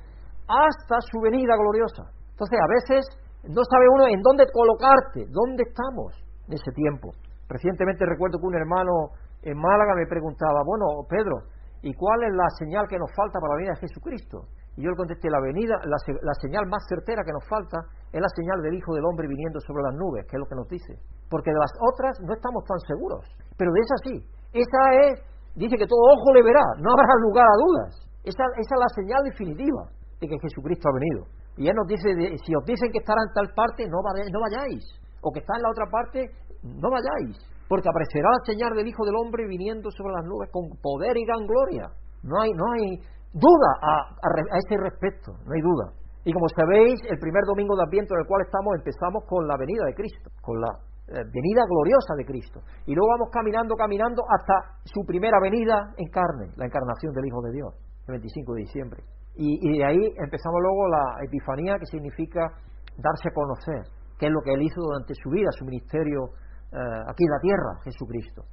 hasta 0.48 1.02
su 1.02 1.22
venida 1.22 1.58
gloriosa. 1.58 2.10
Entonces, 2.32 2.60
a 2.62 2.70
veces 2.70 3.02
no 3.50 3.62
sabe 3.66 3.86
uno 3.90 4.08
en 4.08 4.22
dónde 4.22 4.46
colocarte, 4.52 5.26
dónde 5.30 5.64
estamos 5.70 6.14
en 6.48 6.54
ese 6.54 6.72
tiempo. 6.74 7.14
Recientemente 7.48 8.06
recuerdo 8.06 8.40
que 8.40 8.48
un 8.48 8.58
hermano 8.58 9.14
en 9.44 9.58
Málaga 9.58 9.94
me 9.96 10.08
preguntaba, 10.08 10.66
bueno, 10.66 11.06
Pedro, 11.08 11.46
¿y 11.82 11.94
cuál 11.94 12.24
es 12.24 12.34
la 12.34 12.50
señal 12.58 12.88
que 12.90 12.98
nos 12.98 13.14
falta 13.14 13.40
para 13.40 13.54
la 13.54 13.58
venida 13.58 13.74
de 13.78 13.86
Jesucristo? 13.86 14.50
Y 14.76 14.84
yo 14.84 14.90
le 14.90 14.98
contesté, 14.98 15.30
la 15.30 15.40
venida, 15.40 15.80
la, 15.86 16.34
señal 16.42 16.66
más 16.68 16.84
certera 16.90 17.24
que 17.24 17.32
nos 17.32 17.48
falta 17.48 17.80
es 18.12 18.20
la 18.20 18.28
señal 18.36 18.62
del 18.62 18.76
Hijo 18.76 18.94
del 18.94 19.06
Hombre 19.06 19.28
viniendo 19.28 19.60
sobre 19.62 19.84
las 19.84 19.96
nubes, 19.96 20.26
que 20.28 20.36
es 20.36 20.40
lo 20.40 20.48
que 20.48 20.56
nos 20.56 20.68
dice. 20.68 21.00
Porque 21.30 21.52
de 21.52 21.60
las 21.60 21.72
otras 21.80 22.20
no 22.26 22.34
estamos 22.34 22.64
tan 22.66 22.80
seguros, 22.84 23.24
pero 23.58 23.72
de 23.72 23.82
esa 23.82 23.98
sí. 24.04 24.16
Esa 24.54 24.82
es, 25.10 25.20
dice 25.56 25.78
que 25.78 25.88
todo 25.88 26.00
ojo 26.12 26.34
le 26.34 26.44
verá, 26.44 26.64
no 26.80 26.92
habrá 26.92 27.08
lugar 27.22 27.46
a 27.46 27.58
dudas. 27.60 27.92
Esa, 28.24 28.44
esa 28.58 28.74
es 28.76 28.82
la 28.82 28.92
señal 28.96 29.22
definitiva 29.24 29.90
de 30.20 30.28
que 30.28 30.40
Jesucristo 30.40 30.90
ha 30.90 30.98
venido. 30.98 31.26
Y 31.58 31.68
él 31.68 31.76
nos 31.76 31.88
dice, 31.88 32.10
si 32.44 32.56
os 32.56 32.66
dicen 32.66 32.92
que 32.92 33.00
estará 33.00 33.22
en 33.22 33.34
tal 33.34 33.54
parte, 33.56 33.88
no, 33.88 34.00
no 34.02 34.40
vayáis. 34.42 34.84
O 35.22 35.32
que 35.32 35.40
está 35.40 35.56
en 35.56 35.64
la 35.64 35.70
otra 35.70 35.86
parte, 35.92 36.20
no 36.64 36.90
vayáis 36.90 37.56
porque 37.68 37.90
aparecerá 37.90 38.30
la 38.30 38.46
señal 38.46 38.72
del 38.76 38.88
Hijo 38.88 39.06
del 39.06 39.16
Hombre 39.18 39.48
viniendo 39.48 39.90
sobre 39.90 40.14
las 40.14 40.26
nubes 40.26 40.50
con 40.52 40.70
poder 40.82 41.18
y 41.18 41.26
gran 41.26 41.46
gloria. 41.48 41.90
No 42.24 42.42
hay, 42.42 42.52
no 42.54 42.66
hay 42.74 43.02
duda 43.34 43.70
a, 43.82 43.94
a, 44.14 44.58
ese 44.58 44.78
respecto, 44.78 45.34
no 45.34 45.52
hay 45.54 45.62
duda. 45.62 45.94
Y 46.26 46.34
como 46.34 46.46
sabéis, 46.50 47.00
el 47.10 47.20
primer 47.20 47.44
domingo 47.46 47.76
de 47.76 47.84
Adviento 47.84 48.14
en 48.14 48.22
el 48.22 48.28
cual 48.28 48.42
estamos, 48.46 48.74
empezamos 48.78 49.24
con 49.26 49.48
la 49.48 49.58
venida 49.58 49.86
de 49.86 49.94
Cristo, 49.94 50.30
con 50.42 50.62
la 50.62 50.70
venida 51.08 51.62
gloriosa 51.70 52.16
de 52.18 52.26
Cristo. 52.26 52.62
Y 52.86 52.96
luego 52.96 53.08
vamos 53.18 53.30
caminando, 53.32 53.76
caminando 53.76 54.24
hasta 54.28 54.80
su 54.86 55.06
primera 55.06 55.38
venida 55.42 55.94
en 55.98 56.10
carne, 56.10 56.52
la 56.58 56.66
encarnación 56.66 57.14
del 57.14 57.26
Hijo 57.28 57.42
de 57.42 57.52
Dios, 57.52 57.74
el 58.08 58.14
25 58.20 58.54
de 58.54 58.62
diciembre. 58.62 59.04
Y, 59.36 59.60
y 59.62 59.78
de 59.78 59.86
ahí 59.86 60.02
empezamos 60.18 60.60
luego 60.62 60.88
la 60.88 61.26
Epifanía, 61.26 61.78
que 61.78 61.86
significa 61.86 62.50
darse 62.98 63.30
a 63.30 63.34
conocer, 63.34 63.84
que 64.18 64.28
es 64.28 64.32
lo 64.32 64.42
que 64.42 64.54
él 64.54 64.62
hizo 64.64 64.82
durante 64.82 65.14
su 65.14 65.30
vida, 65.30 65.50
su 65.52 65.66
ministerio 65.66 66.32
eh, 66.72 67.02
aquí 67.08 67.24
en 67.24 67.32
la 67.32 67.40
tierra, 67.40 67.72
Jesucristo. 67.84 68.44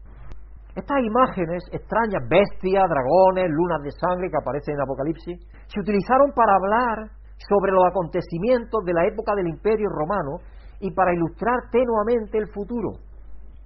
Estas 0.75 0.99
imágenes 1.05 1.65
extrañas, 1.71 2.23
bestias, 2.29 2.89
dragones, 2.89 3.51
lunas 3.51 3.83
de 3.83 3.93
sangre 3.93 4.31
que 4.31 4.41
aparecen 4.41 4.75
en 4.75 4.81
Apocalipsis, 4.81 5.37
se 5.69 5.81
utilizaron 5.81 6.33
para 6.33 6.57
hablar 6.57 7.11
sobre 7.37 7.73
los 7.73 7.85
acontecimientos 7.91 8.81
de 8.85 8.95
la 8.95 9.07
época 9.07 9.35
del 9.35 9.49
Imperio 9.49 9.89
Romano 9.91 10.39
y 10.83 10.91
para 10.91 11.15
ilustrar 11.15 11.71
tenuamente 11.71 12.39
el 12.39 12.51
futuro. 12.51 12.99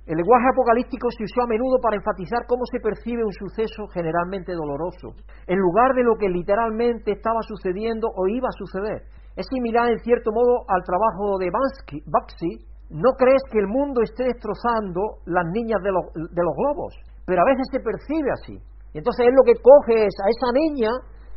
El 0.07 0.22
lenguaje 0.22 0.46
apocalíptico 0.52 1.11
se 1.11 1.24
usó 1.24 1.42
a 1.42 1.50
menudo 1.50 1.83
para 1.83 1.96
enfatizar 1.96 2.46
cómo 2.46 2.62
se 2.70 2.79
percibe 2.79 3.24
un 3.24 3.33
suceso 3.33 3.88
generalmente 3.90 4.52
doloroso, 4.52 5.18
en 5.48 5.59
lugar 5.59 5.94
de 5.96 6.05
lo 6.05 6.14
que 6.14 6.29
literalmente 6.29 7.11
estaba 7.11 7.42
sucediendo 7.42 8.07
o 8.14 8.29
iba 8.29 8.46
a 8.46 8.55
suceder. 8.55 9.02
Es 9.35 9.46
similar 9.50 9.90
en 9.90 9.98
cierto 9.98 10.31
modo 10.31 10.62
al 10.68 10.85
trabajo 10.85 11.38
de 11.40 11.50
Baxi. 11.50 12.52
No 12.88 13.18
crees 13.18 13.42
que 13.50 13.59
el 13.59 13.66
mundo 13.66 14.00
esté 14.00 14.31
destrozando 14.31 15.26
las 15.26 15.44
niñas 15.50 15.83
de 15.83 15.90
los, 15.90 16.05
de 16.14 16.42
los 16.44 16.55
globos, 16.55 16.94
pero 17.26 17.42
a 17.42 17.50
veces 17.50 17.66
se 17.72 17.81
percibe 17.81 18.31
así. 18.31 18.55
Y 18.94 18.98
entonces 18.98 19.26
es 19.26 19.35
lo 19.35 19.42
que 19.42 19.59
coge 19.59 20.07
es 20.07 20.14
a 20.22 20.31
esa 20.31 20.52
niña 20.55 20.90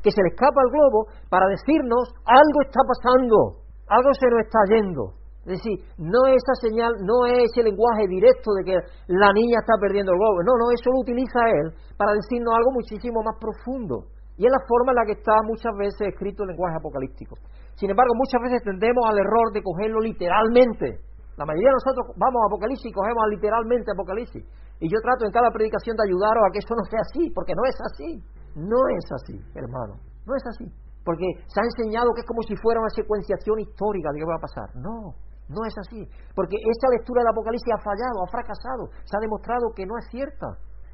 que 0.04 0.12
se 0.12 0.22
le 0.22 0.30
escapa 0.30 0.62
el 0.62 0.72
globo 0.72 1.08
para 1.28 1.48
decirnos 1.48 2.14
algo 2.24 2.60
está 2.62 2.80
pasando, 2.86 3.66
algo 3.90 4.14
se 4.14 4.30
nos 4.30 4.46
está 4.46 4.60
yendo. 4.70 5.19
Es 5.50 5.58
decir, 5.58 5.82
no 5.98 6.30
es 6.30 6.38
esa 6.38 6.70
señal, 6.70 6.94
no 7.02 7.26
es 7.26 7.50
ese 7.50 7.66
lenguaje 7.66 8.06
directo 8.06 8.54
de 8.54 8.62
que 8.70 8.76
la 9.10 9.34
niña 9.34 9.58
está 9.66 9.82
perdiendo 9.82 10.14
el 10.14 10.22
globo. 10.22 10.46
No, 10.46 10.54
no, 10.62 10.70
eso 10.70 10.94
lo 10.94 11.02
utiliza 11.02 11.42
él 11.58 11.74
para 11.98 12.14
decirnos 12.14 12.54
algo 12.54 12.78
muchísimo 12.78 13.26
más 13.26 13.34
profundo. 13.42 14.14
Y 14.38 14.46
es 14.46 14.52
la 14.54 14.62
forma 14.70 14.94
en 14.94 15.02
la 15.02 15.06
que 15.10 15.18
está 15.18 15.42
muchas 15.42 15.74
veces 15.74 16.14
escrito 16.14 16.46
el 16.46 16.54
lenguaje 16.54 16.78
apocalíptico. 16.78 17.34
Sin 17.74 17.90
embargo, 17.90 18.14
muchas 18.14 18.46
veces 18.46 18.62
tendemos 18.62 19.02
al 19.10 19.18
error 19.18 19.50
de 19.50 19.66
cogerlo 19.66 20.06
literalmente. 20.06 21.02
La 21.34 21.50
mayoría 21.50 21.74
de 21.74 21.80
nosotros 21.82 22.14
vamos 22.14 22.40
a 22.44 22.48
Apocalipsis 22.52 22.86
y 22.86 22.94
cogemos 22.94 23.26
literalmente 23.34 23.90
Apocalipsis. 23.90 24.46
Y 24.78 24.86
yo 24.86 25.02
trato 25.02 25.26
en 25.26 25.32
cada 25.32 25.50
predicación 25.50 25.98
de 25.98 26.06
ayudaros 26.06 26.46
a 26.46 26.52
que 26.54 26.62
eso 26.62 26.78
no 26.78 26.86
sea 26.86 27.02
así, 27.02 27.32
porque 27.34 27.58
no 27.58 27.64
es 27.66 27.78
así. 27.90 28.10
No 28.54 28.80
es 28.94 29.06
así, 29.18 29.36
hermano. 29.58 29.98
No 30.30 30.36
es 30.36 30.46
así. 30.46 30.70
Porque 31.02 31.26
se 31.48 31.58
ha 31.58 31.66
enseñado 31.66 32.14
que 32.14 32.22
es 32.22 32.28
como 32.28 32.44
si 32.44 32.54
fuera 32.60 32.84
una 32.84 32.94
secuenciación 32.94 33.66
histórica 33.66 34.12
de 34.14 34.20
qué 34.20 34.28
va 34.28 34.36
a 34.36 34.46
pasar. 34.46 34.68
No, 34.76 35.16
no 35.50 35.66
es 35.66 35.74
así. 35.78 36.06
Porque 36.38 36.56
esa 36.56 36.88
lectura 36.94 37.26
del 37.26 37.34
Apocalipsis 37.34 37.74
ha 37.74 37.82
fallado, 37.82 38.24
ha 38.24 38.30
fracasado. 38.30 38.84
Se 39.04 39.18
ha 39.18 39.22
demostrado 39.22 39.74
que 39.76 39.86
no 39.86 39.98
es 39.98 40.06
cierta. 40.10 40.48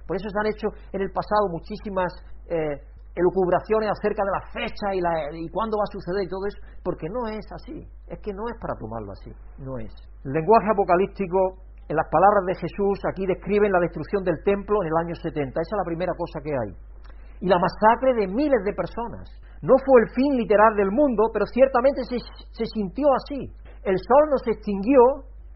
Por 0.07 0.15
eso 0.15 0.27
se 0.31 0.39
han 0.39 0.47
hecho 0.47 0.67
en 0.95 1.01
el 1.01 1.11
pasado 1.11 1.51
muchísimas 1.51 2.09
eh, 2.47 2.79
elucubraciones 3.15 3.91
acerca 3.91 4.23
de 4.23 4.31
la 4.31 4.43
fecha 4.49 4.87
y, 4.95 5.01
la, 5.01 5.11
y 5.35 5.49
cuándo 5.49 5.77
va 5.77 5.83
a 5.83 5.91
suceder 5.91 6.23
y 6.23 6.29
todo 6.31 6.47
eso. 6.47 6.59
Porque 6.83 7.07
no 7.11 7.27
es 7.27 7.45
así. 7.51 7.83
Es 8.07 8.19
que 8.23 8.31
no 8.31 8.47
es 8.47 8.55
para 8.57 8.79
tomarlo 8.79 9.11
así. 9.11 9.31
No 9.59 9.77
es. 9.77 9.91
El 10.23 10.31
lenguaje 10.31 10.71
apocalíptico 10.71 11.61
en 11.85 11.95
las 11.95 12.07
palabras 12.09 12.47
de 12.47 12.55
Jesús 12.55 12.97
aquí 13.11 13.27
describen 13.27 13.71
la 13.71 13.79
destrucción 13.79 14.23
del 14.23 14.41
templo 14.43 14.81
en 14.81 14.87
el 14.87 14.97
año 15.05 15.15
70. 15.15 15.51
Esa 15.51 15.75
es 15.75 15.77
la 15.77 15.85
primera 15.85 16.13
cosa 16.17 16.39
que 16.41 16.49
hay 16.49 16.95
y 17.41 17.47
la 17.47 17.59
masacre 17.59 18.13
de 18.13 18.27
miles 18.27 18.63
de 18.63 18.73
personas. 18.73 19.29
No 19.61 19.75
fue 19.83 20.01
el 20.01 20.09
fin 20.13 20.37
literal 20.37 20.75
del 20.75 20.91
mundo, 20.91 21.29
pero 21.33 21.45
ciertamente 21.45 22.03
se, 22.03 22.17
se 22.51 22.65
sintió 22.65 23.07
así. 23.13 23.51
El 23.85 23.97
sol 23.97 24.23
no 24.29 24.37
se 24.43 24.51
extinguió 24.51 24.99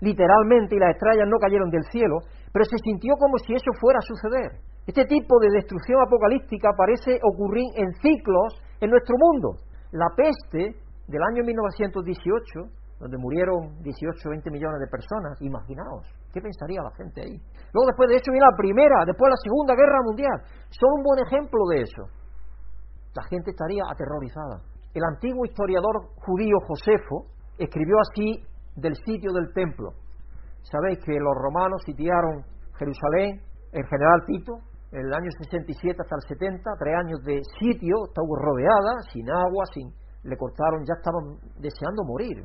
literalmente 0.01 0.75
y 0.75 0.79
las 0.79 0.95
estrellas 0.95 1.27
no 1.27 1.37
cayeron 1.37 1.69
del 1.69 1.83
cielo, 1.91 2.19
pero 2.53 2.63
se 2.65 2.77
sintió 2.77 3.15
como 3.17 3.37
si 3.39 3.53
eso 3.53 3.71
fuera 3.81 3.99
a 3.99 4.07
suceder. 4.07 4.61
Este 4.87 5.05
tipo 5.05 5.39
de 5.39 5.49
destrucción 5.53 5.99
apocalíptica 6.01 6.69
parece 6.77 7.19
ocurrir 7.21 7.65
en 7.75 7.91
ciclos 8.01 8.61
en 8.79 8.89
nuestro 8.89 9.15
mundo. 9.17 9.57
La 9.91 10.07
peste 10.15 10.77
del 11.07 11.21
año 11.33 11.43
1918 11.43 12.79
donde 12.99 13.17
murieron 13.17 13.81
18 13.81 14.29
20 14.29 14.51
millones 14.51 14.79
de 14.79 14.87
personas, 14.91 15.39
imaginaos, 15.41 16.03
¿qué 16.33 16.41
pensaría 16.41 16.83
la 16.83 16.91
gente 16.91 17.21
ahí? 17.23 17.37
Luego 17.71 17.87
después 17.87 18.09
de 18.09 18.17
eso 18.19 18.31
viene 18.31 18.45
la 18.45 18.57
primera, 18.57 19.07
después 19.07 19.31
la 19.31 19.39
segunda 19.39 19.73
guerra 19.73 20.03
mundial, 20.03 20.37
son 20.67 20.99
un 20.99 21.03
buen 21.03 21.19
ejemplo 21.23 21.63
de 21.71 21.81
eso. 21.81 22.03
La 23.15 23.23
gente 23.23 23.51
estaría 23.51 23.83
aterrorizada. 23.87 24.59
El 24.93 25.03
antiguo 25.03 25.45
historiador 25.45 26.11
judío 26.27 26.59
Josefo 26.67 27.31
escribió 27.59 27.95
así 27.99 28.43
del 28.75 28.95
sitio 28.95 29.31
del 29.33 29.53
templo. 29.53 29.91
Sabéis 30.63 30.99
que 31.03 31.13
los 31.13 31.35
romanos 31.35 31.81
sitiaron 31.85 32.43
Jerusalén, 32.77 33.41
el 33.71 33.85
general 33.85 34.23
Tito, 34.25 34.53
en 34.91 35.05
el 35.05 35.13
año 35.13 35.29
67 35.45 35.95
hasta 36.01 36.15
el 36.15 36.25
70, 36.25 36.65
tres 36.79 36.95
años 36.97 37.19
de 37.21 37.41
sitio, 37.59 38.09
estuvo 38.09 38.35
rodeada, 38.35 38.97
sin 39.13 39.29
agua, 39.29 39.65
sin, 39.73 39.93
le 40.23 40.35
cortaron, 40.35 40.81
ya 40.81 40.97
estaban 40.97 41.37
deseando 41.61 42.01
morir. 42.05 42.41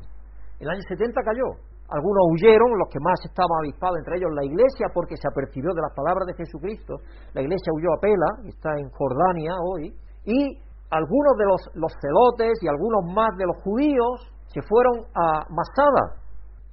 El 0.59 0.69
año 0.69 0.81
70 0.87 1.09
cayó. 1.25 1.57
Algunos 1.89 2.21
huyeron, 2.33 2.77
los 2.77 2.89
que 2.89 2.99
más 3.01 3.17
estaban 3.25 3.65
avispados, 3.65 3.97
entre 3.97 4.17
ellos 4.17 4.29
la 4.33 4.45
iglesia, 4.45 4.89
porque 4.93 5.17
se 5.17 5.27
apercibió 5.27 5.73
de 5.73 5.81
las 5.81 5.93
palabras 5.93 6.25
de 6.25 6.33
Jesucristo. 6.33 6.97
La 7.33 7.41
iglesia 7.41 7.73
huyó 7.73 7.93
a 7.93 8.01
Pela, 8.01 8.29
está 8.45 8.77
en 8.77 8.89
Jordania 8.89 9.53
hoy. 9.61 9.93
Y 10.25 10.57
algunos 10.89 11.33
de 11.37 11.45
los, 11.45 11.61
los 11.73 11.93
celotes 12.01 12.57
y 12.61 12.67
algunos 12.67 13.05
más 13.13 13.37
de 13.37 13.45
los 13.45 13.57
judíos 13.61 14.33
se 14.55 14.61
fueron 14.63 15.03
a 15.11 15.43
Masada. 15.51 16.23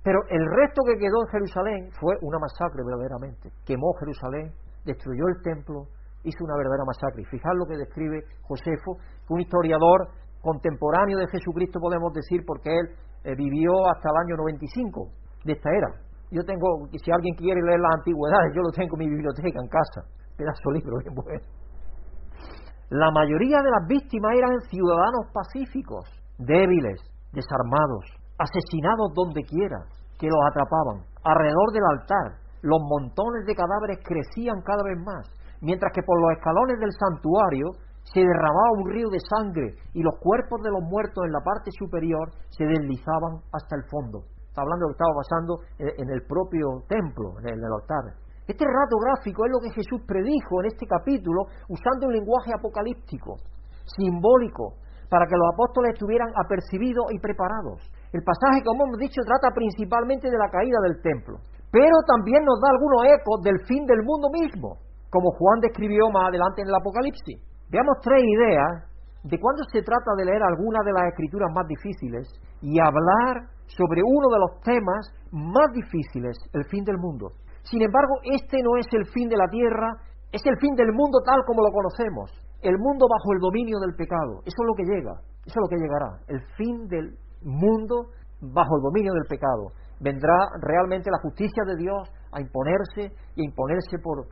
Pero 0.06 0.22
el 0.30 0.46
resto 0.54 0.82
que 0.86 0.98
quedó 0.98 1.26
en 1.26 1.30
Jerusalén 1.30 1.90
fue 1.98 2.14
una 2.22 2.38
masacre 2.38 2.82
verdaderamente. 2.82 3.50
Quemó 3.66 3.94
Jerusalén, 3.98 4.50
destruyó 4.84 5.26
el 5.26 5.42
templo, 5.42 5.86
hizo 6.22 6.42
una 6.42 6.56
verdadera 6.58 6.84
masacre. 6.86 7.22
Y 7.22 7.26
fijad 7.26 7.54
lo 7.54 7.66
que 7.66 7.78
describe 7.78 8.22
Josefo, 8.42 8.98
un 9.30 9.40
historiador 9.40 10.10
contemporáneo 10.42 11.18
de 11.18 11.26
Jesucristo, 11.28 11.78
podemos 11.78 12.12
decir, 12.14 12.42
porque 12.46 12.70
él 12.70 12.86
eh, 13.24 13.34
vivió 13.34 13.70
hasta 13.94 14.10
el 14.10 14.16
año 14.26 14.36
95 14.42 15.06
de 15.44 15.52
esta 15.52 15.70
era. 15.70 15.90
Yo 16.30 16.42
tengo, 16.42 16.86
si 16.90 17.10
alguien 17.12 17.34
quiere 17.34 17.62
leer 17.62 17.78
las 17.78 17.94
antigüedades, 17.98 18.54
yo 18.54 18.62
lo 18.62 18.70
tengo 18.70 18.94
en 18.98 19.06
mi 19.06 19.08
biblioteca 19.10 19.58
en 19.58 19.68
casa. 19.70 20.02
Pedazo 20.36 20.70
de 20.70 20.78
libro, 20.78 20.98
bien 20.98 21.14
bueno. 21.14 21.46
La 22.90 23.10
mayoría 23.10 23.58
de 23.62 23.70
las 23.70 23.86
víctimas 23.86 24.34
eran 24.34 24.60
ciudadanos 24.66 25.30
pacíficos, 25.32 26.10
débiles, 26.38 27.11
desarmados, 27.32 28.04
asesinados 28.38 29.12
donde 29.14 29.42
quiera, 29.42 29.84
que 30.18 30.28
los 30.28 30.42
atrapaban. 30.50 31.04
Alrededor 31.24 31.68
del 31.72 31.86
altar, 31.98 32.28
los 32.62 32.80
montones 32.80 33.44
de 33.46 33.56
cadáveres 33.56 33.98
crecían 34.04 34.62
cada 34.62 34.82
vez 34.84 34.98
más, 35.04 35.26
mientras 35.60 35.92
que 35.92 36.02
por 36.02 36.20
los 36.20 36.38
escalones 36.38 36.78
del 36.78 36.92
santuario 36.92 37.74
se 38.04 38.20
derramaba 38.20 38.78
un 38.78 38.90
río 38.90 39.08
de 39.10 39.18
sangre 39.18 39.74
y 39.94 40.02
los 40.02 40.14
cuerpos 40.18 40.60
de 40.62 40.70
los 40.70 40.82
muertos 40.82 41.24
en 41.24 41.32
la 41.32 41.40
parte 41.40 41.70
superior 41.78 42.30
se 42.50 42.64
deslizaban 42.64 43.42
hasta 43.52 43.76
el 43.76 43.84
fondo. 43.90 44.26
Está 44.46 44.62
hablando 44.62 44.84
de 44.84 44.88
lo 44.88 44.92
que 44.92 44.98
estaba 45.00 45.22
pasando 45.22 45.52
en 45.78 46.08
el 46.10 46.22
propio 46.26 46.84
templo, 46.88 47.40
en 47.40 47.56
el 47.56 47.72
altar. 47.72 48.14
Este 48.46 48.66
rato 48.66 48.98
gráfico 48.98 49.46
es 49.46 49.52
lo 49.52 49.60
que 49.60 49.70
Jesús 49.70 50.02
predijo 50.06 50.60
en 50.60 50.66
este 50.66 50.84
capítulo 50.86 51.46
usando 51.68 52.06
un 52.06 52.12
lenguaje 52.12 52.52
apocalíptico, 52.52 53.36
simbólico, 53.86 54.74
para 55.12 55.28
que 55.28 55.36
los 55.36 55.52
apóstoles 55.52 55.92
estuvieran 55.92 56.32
apercibidos 56.40 57.04
y 57.12 57.20
preparados. 57.20 57.84
El 58.16 58.24
pasaje, 58.24 58.64
como 58.64 58.88
hemos 58.88 58.96
dicho, 58.96 59.20
trata 59.28 59.52
principalmente 59.52 60.32
de 60.32 60.40
la 60.40 60.48
caída 60.48 60.80
del 60.88 61.04
templo, 61.04 61.36
pero 61.68 62.00
también 62.08 62.40
nos 62.48 62.56
da 62.64 62.72
algunos 62.72 63.04
ecos 63.12 63.44
del 63.44 63.60
fin 63.68 63.84
del 63.84 64.00
mundo 64.08 64.32
mismo, 64.32 64.80
como 65.12 65.36
Juan 65.36 65.60
describió 65.60 66.08
más 66.08 66.32
adelante 66.32 66.64
en 66.64 66.68
el 66.72 66.80
Apocalipsis. 66.80 67.44
Veamos 67.68 68.00
tres 68.00 68.24
ideas 68.24 68.88
de 69.28 69.36
cuándo 69.36 69.60
se 69.68 69.84
trata 69.84 70.16
de 70.16 70.24
leer 70.24 70.40
alguna 70.40 70.80
de 70.80 70.96
las 70.96 71.12
escrituras 71.12 71.52
más 71.52 71.68
difíciles 71.68 72.32
y 72.64 72.80
hablar 72.80 73.52
sobre 73.68 74.00
uno 74.00 74.32
de 74.32 74.40
los 74.40 74.64
temas 74.64 75.12
más 75.28 75.68
difíciles, 75.76 76.40
el 76.56 76.64
fin 76.72 76.84
del 76.88 76.96
mundo. 76.96 77.36
Sin 77.68 77.84
embargo, 77.84 78.16
este 78.32 78.64
no 78.64 78.80
es 78.80 78.88
el 78.96 79.04
fin 79.12 79.28
de 79.28 79.36
la 79.36 79.48
tierra, 79.52 79.92
es 80.32 80.40
el 80.40 80.56
fin 80.56 80.72
del 80.72 80.92
mundo 80.96 81.20
tal 81.20 81.44
como 81.44 81.60
lo 81.60 81.70
conocemos, 81.70 82.32
el 82.62 82.78
mundo 82.78 83.06
bajo 83.10 83.32
el 83.34 83.40
dominio 83.40 83.78
del 83.80 83.94
pecado. 83.94 84.40
Eso 84.46 84.58
es 84.62 84.66
lo 84.66 84.74
que 84.74 84.84
llega, 84.84 85.12
eso 85.46 85.58
es 85.58 85.62
lo 85.62 85.68
que 85.68 85.82
llegará, 85.82 86.10
el 86.28 86.40
fin 86.56 86.86
del 86.88 87.18
mundo 87.42 88.10
bajo 88.40 88.76
el 88.76 88.82
dominio 88.82 89.12
del 89.12 89.26
pecado. 89.28 89.74
Vendrá 90.00 90.34
realmente 90.60 91.10
la 91.10 91.18
justicia 91.22 91.62
de 91.66 91.76
Dios 91.76 92.08
a 92.32 92.40
imponerse 92.40 93.14
y 93.36 93.42
a 93.42 93.44
imponerse 93.44 93.98
por 94.02 94.26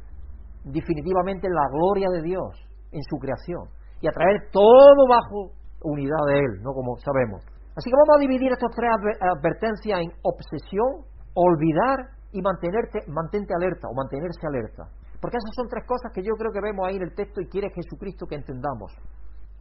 definitivamente 0.64 1.48
la 1.48 1.68
gloria 1.70 2.08
de 2.10 2.22
Dios 2.22 2.54
en 2.92 3.02
su 3.02 3.18
creación 3.18 3.68
y 4.00 4.08
a 4.08 4.12
traer 4.12 4.50
todo 4.52 5.06
bajo 5.08 5.52
unidad 5.82 6.24
de 6.26 6.38
Él, 6.38 6.62
¿no? 6.62 6.72
Como 6.72 6.96
sabemos. 6.96 7.44
Así 7.76 7.88
que 7.88 7.96
vamos 7.96 8.16
a 8.16 8.20
dividir 8.20 8.52
estas 8.52 8.70
tres 8.74 8.90
advertencias 9.20 10.00
en 10.00 10.10
obsesión, 10.22 11.06
olvidar 11.34 12.18
y 12.32 12.42
mantenerte, 12.42 13.00
mantente 13.08 13.54
alerta 13.54 13.88
o 13.88 13.94
mantenerse 13.94 14.46
alerta. 14.46 14.84
Porque 15.20 15.36
esas 15.36 15.54
son 15.54 15.68
tres 15.68 15.84
cosas 15.86 16.12
que 16.14 16.22
yo 16.22 16.32
creo 16.34 16.50
que 16.50 16.64
vemos 16.64 16.88
ahí 16.88 16.96
en 16.96 17.04
el 17.04 17.14
texto 17.14 17.40
y 17.40 17.48
quiere 17.48 17.68
Jesucristo 17.70 18.26
que 18.26 18.36
entendamos. 18.36 18.92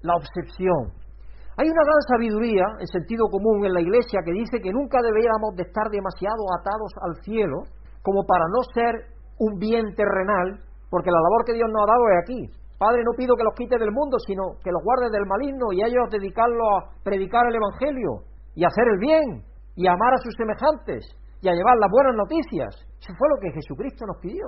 La 0.02 0.16
obsesión. 0.16 0.96
Hay 1.60 1.68
una 1.68 1.84
gran 1.84 2.02
sabiduría 2.08 2.64
en 2.80 2.88
sentido 2.88 3.28
común 3.28 3.66
en 3.66 3.74
la 3.74 3.82
iglesia 3.82 4.24
que 4.24 4.32
dice 4.32 4.64
que 4.64 4.72
nunca 4.72 5.04
deberíamos 5.04 5.56
de 5.60 5.64
estar 5.64 5.92
demasiado 5.92 6.40
atados 6.56 6.92
al 7.04 7.20
cielo 7.24 7.68
como 8.02 8.24
para 8.24 8.46
no 8.48 8.64
ser 8.74 9.12
un 9.40 9.60
bien 9.60 9.94
terrenal, 9.96 10.64
porque 10.90 11.12
la 11.12 11.20
labor 11.20 11.44
que 11.46 11.54
Dios 11.54 11.68
nos 11.68 11.84
ha 11.84 11.92
dado 11.92 12.04
es 12.08 12.18
aquí. 12.24 12.42
Padre, 12.80 13.04
no 13.04 13.12
pido 13.12 13.36
que 13.36 13.44
los 13.44 13.56
quite 13.56 13.78
del 13.78 13.92
mundo, 13.92 14.16
sino 14.24 14.56
que 14.64 14.72
los 14.72 14.80
guarde 14.84 15.12
del 15.12 15.28
maligno 15.28 15.68
y 15.76 15.84
a 15.84 15.88
ellos 15.88 16.08
dedicarlo 16.10 16.64
a 16.80 16.96
predicar 17.04 17.44
el 17.48 17.56
Evangelio 17.56 18.24
y 18.56 18.64
hacer 18.64 18.88
el 18.88 19.00
bien 19.00 19.44
y 19.76 19.88
amar 19.88 20.14
a 20.14 20.24
sus 20.24 20.34
semejantes 20.40 21.04
y 21.42 21.50
a 21.50 21.54
llevar 21.54 21.76
las 21.76 21.92
buenas 21.92 22.16
noticias. 22.16 22.72
Eso 23.00 23.12
fue 23.20 23.28
lo 23.28 23.40
que 23.42 23.52
Jesucristo 23.52 24.06
nos 24.08 24.18
pidió. 24.22 24.48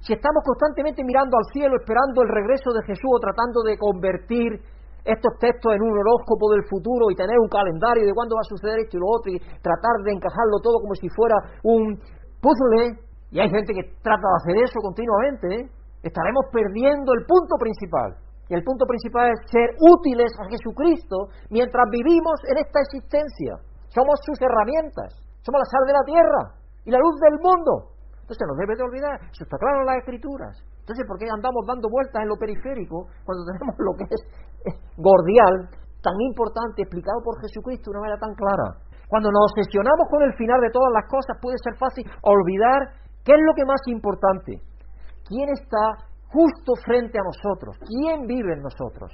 Si 0.00 0.12
estamos 0.12 0.42
constantemente 0.44 1.02
mirando 1.02 1.36
al 1.36 1.46
cielo 1.52 1.76
esperando 1.76 2.22
el 2.22 2.28
regreso 2.28 2.70
de 2.72 2.82
Jesús 2.86 3.10
o 3.10 3.20
tratando 3.20 3.62
de 3.62 3.76
convertir 3.78 4.60
estos 5.06 5.38
textos 5.38 5.70
en 5.72 5.82
un 5.82 5.94
horóscopo 5.94 6.50
del 6.50 6.66
futuro 6.66 7.10
y 7.10 7.14
tener 7.14 7.38
un 7.38 7.48
calendario 7.48 8.04
de 8.04 8.12
cuándo 8.12 8.34
va 8.34 8.42
a 8.42 8.50
suceder 8.50 8.82
esto 8.82 8.98
y 8.98 9.00
lo 9.00 9.06
otro 9.06 9.30
y 9.30 9.38
tratar 9.62 10.02
de 10.02 10.12
encajarlo 10.12 10.58
todo 10.58 10.82
como 10.82 10.94
si 10.98 11.08
fuera 11.14 11.38
un 11.62 11.94
puzzle. 12.42 12.98
Y 13.30 13.38
hay 13.38 13.48
gente 13.50 13.72
que 13.72 13.94
trata 14.02 14.26
de 14.26 14.38
hacer 14.42 14.56
eso 14.66 14.78
continuamente. 14.82 15.46
¿eh? 15.46 15.64
Estaremos 16.02 16.50
perdiendo 16.50 17.14
el 17.14 17.22
punto 17.26 17.54
principal. 17.58 18.18
Y 18.48 18.54
el 18.54 18.62
punto 18.62 18.86
principal 18.86 19.30
es 19.30 19.42
ser 19.50 19.74
útiles 19.78 20.30
a 20.38 20.46
Jesucristo 20.50 21.34
mientras 21.50 21.86
vivimos 21.90 22.38
en 22.50 22.58
esta 22.58 22.78
existencia. 22.78 23.58
Somos 23.90 24.18
sus 24.22 24.38
herramientas, 24.38 25.18
somos 25.42 25.62
la 25.62 25.70
sal 25.70 25.82
de 25.86 25.94
la 25.94 26.04
tierra 26.06 26.42
y 26.84 26.90
la 26.90 26.98
luz 26.98 27.18
del 27.18 27.38
mundo. 27.42 27.95
Entonces 28.26 28.42
nos 28.42 28.58
debe 28.58 28.74
de 28.74 28.82
olvidar, 28.82 29.14
eso 29.30 29.46
está 29.46 29.54
claro 29.54 29.86
en 29.86 29.86
las 29.86 30.02
escrituras. 30.02 30.50
Entonces, 30.82 31.06
¿por 31.06 31.14
qué 31.14 31.30
andamos 31.30 31.62
dando 31.62 31.86
vueltas 31.86 32.22
en 32.22 32.28
lo 32.28 32.34
periférico 32.34 33.06
cuando 33.22 33.46
tenemos 33.46 33.74
lo 33.78 33.94
que 33.94 34.06
es 34.10 34.22
gordial, 34.98 35.70
tan 36.02 36.18
importante, 36.18 36.82
explicado 36.82 37.22
por 37.22 37.38
Jesucristo 37.38 37.90
de 37.90 37.94
una 37.94 38.10
manera 38.10 38.18
tan 38.18 38.34
clara? 38.34 38.82
Cuando 39.06 39.30
nos 39.30 39.54
obsesionamos 39.54 40.10
con 40.10 40.26
el 40.26 40.34
final 40.34 40.58
de 40.58 40.74
todas 40.74 40.90
las 40.90 41.06
cosas, 41.06 41.38
puede 41.38 41.54
ser 41.62 41.78
fácil 41.78 42.02
olvidar 42.26 42.98
qué 43.22 43.30
es 43.30 43.42
lo 43.46 43.54
que 43.54 43.62
más 43.62 43.78
importante. 43.86 44.58
¿Quién 45.22 45.46
está 45.54 46.10
justo 46.36 46.74
frente 46.84 47.18
a 47.18 47.24
nosotros. 47.24 47.76
¿Quién 47.86 48.26
vive 48.26 48.54
en 48.54 48.62
nosotros? 48.62 49.12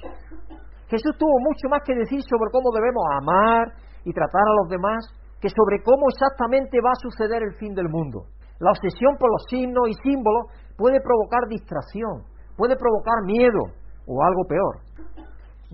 Jesús 0.87 1.15
tuvo 1.17 1.39
mucho 1.39 1.69
más 1.69 1.81
que 1.85 1.95
decir 1.95 2.21
sobre 2.21 2.51
cómo 2.51 2.71
debemos 2.73 3.03
amar 3.21 3.73
y 4.03 4.13
tratar 4.13 4.41
a 4.41 4.55
los 4.61 4.69
demás 4.69 5.05
que 5.39 5.49
sobre 5.49 5.81
cómo 5.83 6.07
exactamente 6.09 6.79
va 6.83 6.91
a 6.91 7.01
suceder 7.01 7.43
el 7.43 7.55
fin 7.55 7.73
del 7.73 7.89
mundo. 7.89 8.27
La 8.63 8.71
obsesión 8.71 9.19
por 9.19 9.27
los 9.27 9.43
signos 9.51 9.91
y 9.91 9.93
símbolos 10.07 10.47
puede 10.77 11.01
provocar 11.03 11.43
distracción, 11.49 12.23
puede 12.55 12.77
provocar 12.79 13.19
miedo 13.25 13.59
o 14.07 14.23
algo 14.23 14.47
peor. 14.47 14.79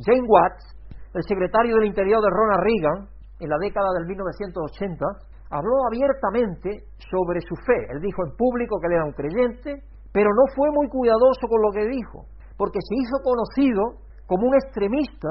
Jane 0.01 0.25
Watts, 0.25 0.73
el 1.13 1.21
secretario 1.21 1.75
del 1.75 1.85
Interior 1.85 2.17
de 2.17 2.33
Ronald 2.33 2.65
Reagan, 2.65 2.99
en 3.39 3.49
la 3.49 3.57
década 3.61 3.93
del 3.93 4.07
1980, 4.07 5.05
habló 5.51 5.85
abiertamente 5.85 6.89
sobre 7.13 7.41
su 7.41 7.53
fe. 7.61 7.77
Él 7.93 8.01
dijo 8.01 8.25
en 8.25 8.35
público 8.35 8.79
que 8.81 8.87
él 8.87 8.93
era 8.93 9.05
un 9.05 9.13
creyente, 9.13 9.85
pero 10.11 10.33
no 10.33 10.49
fue 10.55 10.69
muy 10.73 10.89
cuidadoso 10.89 11.45
con 11.45 11.61
lo 11.61 11.69
que 11.69 11.85
dijo, 11.85 12.25
porque 12.57 12.79
se 12.81 12.95
hizo 12.97 13.21
conocido 13.21 14.01
como 14.25 14.47
un 14.47 14.55
extremista 14.55 15.29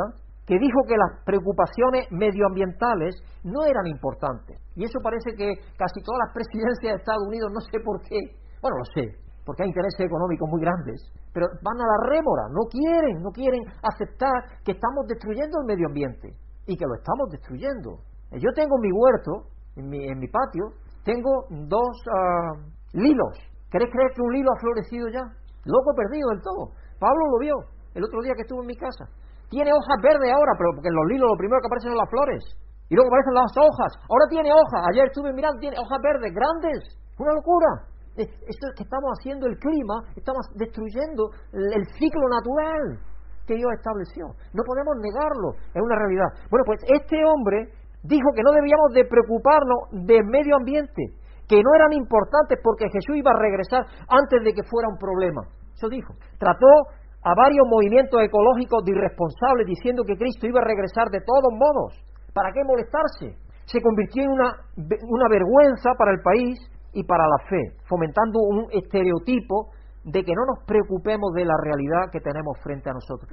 que 0.48 0.56
dijo 0.56 0.80
que 0.88 0.96
las 0.96 1.20
preocupaciones 1.28 2.08
medioambientales 2.08 3.20
no 3.44 3.68
eran 3.68 3.84
importantes. 3.86 4.56
Y 4.74 4.84
eso 4.84 4.98
parece 5.04 5.36
que 5.36 5.52
casi 5.76 6.00
todas 6.00 6.24
las 6.24 6.32
presidencias 6.32 6.96
de 6.96 6.98
Estados 7.04 7.28
Unidos, 7.28 7.52
no 7.52 7.60
sé 7.60 7.76
por 7.84 8.00
qué, 8.00 8.16
bueno, 8.64 8.80
lo 8.80 8.86
sé, 8.96 9.12
porque 9.44 9.62
hay 9.62 9.68
intereses 9.68 10.00
económicos 10.00 10.48
muy 10.48 10.64
grandes, 10.64 11.04
pero 11.36 11.46
van 11.60 11.76
a 11.76 11.84
la 11.84 11.98
rémora, 12.08 12.48
no 12.48 12.64
quieren, 12.72 13.20
no 13.20 13.30
quieren 13.30 13.60
aceptar 13.84 14.64
que 14.64 14.72
estamos 14.72 15.04
destruyendo 15.06 15.60
el 15.60 15.66
medio 15.68 15.86
ambiente 15.86 16.32
y 16.64 16.76
que 16.76 16.88
lo 16.88 16.96
estamos 16.96 17.28
destruyendo. 17.28 18.00
Yo 18.32 18.48
tengo 18.56 18.80
mi 18.80 18.88
huerto, 18.88 19.52
en 19.76 19.88
mi, 19.88 20.08
en 20.08 20.18
mi 20.18 20.28
patio, 20.28 20.72
tengo 21.04 21.44
dos 21.68 21.92
uh, 22.08 22.56
lilos 22.92 23.48
¿Querés 23.70 23.90
creer 23.92 24.12
que 24.14 24.22
un 24.22 24.32
lilo 24.32 24.50
ha 24.50 24.60
florecido 24.60 25.08
ya? 25.08 25.24
Loco 25.64 25.92
perdido 25.94 26.30
del 26.30 26.40
todo. 26.40 26.72
Pablo 26.98 27.22
lo 27.32 27.38
vio 27.38 27.54
el 27.94 28.04
otro 28.04 28.22
día 28.22 28.32
que 28.34 28.42
estuvo 28.42 28.62
en 28.62 28.66
mi 28.66 28.76
casa. 28.76 29.04
Tiene 29.48 29.72
hojas 29.72 29.98
verdes 30.02 30.30
ahora, 30.32 30.52
pero 30.56 30.76
porque 30.76 30.88
en 30.88 30.96
los 30.96 31.06
lilos 31.08 31.28
lo 31.28 31.38
primero 31.40 31.60
que 31.60 31.68
aparecen 31.68 31.90
son 31.92 32.00
las 32.00 32.10
flores. 32.12 32.42
Y 32.88 32.94
luego 32.96 33.08
aparecen 33.08 33.34
las 33.36 33.54
hojas. 33.56 33.90
Ahora 34.08 34.26
tiene 34.28 34.52
hojas. 34.52 34.80
Ayer 34.92 35.04
estuve 35.08 35.32
mirando, 35.32 35.60
tiene 35.60 35.76
hojas 35.76 36.00
verdes 36.00 36.32
grandes. 36.32 36.78
Una 37.18 37.32
locura. 37.32 37.88
Esto 38.18 38.66
que 38.74 38.82
estamos 38.82 39.14
haciendo 39.14 39.46
el 39.46 39.56
clima, 39.58 40.02
estamos 40.16 40.42
destruyendo 40.58 41.30
el 41.52 41.86
ciclo 41.94 42.26
natural 42.28 42.98
que 43.46 43.54
Dios 43.54 43.70
estableció. 43.72 44.26
No 44.52 44.62
podemos 44.66 44.94
negarlo, 45.00 45.54
es 45.72 45.80
una 45.80 45.96
realidad. 45.96 46.26
Bueno, 46.50 46.64
pues 46.66 46.82
este 46.84 47.16
hombre 47.24 47.72
dijo 48.02 48.28
que 48.34 48.42
no 48.42 48.52
debíamos 48.52 48.92
de 48.92 49.06
preocuparnos 49.06 50.04
del 50.04 50.24
medio 50.26 50.56
ambiente, 50.56 51.14
que 51.48 51.62
no 51.62 51.70
eran 51.74 51.92
importantes 51.94 52.58
porque 52.62 52.90
Jesús 52.90 53.16
iba 53.16 53.30
a 53.30 53.40
regresar 53.40 53.86
antes 54.08 54.42
de 54.44 54.52
que 54.52 54.66
fuera 54.66 54.88
un 54.90 54.98
problema. 54.98 55.42
Eso 55.74 55.88
dijo. 55.88 56.12
Trató 56.38 56.90
a 57.22 57.34
varios 57.34 57.66
movimientos 57.68 58.20
ecológicos 58.22 58.84
de 58.84 58.92
irresponsables 58.92 59.66
diciendo 59.66 60.04
que 60.06 60.16
Cristo 60.16 60.46
iba 60.46 60.60
a 60.60 60.64
regresar 60.64 61.08
de 61.10 61.20
todos 61.20 61.52
modos. 61.52 61.98
¿Para 62.32 62.52
qué 62.52 62.62
molestarse? 62.64 63.36
Se 63.66 63.82
convirtió 63.82 64.22
en 64.22 64.30
una, 64.30 64.52
una 64.76 65.28
vergüenza 65.28 65.90
para 65.98 66.12
el 66.12 66.20
país 66.22 66.56
y 66.92 67.04
para 67.04 67.24
la 67.24 67.38
fe, 67.48 67.76
fomentando 67.88 68.38
un 68.40 68.66
estereotipo 68.70 69.70
de 70.04 70.24
que 70.24 70.32
no 70.32 70.46
nos 70.46 70.64
preocupemos 70.64 71.32
de 71.34 71.44
la 71.44 71.54
realidad 71.62 72.10
que 72.10 72.20
tenemos 72.20 72.56
frente 72.62 72.88
a 72.88 72.94
nosotros. 72.94 73.28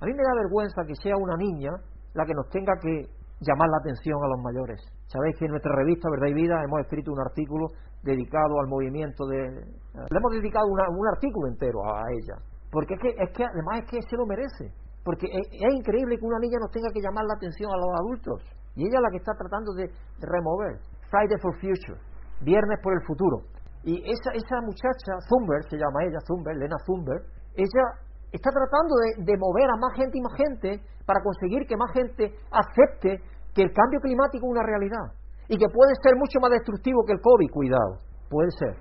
A 0.00 0.06
mí 0.06 0.12
me 0.12 0.22
da 0.24 0.34
vergüenza 0.42 0.82
que 0.86 0.96
sea 0.96 1.16
una 1.16 1.36
niña 1.36 1.70
la 2.14 2.26
que 2.26 2.34
nos 2.34 2.48
tenga 2.48 2.74
que 2.80 3.06
llamar 3.40 3.68
la 3.68 3.78
atención 3.78 4.18
a 4.22 4.28
los 4.28 4.40
mayores. 4.42 4.80
Sabéis 5.06 5.36
que 5.38 5.44
en 5.44 5.52
nuestra 5.52 5.74
revista 5.74 6.10
Verdad 6.10 6.28
y 6.28 6.34
Vida 6.34 6.62
hemos 6.62 6.80
escrito 6.80 7.12
un 7.12 7.20
artículo 7.20 7.66
dedicado 8.02 8.58
al 8.60 8.68
movimiento 8.68 9.26
de... 9.26 9.38
Le 9.38 10.18
hemos 10.18 10.32
dedicado 10.32 10.66
un 10.66 11.06
artículo 11.08 11.48
entero 11.48 11.78
a, 11.84 12.02
ella, 12.10 12.34
porque 12.72 12.94
es 12.96 13.00
que, 13.00 13.12
es 13.12 13.30
que 13.36 13.44
además 13.44 13.84
es 13.84 13.86
que 13.92 14.00
se 14.00 14.16
lo 14.16 14.24
merece, 14.24 14.72
porque 15.04 15.28
es, 15.28 15.74
increíble 15.76 16.16
que 16.16 16.24
una 16.24 16.40
niña 16.40 16.56
nos 16.56 16.72
tenga 16.72 16.88
que 16.88 17.04
llamar 17.04 17.28
la 17.28 17.36
atención 17.36 17.68
a 17.68 17.76
los 17.76 17.92
adultos, 18.00 18.40
y 18.74 18.88
ella 18.88 18.96
es 18.96 19.04
la 19.04 19.12
que 19.12 19.20
está 19.20 19.36
tratando 19.36 19.76
de, 19.76 19.92
remover. 20.24 20.80
Friday 21.12 21.36
for 21.44 21.52
Future, 21.60 22.00
Viernes 22.40 22.80
por 22.82 22.96
el 22.96 23.04
Futuro. 23.04 23.44
Y 23.84 24.00
esa, 24.00 24.32
esa 24.32 24.64
muchacha, 24.64 25.20
Zumber, 25.28 25.60
se 25.68 25.76
llama 25.76 26.08
ella, 26.08 26.16
Zumber, 26.24 26.56
Lena 26.56 26.80
Zumber, 26.88 27.20
ella 27.52 27.84
está 28.32 28.48
tratando 28.48 28.96
de, 28.96 29.28
de, 29.28 29.36
mover 29.36 29.68
a 29.68 29.76
más 29.76 29.92
gente 29.92 30.16
y 30.16 30.22
más 30.24 30.32
gente 30.32 30.80
para 31.04 31.20
conseguir 31.20 31.68
que 31.68 31.76
más 31.76 31.92
gente 31.92 32.32
acepte 32.48 33.20
que 33.52 33.62
el 33.68 33.72
cambio 33.76 34.00
climático 34.00 34.46
es 34.46 34.52
una 34.56 34.64
realidad 34.64 35.12
y 35.48 35.58
que 35.58 35.68
puede 35.68 35.92
ser 36.00 36.16
mucho 36.16 36.40
más 36.40 36.48
destructivo 36.56 37.04
que 37.04 37.12
el 37.12 37.20
COVID, 37.20 37.52
cuidado, 37.52 38.00
puede 38.30 38.48
ser. 38.56 38.72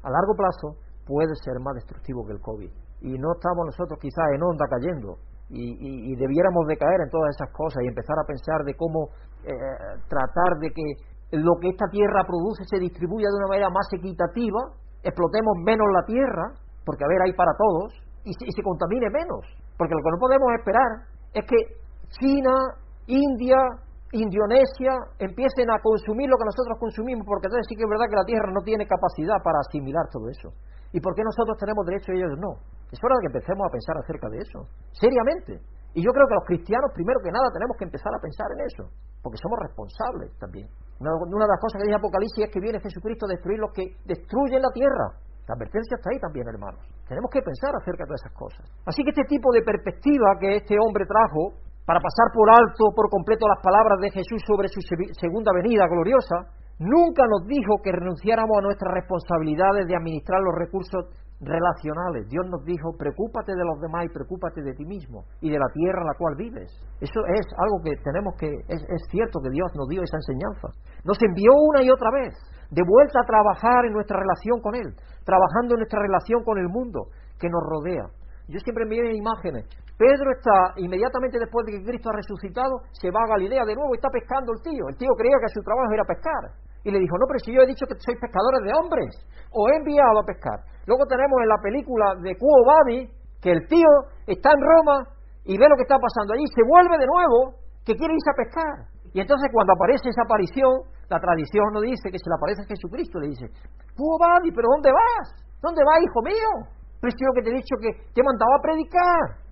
A 0.00 0.08
largo 0.08 0.32
plazo 0.32 0.80
puede 1.04 1.34
ser 1.44 1.60
más 1.60 1.74
destructivo 1.74 2.24
que 2.24 2.32
el 2.32 2.40
COVID. 2.40 2.83
Y 3.00 3.18
no 3.18 3.32
estamos 3.32 3.66
nosotros 3.66 3.98
quizás 4.00 4.32
en 4.34 4.42
onda 4.42 4.66
cayendo 4.68 5.18
y, 5.50 6.16
debiéramos 6.16 6.66
de 6.66 6.76
caer 6.76 7.00
en 7.04 7.10
todas 7.10 7.34
esas 7.36 7.50
cosas 7.52 7.82
y 7.84 7.88
empezar 7.88 8.16
a 8.18 8.26
pensar 8.26 8.64
de 8.64 8.74
cómo 8.74 9.10
eh, 9.44 9.52
tratar 10.08 10.58
de 10.58 10.70
que 10.70 11.36
lo 11.36 11.58
que 11.60 11.68
esta 11.68 11.86
tierra 11.90 12.24
produce 12.26 12.64
se 12.64 12.78
distribuya 12.78 13.28
de 13.28 13.36
una 13.36 13.48
manera 13.48 13.70
más 13.70 13.86
equitativa, 13.92 14.60
explotemos 15.02 15.58
menos 15.64 15.86
la 15.92 16.04
tierra, 16.06 16.54
porque 16.84 17.04
a 17.04 17.08
ver, 17.08 17.22
hay 17.26 17.32
para 17.34 17.52
todos, 17.58 17.92
y 18.24 18.30
y 18.30 18.52
se 18.52 18.62
contamine 18.62 19.10
menos. 19.10 19.44
Porque 19.76 19.94
lo 19.94 20.02
que 20.02 20.10
no 20.10 20.18
podemos 20.18 20.48
esperar 20.58 20.90
es 21.34 21.44
que 21.44 21.58
China, 22.20 22.54
India, 23.06 23.58
Indonesia 24.12 24.94
empiecen 25.18 25.70
a 25.70 25.82
consumir 25.82 26.30
lo 26.30 26.38
que 26.38 26.46
nosotros 26.46 26.78
consumimos, 26.78 27.26
porque 27.26 27.46
entonces 27.50 27.66
sí 27.68 27.74
que 27.74 27.82
es 27.82 27.90
verdad 27.90 28.06
que 28.08 28.16
la 28.16 28.24
Tierra 28.24 28.52
no 28.54 28.62
tiene 28.62 28.86
capacidad 28.86 29.42
para 29.42 29.58
asimilar 29.58 30.06
todo 30.10 30.30
eso. 30.30 30.54
¿Y 30.94 31.02
por 31.02 31.10
qué 31.18 31.26
nosotros 31.26 31.58
tenemos 31.58 31.82
derecho 31.90 32.14
y 32.14 32.22
ellos 32.22 32.38
no? 32.38 32.54
Es 32.86 33.02
hora 33.02 33.18
de 33.18 33.26
que 33.26 33.30
empecemos 33.34 33.66
a 33.66 33.74
pensar 33.74 33.98
acerca 33.98 34.30
de 34.30 34.38
eso, 34.38 34.62
seriamente. 34.94 35.58
Y 35.90 36.06
yo 36.06 36.14
creo 36.14 36.26
que 36.30 36.38
los 36.38 36.46
cristianos, 36.46 36.94
primero 36.94 37.18
que 37.18 37.34
nada, 37.34 37.50
tenemos 37.50 37.74
que 37.74 37.90
empezar 37.90 38.14
a 38.14 38.22
pensar 38.22 38.46
en 38.54 38.62
eso, 38.62 38.86
porque 39.18 39.34
somos 39.42 39.58
responsables 39.58 40.30
también. 40.38 40.70
Una, 41.02 41.10
de 41.18 41.50
las 41.50 41.58
cosas 41.58 41.82
que 41.82 41.90
dice 41.90 41.98
Apocalipsis 41.98 42.46
es 42.46 42.50
que 42.54 42.62
viene 42.62 42.78
Jesucristo 42.78 43.26
a 43.26 43.34
destruir 43.34 43.58
los 43.58 43.74
que 43.74 43.98
destruyen 44.06 44.62
la 44.62 44.70
tierra. 44.70 45.18
La 45.50 45.58
advertencia 45.58 45.98
está 45.98 46.14
ahí 46.14 46.20
también, 46.22 46.46
hermanos. 46.46 46.78
Tenemos 47.10 47.26
que 47.26 47.42
pensar 47.42 47.74
acerca 47.74 48.06
de 48.06 48.14
esas 48.14 48.32
cosas. 48.38 48.62
Así 48.86 49.02
que 49.02 49.10
este 49.10 49.26
tipo 49.26 49.50
de 49.50 49.66
perspectiva 49.66 50.38
que 50.38 50.62
este 50.62 50.78
hombre 50.78 51.10
trajo 51.10 51.58
para 51.82 51.98
pasar 51.98 52.30
por 52.30 52.48
alto 52.54 52.94
por 52.94 53.10
completo 53.10 53.50
las 53.50 53.58
palabras 53.58 53.98
de 53.98 54.14
Jesús 54.14 54.40
sobre 54.46 54.70
su 54.70 54.78
segunda 55.18 55.50
venida 55.50 55.90
gloriosa, 55.90 56.54
nunca 56.78 57.22
nos 57.26 57.46
dijo 57.46 57.80
que 57.82 57.92
renunciáramos 57.92 58.58
a 58.58 58.62
nuestras 58.62 58.92
responsabilidades 58.94 59.86
de 59.86 59.96
administrar 59.96 60.40
los 60.40 60.54
recursos 60.54 61.06
relacionales. 61.40 62.28
Dios 62.28 62.46
nos 62.48 62.64
dijo, 62.64 62.96
preocúpate 62.96 63.52
de 63.52 63.64
los 63.64 63.80
demás 63.80 64.06
y 64.06 64.14
preocúpate 64.14 64.62
de 64.62 64.72
ti 64.74 64.84
mismo 64.84 65.24
y 65.40 65.50
de 65.50 65.58
la 65.58 65.68
tierra 65.72 66.00
en 66.00 66.08
la 66.08 66.18
cual 66.18 66.34
vives. 66.36 66.70
Eso 67.00 67.20
es 67.34 67.46
algo 67.58 67.82
que 67.84 67.96
tenemos 68.02 68.34
que, 68.38 68.48
es, 68.48 68.80
es 68.80 69.02
cierto 69.10 69.40
que 69.42 69.50
Dios 69.50 69.70
nos 69.74 69.88
dio 69.88 70.02
esa 70.02 70.16
enseñanza. 70.16 70.68
Nos 71.04 71.20
envió 71.22 71.52
una 71.52 71.82
y 71.82 71.90
otra 71.90 72.10
vez 72.10 72.34
de 72.70 72.82
vuelta 72.86 73.20
a 73.20 73.26
trabajar 73.26 73.84
en 73.84 73.92
nuestra 73.92 74.18
relación 74.18 74.60
con 74.60 74.74
Él, 74.74 74.94
trabajando 75.24 75.74
en 75.74 75.80
nuestra 75.84 76.00
relación 76.00 76.42
con 76.44 76.58
el 76.58 76.68
mundo 76.68 77.10
que 77.38 77.48
nos 77.48 77.62
rodea. 77.62 78.08
Yo 78.48 78.58
siempre 78.60 78.84
me 78.84 78.96
vienen 78.96 79.16
imágenes 79.16 79.64
Pedro 79.94 80.26
está, 80.34 80.74
inmediatamente 80.82 81.38
después 81.38 81.66
de 81.66 81.78
que 81.78 81.84
Cristo 81.86 82.10
ha 82.10 82.18
resucitado, 82.18 82.82
se 82.90 83.10
va 83.14 83.22
a 83.22 83.38
Galilea 83.38 83.62
de 83.62 83.78
nuevo 83.78 83.94
y 83.94 84.02
está 84.02 84.10
pescando 84.10 84.50
el 84.50 84.60
tío. 84.62 84.90
El 84.90 84.98
tío 84.98 85.14
creía 85.14 85.38
que 85.38 85.54
su 85.54 85.62
trabajo 85.62 85.92
era 85.94 86.02
pescar. 86.02 86.42
Y 86.82 86.90
le 86.90 86.98
dijo, 86.98 87.14
no, 87.16 87.30
pero 87.30 87.38
si 87.38 87.54
yo 87.54 87.62
he 87.62 87.70
dicho 87.70 87.86
que 87.86 87.94
sois 87.96 88.18
pescadores 88.18 88.60
de 88.66 88.74
hombres, 88.74 89.14
os 89.54 89.64
he 89.70 89.76
enviado 89.78 90.18
a 90.18 90.26
pescar. 90.26 90.66
Luego 90.84 91.06
tenemos 91.06 91.38
en 91.40 91.48
la 91.48 91.62
película 91.62 92.06
de 92.20 92.36
Cuo 92.36 92.58
Badi 92.66 93.06
que 93.40 93.54
el 93.54 93.62
tío 93.70 93.92
está 94.26 94.50
en 94.50 94.60
Roma 94.60 94.96
y 95.46 95.56
ve 95.56 95.68
lo 95.68 95.76
que 95.78 95.86
está 95.86 95.96
pasando 95.96 96.34
allí, 96.34 96.44
se 96.50 96.64
vuelve 96.66 96.98
de 96.98 97.06
nuevo, 97.06 97.62
que 97.86 97.94
quiere 97.94 98.18
irse 98.18 98.30
a 98.34 98.40
pescar. 98.40 98.76
Y 99.14 99.20
entonces 99.22 99.46
cuando 99.54 99.78
aparece 99.78 100.10
esa 100.10 100.26
aparición, 100.26 100.90
la 101.08 101.20
tradición 101.20 101.70
no 101.72 101.80
dice 101.80 102.10
que 102.10 102.18
se 102.18 102.28
le 102.28 102.34
aparece 102.34 102.66
Jesucristo, 102.66 103.20
le 103.20 103.30
dice, 103.30 103.46
Cuo 103.94 104.18
pero 104.18 104.68
¿dónde 104.74 104.90
vas? 104.90 105.26
¿Dónde 105.62 105.86
vas, 105.86 106.02
hijo 106.02 106.20
mío? 106.20 106.50
Pero 106.98 107.08
es 107.08 107.14
que 107.14 107.42
te 107.42 107.50
he 107.50 107.60
dicho 107.62 107.76
que 107.80 107.92
te 108.12 108.20
he 108.20 108.24
mandado 108.24 108.52
a 108.58 108.60
predicar 108.60 109.43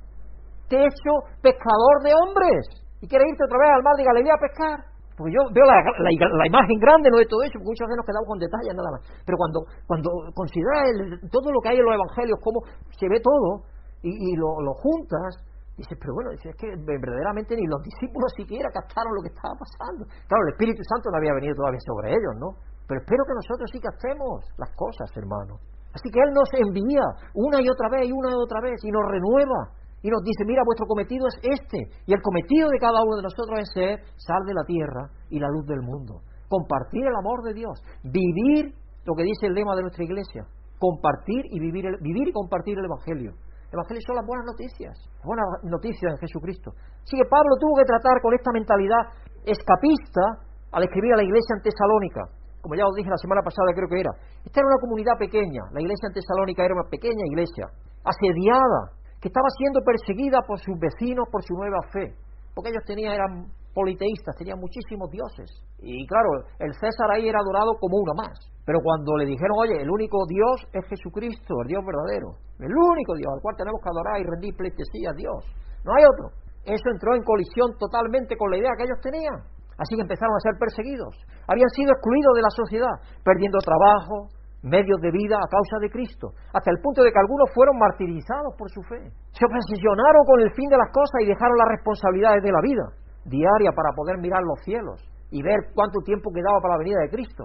te 0.73 0.81
he 0.81 0.89
hecho 0.89 1.13
pescador 1.45 2.01
de 2.01 2.17
hombres. 2.17 2.65
¿Y 3.05 3.07
quieres 3.07 3.29
irte 3.29 3.45
otra 3.45 3.61
vez 3.61 3.71
al 3.77 3.85
mar 3.85 3.93
de 4.01 4.09
Galilea 4.09 4.33
a 4.33 4.41
pescar? 4.41 4.79
Porque 5.13 5.37
yo 5.37 5.45
veo 5.53 5.69
la, 5.69 6.49
imagen 6.49 6.79
grande 6.81 7.13
no 7.13 7.21
de 7.21 7.29
todo 7.29 7.45
eso, 7.45 7.61
porque 7.61 7.77
muchas 7.77 7.85
veces 7.85 8.01
nos 8.01 8.09
quedamos 8.09 8.29
con 8.33 8.41
detalles 8.41 8.73
nada 8.73 8.91
más. 8.97 9.03
Pero 9.29 9.37
cuando, 9.37 9.59
cuando 9.85 10.09
consideras 10.33 11.21
todo 11.29 11.53
lo 11.53 11.61
que 11.61 11.69
hay 11.69 11.77
en 11.77 11.85
los 11.85 11.93
evangelios, 11.93 12.41
cómo 12.41 12.65
se 12.97 13.05
ve 13.05 13.21
todo, 13.21 13.69
y, 14.01 14.35
lo, 14.35 14.73
juntas, 14.81 15.37
Dice, 15.73 15.97
pero 15.97 16.13
bueno, 16.13 16.37
es 16.37 16.43
que 16.45 16.69
verdaderamente 16.85 17.57
ni 17.57 17.65
los 17.65 17.81
discípulos 17.81 18.29
siquiera 18.37 18.69
captaron 18.69 19.09
lo 19.17 19.25
que 19.25 19.33
estaba 19.33 19.57
pasando. 19.57 20.05
Claro, 20.29 20.45
el 20.45 20.53
Espíritu 20.53 20.85
Santo 20.85 21.09
no 21.09 21.17
había 21.17 21.33
venido 21.33 21.57
todavía 21.57 21.81
sobre 21.81 22.13
ellos, 22.13 22.37
¿no? 22.37 22.61
Pero 22.85 23.01
espero 23.01 23.25
que 23.25 23.33
nosotros 23.41 23.73
sí 23.73 23.81
captemos 23.81 24.45
las 24.61 24.69
cosas, 24.77 25.09
hermano. 25.17 25.57
Así 25.97 26.13
que 26.13 26.21
Él 26.21 26.29
nos 26.37 26.49
envía 26.53 27.05
una 27.33 27.57
y 27.65 27.69
otra 27.73 27.89
vez 27.89 28.05
y 28.05 28.13
una 28.13 28.37
y 28.37 28.37
otra 28.37 28.61
vez 28.61 28.85
y 28.85 28.91
nos 28.93 29.01
renueva 29.09 29.73
y 30.03 30.11
nos 30.11 30.23
dice, 30.23 30.45
mira, 30.45 30.63
vuestro 30.67 30.87
cometido 30.87 31.27
es 31.31 31.39
este. 31.43 31.79
Y 32.07 32.13
el 32.13 32.21
cometido 32.21 32.69
de 32.69 32.79
cada 32.79 33.03
uno 33.07 33.17
de 33.17 33.23
nosotros 33.23 33.55
es 33.63 33.71
ser 33.73 34.03
sal 34.19 34.43
de 34.45 34.55
la 34.55 34.65
tierra 34.67 35.09
y 35.31 35.39
la 35.39 35.49
luz 35.49 35.65
del 35.67 35.81
mundo. 35.81 36.23
Compartir 36.49 37.07
el 37.07 37.15
amor 37.15 37.43
de 37.47 37.55
Dios. 37.55 37.79
Vivir 38.03 38.75
lo 39.07 39.15
que 39.15 39.23
dice 39.23 39.47
el 39.47 39.55
lema 39.55 39.77
de 39.77 39.83
nuestra 39.83 40.05
iglesia. 40.05 40.43
Compartir 40.79 41.47
y 41.51 41.61
vivir, 41.61 41.87
vivir 42.03 42.29
y 42.29 42.33
compartir 42.33 42.79
el 42.79 42.85
Evangelio. 42.85 43.31
El 43.71 43.79
Evangelio 43.79 44.03
son 44.05 44.17
las 44.21 44.27
buenas 44.27 44.45
noticias, 44.45 44.93
buenas 45.25 45.47
noticias 45.65 46.13
en 46.13 46.19
Jesucristo. 46.19 46.75
Así 46.77 47.17
que 47.17 47.25
Pablo 47.25 47.57
tuvo 47.57 47.79
que 47.81 47.89
tratar 47.89 48.21
con 48.21 48.35
esta 48.35 48.53
mentalidad 48.53 49.01
escapista 49.47 50.45
al 50.73 50.83
escribir 50.85 51.15
a 51.15 51.17
la 51.17 51.25
iglesia 51.25 51.57
en 51.57 51.63
Tesalónica. 51.63 52.21
Como 52.61 52.75
ya 52.75 52.85
os 52.85 52.95
dije 52.95 53.09
la 53.09 53.17
semana 53.17 53.41
pasada, 53.41 53.73
creo 53.73 53.89
que 53.89 54.01
era. 54.01 54.13
Esta 54.45 54.61
era 54.61 54.69
una 54.69 54.83
comunidad 54.83 55.17
pequeña. 55.19 55.63
La 55.73 55.81
iglesia 55.81 56.11
en 56.11 56.15
Tesalónica 56.15 56.67
era 56.67 56.75
una 56.75 56.91
pequeña 56.91 57.25
iglesia, 57.33 57.65
asediada, 58.05 59.02
que 59.23 59.31
estaba 59.31 59.47
siendo 59.55 59.79
perseguida 59.87 60.43
por 60.43 60.59
sus 60.59 60.75
vecinos 60.83 61.31
por 61.31 61.47
su 61.47 61.55
nueva 61.55 61.79
fe. 61.95 62.11
Porque 62.53 62.75
ellos 62.75 62.83
tenían, 62.85 63.15
eran 63.15 63.47
politeístas, 63.73 64.35
tenían 64.35 64.59
muchísimos 64.59 65.09
dioses. 65.15 65.47
Y 65.79 66.05
claro, 66.11 66.43
el 66.59 66.75
César 66.75 67.07
ahí 67.15 67.31
era 67.31 67.39
adorado 67.39 67.79
como 67.79 68.03
uno 68.03 68.13
más. 68.19 68.35
Pero 68.67 68.83
cuando 68.83 69.17
le 69.17 69.31
dijeron, 69.31 69.55
oye, 69.63 69.79
el 69.79 69.89
único 69.89 70.27
Dios 70.27 70.67
es 70.75 70.85
Jesucristo, 70.91 71.55
el 71.63 71.69
Dios 71.71 71.83
verdadero, 71.87 72.35
el 72.59 72.75
único 72.75 73.15
Dios 73.15 73.31
al 73.31 73.41
cual 73.41 73.55
tenemos 73.57 73.79
que 73.79 73.91
adorar 73.95 74.21
y 74.21 74.27
rendir 74.27 74.59
pleitesía 74.59 75.11
a 75.11 75.17
Dios, 75.17 75.41
no 75.87 75.95
hay 75.95 76.03
otro. 76.03 76.35
Eso 76.67 76.87
entró 76.91 77.15
en 77.15 77.23
colisión 77.23 77.75
totalmente 77.79 78.37
con 78.37 78.51
la 78.51 78.59
idea 78.59 78.75
que 78.77 78.85
ellos 78.85 79.01
tenían. 79.03 79.39
Así 79.79 79.95
que 79.97 80.03
empezaron 80.03 80.35
a 80.35 80.47
ser 80.47 80.55
perseguidos. 80.59 81.15
Habían 81.47 81.71
sido 81.75 81.91
excluidos 81.91 82.35
de 82.39 82.43
la 82.43 82.53
sociedad, 82.55 82.97
perdiendo 83.25 83.59
trabajo, 83.59 84.31
medios 84.63 85.01
de 85.03 85.11
vida 85.11 85.37
a 85.37 85.51
causa 85.51 85.77
de 85.83 85.91
Cristo, 85.91 86.31
hasta 86.55 86.71
el 86.71 86.79
punto 86.81 87.03
de 87.03 87.11
que 87.11 87.19
algunos 87.19 87.51
fueron 87.55 87.79
martirizados 87.79 88.55
por 88.57 88.71
su 88.71 88.83
fe. 88.83 89.11
Se 89.35 89.45
obsesionaron 89.45 90.23
con 90.27 90.41
el 90.41 90.51
fin 90.55 90.69
de 90.71 90.79
las 90.79 90.91
cosas 90.95 91.23
y 91.23 91.27
dejaron 91.27 91.59
las 91.59 91.69
responsabilidades 91.69 92.43
de 92.43 92.53
la 92.53 92.63
vida 92.63 92.87
diaria 93.25 93.71
para 93.75 93.95
poder 93.95 94.19
mirar 94.19 94.43
los 94.43 94.59
cielos 94.65 94.99
y 95.31 95.43
ver 95.43 95.71
cuánto 95.75 96.01
tiempo 96.05 96.31
quedaba 96.33 96.61
para 96.61 96.75
la 96.75 96.79
venida 96.79 97.01
de 97.01 97.11
Cristo. 97.11 97.45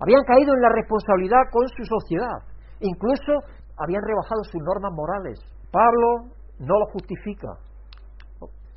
Habían 0.00 0.24
caído 0.24 0.52
en 0.54 0.60
la 0.60 0.70
responsabilidad 0.70 1.48
con 1.50 1.66
su 1.68 1.84
sociedad. 1.84 2.38
Incluso 2.80 3.40
habían 3.78 4.02
rebajado 4.02 4.44
sus 4.44 4.60
normas 4.62 4.92
morales. 4.92 5.40
Pablo 5.70 6.36
no 6.58 6.78
lo 6.78 6.86
justifica, 6.92 7.48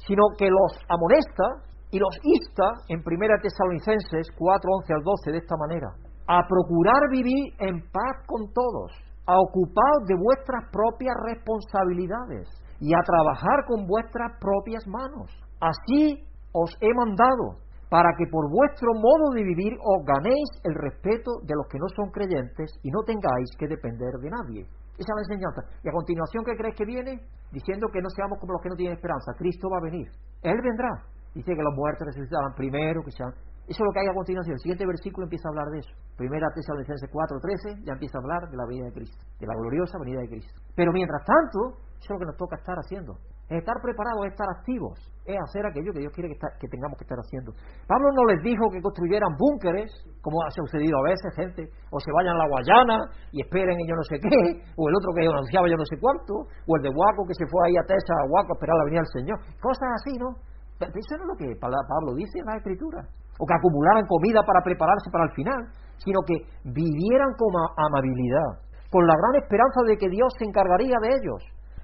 sino 0.07 0.24
que 0.38 0.49
los 0.49 0.80
amonesta 0.88 1.67
y 1.91 1.99
los 1.99 2.15
insta 2.24 2.72
en 2.88 2.99
1 2.99 3.41
Tesalonicenses 3.41 4.32
4, 4.38 4.72
11 4.82 4.93
al 4.93 5.03
12 5.03 5.32
de 5.32 5.38
esta 5.38 5.55
manera. 5.57 6.09
A 6.30 6.45
procurar 6.45 7.09
vivir 7.09 7.57
en 7.57 7.82
paz 7.89 8.21
con 8.27 8.53
todos, 8.53 8.93
a 9.25 9.34
ocuparos 9.34 10.05
de 10.05 10.13
vuestras 10.13 10.61
propias 10.69 11.17
responsabilidades 11.25 12.45
y 12.80 12.93
a 12.93 13.01
trabajar 13.01 13.65
con 13.65 13.88
vuestras 13.88 14.38
propias 14.38 14.86
manos. 14.86 15.25
Así 15.57 16.21
os 16.53 16.69
he 16.82 16.93
mandado, 16.93 17.57
para 17.89 18.13
que 18.13 18.30
por 18.30 18.45
vuestro 18.45 18.93
modo 18.93 19.34
de 19.34 19.41
vivir 19.41 19.73
os 19.82 20.05
ganéis 20.05 20.49
el 20.69 20.75
respeto 20.77 21.41
de 21.49 21.55
los 21.57 21.65
que 21.65 21.82
no 21.82 21.89
son 21.97 22.13
creyentes 22.13 22.77
y 22.84 22.91
no 22.91 23.01
tengáis 23.01 23.49
que 23.57 23.65
depender 23.65 24.13
de 24.21 24.30
nadie. 24.30 24.61
Esa 25.01 25.09
es 25.09 25.17
la 25.17 25.25
enseñanza. 25.34 25.61
Y 25.82 25.89
a 25.89 25.97
continuación, 25.97 26.45
¿qué 26.45 26.53
crees 26.53 26.75
que 26.75 26.86
viene? 26.86 27.25
Diciendo 27.51 27.88
que 27.89 28.05
no 28.05 28.09
seamos 28.13 28.38
como 28.38 28.53
los 28.53 28.61
que 28.61 28.69
no 28.69 28.75
tienen 28.75 29.01
esperanza. 29.01 29.34
Cristo 29.34 29.65
va 29.65 29.82
a 29.82 29.89
venir. 29.89 30.05
Él 30.43 30.61
vendrá. 30.61 30.93
Dice 31.34 31.57
que 31.57 31.63
los 31.65 31.73
muertos 31.73 32.05
resucitarán 32.05 32.53
primero, 32.53 33.01
que 33.01 33.17
sean... 33.17 33.34
Eso 33.70 33.84
es 33.84 33.86
lo 33.86 33.93
que 33.93 34.01
hay 34.01 34.09
a 34.09 34.17
continuación. 34.17 34.57
El 34.57 34.65
siguiente 34.65 34.82
versículo 34.82 35.30
empieza 35.30 35.45
a 35.45 35.53
hablar 35.53 35.70
de 35.70 35.86
eso. 35.86 35.93
Primera 36.17 36.49
Tesalonicenses 36.57 37.05
4.13 37.05 37.86
ya 37.86 37.93
empieza 37.93 38.17
a 38.17 38.22
hablar 38.26 38.49
de 38.49 38.57
la 38.57 38.65
venida 38.65 38.89
de 38.89 38.93
Cristo, 38.97 39.22
de 39.38 39.45
la 39.45 39.53
gloriosa 39.53 40.01
venida 40.01 40.26
de 40.26 40.28
Cristo. 40.28 40.57
Pero 40.74 40.89
mientras 40.89 41.22
tanto, 41.22 41.78
eso 42.01 42.01
es 42.01 42.09
lo 42.09 42.17
que 42.17 42.26
nos 42.34 42.38
toca 42.41 42.57
estar 42.57 42.74
haciendo. 42.82 43.13
Estar 43.45 43.78
preparados 43.82 44.26
es 44.26 44.34
estar 44.34 44.49
activos, 44.57 44.97
es 45.22 45.38
hacer 45.38 45.65
aquello 45.70 45.93
que 45.93 46.01
Dios 46.01 46.13
quiere 46.13 46.34
que, 46.34 46.67
tengamos 46.70 46.97
que 46.97 47.05
estar 47.05 47.17
haciendo. 47.17 47.53
Pablo 47.86 48.09
no 48.13 48.26
les 48.34 48.41
dijo 48.41 48.70
que 48.74 48.82
construyeran 48.82 49.38
búnkeres, 49.38 49.89
como 50.22 50.41
ha 50.41 50.49
sucedido 50.49 50.97
a 50.97 51.09
veces, 51.09 51.30
gente, 51.38 51.70
o 51.93 51.97
se 52.01 52.09
vayan 52.09 52.38
a 52.38 52.45
la 52.45 52.49
Guayana 52.49 52.97
y 53.34 53.41
esperen 53.41 53.78
en 53.78 53.86
yo 53.86 53.93
no 53.93 54.05
sé 54.05 54.17
qué, 54.17 54.65
o 54.78 54.89
el 54.89 54.95
otro 54.97 55.13
que 55.13 55.30
anunciaba 55.30 55.70
yo 55.70 55.78
no 55.78 55.86
sé 55.86 55.97
cuánto, 56.01 56.49
o 56.65 56.72
el 56.78 56.82
de 56.82 56.89
Huaco 56.89 57.26
que 57.26 57.38
se 57.38 57.45
fue 57.49 57.70
ahí 57.70 57.78
a 57.78 57.86
Tesa, 57.86 58.13
a 58.17 58.30
Huaco 58.30 58.53
a 58.53 58.57
esperar 58.57 58.78
la 58.82 58.86
venida 58.86 59.01
del 59.01 59.13
Señor. 59.13 59.38
Cosas 59.61 59.89
así, 59.97 60.17
¿no? 60.17 60.30
Pero 60.78 60.93
eso 60.93 61.13
no 61.17 61.24
es 61.26 61.30
lo 61.34 61.38
que 61.38 61.49
Pablo 61.57 62.13
dice 62.17 62.38
en 62.38 62.45
la 62.49 62.57
Escritura. 62.57 63.01
O 63.39 63.47
que 63.47 63.55
acumularan 63.55 64.05
comida 64.05 64.43
para 64.43 64.61
prepararse 64.61 65.09
para 65.09 65.25
el 65.25 65.31
final, 65.31 65.71
sino 66.03 66.19
que 66.27 66.35
vivieran 66.63 67.31
con 67.39 67.55
amabilidad, 67.79 68.67
con 68.91 69.07
la 69.07 69.15
gran 69.15 69.41
esperanza 69.41 69.81
de 69.87 69.97
que 69.97 70.09
Dios 70.09 70.29
se 70.37 70.45
encargaría 70.45 70.99
de 71.01 71.15
ellos 71.15 71.41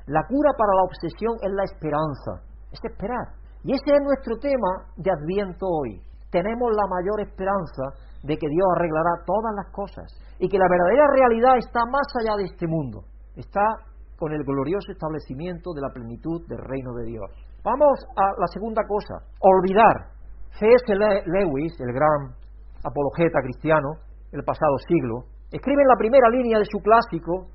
la 0.07 0.21
cura 0.29 0.51
para 0.53 0.73
la 0.77 0.83
obsesión 0.85 1.33
es 1.41 1.51
la 1.51 1.63
esperanza, 1.63 2.45
es 2.71 2.79
esperar. 2.83 3.25
Y 3.63 3.73
ese 3.73 3.89
es 3.89 4.01
nuestro 4.05 4.37
tema 4.37 4.85
de 4.97 5.09
Adviento 5.09 5.65
hoy. 5.65 5.99
Tenemos 6.29 6.69
la 6.77 6.85
mayor 6.85 7.25
esperanza 7.25 7.89
de 8.21 8.37
que 8.37 8.47
Dios 8.47 8.67
arreglará 8.77 9.25
todas 9.25 9.53
las 9.55 9.73
cosas 9.73 10.05
y 10.37 10.47
que 10.47 10.59
la 10.59 10.69
verdadera 10.69 11.07
realidad 11.09 11.57
está 11.57 11.81
más 11.89 12.05
allá 12.21 12.37
de 12.37 12.45
este 12.45 12.67
mundo. 12.67 13.01
Está 13.35 13.65
con 14.17 14.31
el 14.31 14.43
glorioso 14.43 14.91
establecimiento 14.91 15.73
de 15.73 15.81
la 15.81 15.89
plenitud 15.89 16.45
del 16.47 16.59
reino 16.59 16.93
de 16.93 17.05
Dios. 17.05 17.31
Vamos 17.63 17.97
a 18.15 18.25
la 18.37 18.47
segunda 18.53 18.83
cosa, 18.87 19.25
olvidar. 19.41 20.13
C.S. 20.59 20.87
Lewis, 20.87 21.75
el 21.81 21.91
gran 21.91 22.31
apologeta 22.83 23.41
cristiano 23.43 23.99
del 24.31 24.43
pasado 24.43 24.77
siglo, 24.87 25.27
escribe 25.51 25.81
en 25.81 25.87
la 25.87 25.97
primera 25.97 26.29
línea 26.29 26.59
de 26.59 26.65
su 26.65 26.79
clásico, 26.79 27.51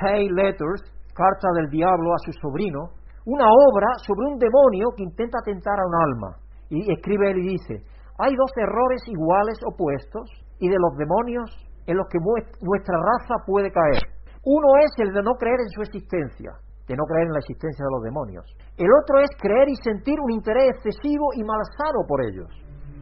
Tale 0.00 0.32
Letters, 0.32 0.80
Carta 1.12 1.48
del 1.54 1.68
Diablo 1.68 2.14
a 2.14 2.18
su 2.24 2.32
sobrino, 2.40 2.96
una 3.26 3.44
obra 3.44 3.88
sobre 4.06 4.32
un 4.32 4.38
demonio 4.38 4.88
que 4.96 5.02
intenta 5.02 5.38
tentar 5.44 5.78
a 5.78 5.86
un 5.86 5.94
alma. 5.94 6.36
Y 6.70 6.90
escribe 6.90 7.30
él 7.30 7.38
y 7.44 7.48
dice, 7.60 7.84
hay 8.18 8.34
dos 8.34 8.50
errores 8.56 9.02
iguales 9.06 9.58
opuestos 9.66 10.24
y 10.60 10.68
de 10.68 10.78
los 10.80 10.96
demonios 10.96 11.50
en 11.86 11.98
los 11.98 12.06
que 12.08 12.18
nuestra 12.18 12.96
raza 12.96 13.44
puede 13.46 13.70
caer. 13.70 14.00
Uno 14.44 14.68
es 14.80 14.92
el 14.96 15.12
de 15.12 15.22
no 15.22 15.32
creer 15.34 15.60
en 15.60 15.68
su 15.68 15.82
existencia, 15.82 16.52
de 16.86 16.96
no 16.96 17.04
creer 17.04 17.26
en 17.26 17.32
la 17.32 17.40
existencia 17.40 17.84
de 17.84 17.92
los 17.92 18.02
demonios. 18.02 18.44
El 18.76 18.88
otro 19.02 19.18
es 19.20 19.30
creer 19.40 19.68
y 19.68 19.76
sentir 19.76 20.20
un 20.20 20.30
interés 20.30 20.76
excesivo 20.76 21.32
y 21.34 21.42
malsano 21.44 22.04
por 22.06 22.20
ellos. 22.24 22.50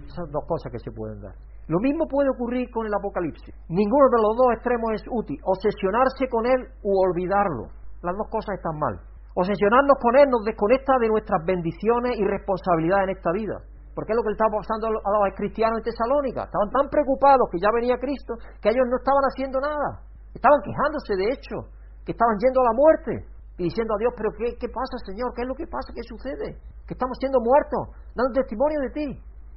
Esas 0.06 0.30
dos 0.30 0.44
cosas 0.46 0.70
que 0.70 0.78
se 0.78 0.92
pueden 0.92 1.20
dar. 1.20 1.34
Lo 1.68 1.78
mismo 1.78 2.06
puede 2.06 2.28
ocurrir 2.30 2.70
con 2.70 2.86
el 2.86 2.94
Apocalipsis. 2.94 3.54
Ninguno 3.68 4.06
de 4.10 4.22
los 4.22 4.36
dos 4.36 4.48
extremos 4.54 4.90
es 4.94 5.04
útil. 5.10 5.38
Obsesionarse 5.44 6.28
con 6.28 6.46
él 6.46 6.60
u 6.82 6.90
olvidarlo. 6.98 7.70
Las 8.02 8.16
dos 8.18 8.28
cosas 8.28 8.58
están 8.58 8.78
mal. 8.78 8.98
Obsesionarnos 9.34 9.96
con 9.96 10.12
Él 10.16 10.28
nos 10.28 10.44
desconecta 10.44 10.92
de 11.00 11.08
nuestras 11.08 11.40
bendiciones 11.46 12.18
y 12.18 12.24
responsabilidades 12.24 13.08
en 13.08 13.16
esta 13.16 13.32
vida. 13.32 13.56
Porque 13.94 14.12
es 14.12 14.16
lo 14.16 14.22
que 14.22 14.32
le 14.32 14.36
estaba 14.36 14.60
pasando 14.60 14.88
a 14.88 14.92
los 14.92 15.36
cristianos 15.36 15.78
en 15.80 15.84
Tesalónica. 15.84 16.44
Estaban 16.44 16.68
tan 16.68 16.88
preocupados 16.88 17.48
que 17.48 17.60
ya 17.60 17.72
venía 17.72 17.96
Cristo 17.96 18.36
que 18.60 18.68
ellos 18.68 18.84
no 18.88 18.96
estaban 18.96 19.24
haciendo 19.24 19.60
nada. 19.60 20.04
Estaban 20.34 20.60
quejándose, 20.64 21.12
de 21.16 21.28
hecho, 21.32 21.56
que 22.04 22.12
estaban 22.12 22.36
yendo 22.40 22.60
a 22.60 22.68
la 22.72 22.76
muerte 22.76 23.31
y 23.58 23.64
diciendo 23.64 23.94
a 23.94 23.98
Dios, 23.98 24.12
pero 24.16 24.30
¿qué, 24.38 24.56
qué 24.58 24.68
pasa, 24.68 24.96
Señor? 25.04 25.32
¿Qué 25.36 25.42
es 25.42 25.48
lo 25.48 25.54
que 25.54 25.66
pasa? 25.66 25.92
¿Qué 25.94 26.02
sucede? 26.02 26.56
Que 26.86 26.94
estamos 26.94 27.16
siendo 27.20 27.38
muertos, 27.40 27.92
dando 28.16 28.32
testimonio 28.32 28.80
de 28.80 28.90
ti. 28.90 29.06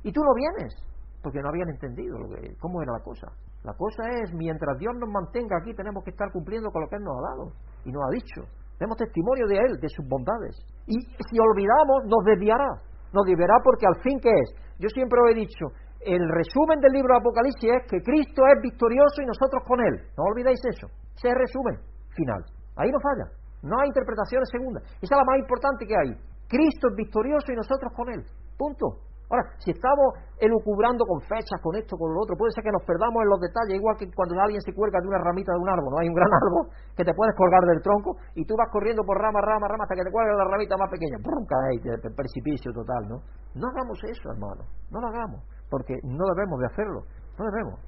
Y 0.04 0.12
tú 0.12 0.22
no 0.22 0.34
vienes, 0.36 0.76
porque 1.24 1.42
no 1.42 1.50
habían 1.50 1.70
entendido 1.70 2.18
cómo 2.60 2.82
era 2.82 2.94
la 2.94 3.04
cosa. 3.04 3.32
La 3.64 3.74
cosa 3.74 4.04
es, 4.22 4.34
mientras 4.34 4.78
Dios 4.78 4.94
nos 5.00 5.10
mantenga 5.10 5.58
aquí, 5.58 5.74
tenemos 5.74 6.04
que 6.04 6.12
estar 6.12 6.30
cumpliendo 6.32 6.70
con 6.70 6.84
lo 6.84 6.88
que 6.88 6.98
Él 6.98 7.04
nos 7.04 7.18
ha 7.18 7.24
dado 7.34 7.44
y 7.86 7.92
nos 7.92 8.04
ha 8.04 8.12
dicho. 8.14 8.42
Tenemos 8.78 8.98
testimonio 8.98 9.48
de 9.48 9.58
Él, 9.58 9.80
de 9.80 9.90
sus 9.90 10.06
bondades. 10.08 10.54
Y 10.86 11.00
si 11.00 11.36
olvidamos, 11.40 12.06
nos 12.06 12.22
desviará. 12.26 12.70
Nos 13.14 13.26
desviará 13.26 13.56
porque 13.64 13.88
al 13.88 13.96
fin, 14.04 14.20
¿qué 14.20 14.30
es? 14.30 14.50
Yo 14.78 14.90
siempre 14.90 15.18
lo 15.18 15.32
he 15.32 15.34
dicho, 15.34 15.66
el 16.06 16.22
resumen 16.30 16.80
del 16.80 16.94
libro 16.94 17.16
de 17.16 17.20
Apocalipsis 17.26 17.72
es 17.74 17.84
que 17.90 18.04
Cristo 18.04 18.44
es 18.46 18.62
victorioso 18.62 19.24
y 19.24 19.26
nosotros 19.26 19.64
con 19.66 19.82
Él. 19.82 20.06
No 20.18 20.24
olvidéis 20.30 20.60
eso. 20.70 20.86
Ese 21.18 21.28
es 21.28 21.34
el 21.34 21.40
resumen 21.40 21.76
final. 22.14 22.46
Ahí 22.78 22.92
no 22.92 23.00
falla. 23.02 23.45
No 23.66 23.82
hay 23.82 23.90
interpretaciones 23.90 24.48
segundas. 24.50 24.84
Esa 25.02 25.14
es 25.16 25.18
la 25.18 25.26
más 25.26 25.40
importante 25.42 25.86
que 25.86 25.98
hay. 25.98 26.14
Cristo 26.48 26.88
es 26.90 26.96
victorioso 26.96 27.52
y 27.52 27.56
nosotros 27.56 27.92
con 27.98 28.14
Él. 28.14 28.22
Punto. 28.58 29.02
Ahora, 29.26 29.42
si 29.58 29.74
estamos 29.74 30.14
elucubrando 30.38 31.02
con 31.02 31.18
fechas, 31.26 31.58
con 31.58 31.74
esto, 31.74 31.98
con 31.98 32.14
lo 32.14 32.22
otro, 32.22 32.38
puede 32.38 32.54
ser 32.54 32.62
que 32.62 32.70
nos 32.70 32.86
perdamos 32.86 33.26
en 33.26 33.30
los 33.34 33.42
detalles, 33.42 33.82
igual 33.82 33.98
que 33.98 34.06
cuando 34.14 34.38
alguien 34.38 34.62
se 34.62 34.70
cuelga 34.70 35.02
de 35.02 35.10
una 35.10 35.18
ramita 35.18 35.50
de 35.50 35.66
un 35.66 35.70
árbol, 35.70 35.90
¿no? 35.90 35.98
Hay 35.98 36.10
un 36.10 36.14
gran 36.14 36.30
árbol 36.30 36.70
que 36.94 37.02
te 37.02 37.10
puedes 37.10 37.34
colgar 37.34 37.66
del 37.66 37.82
tronco 37.82 38.22
y 38.38 38.46
tú 38.46 38.54
vas 38.54 38.70
corriendo 38.70 39.02
por 39.02 39.18
rama, 39.18 39.42
rama, 39.42 39.66
rama 39.66 39.90
hasta 39.90 39.98
que 39.98 40.06
te 40.06 40.14
cuelga 40.14 40.38
la 40.38 40.46
ramita 40.46 40.78
más 40.78 40.94
pequeña, 40.94 41.18
¡pum! 41.26 41.42
caes, 41.42 41.82
precipicio 42.14 42.70
total, 42.70 43.02
¿no? 43.10 43.18
No 43.58 43.66
hagamos 43.74 43.98
eso, 44.06 44.30
hermano, 44.30 44.62
no 44.94 45.02
lo 45.02 45.08
hagamos, 45.10 45.42
porque 45.74 45.98
no 46.06 46.22
debemos 46.38 46.62
de 46.62 46.66
hacerlo, 46.70 47.00
no 47.42 47.50
debemos. 47.50 47.82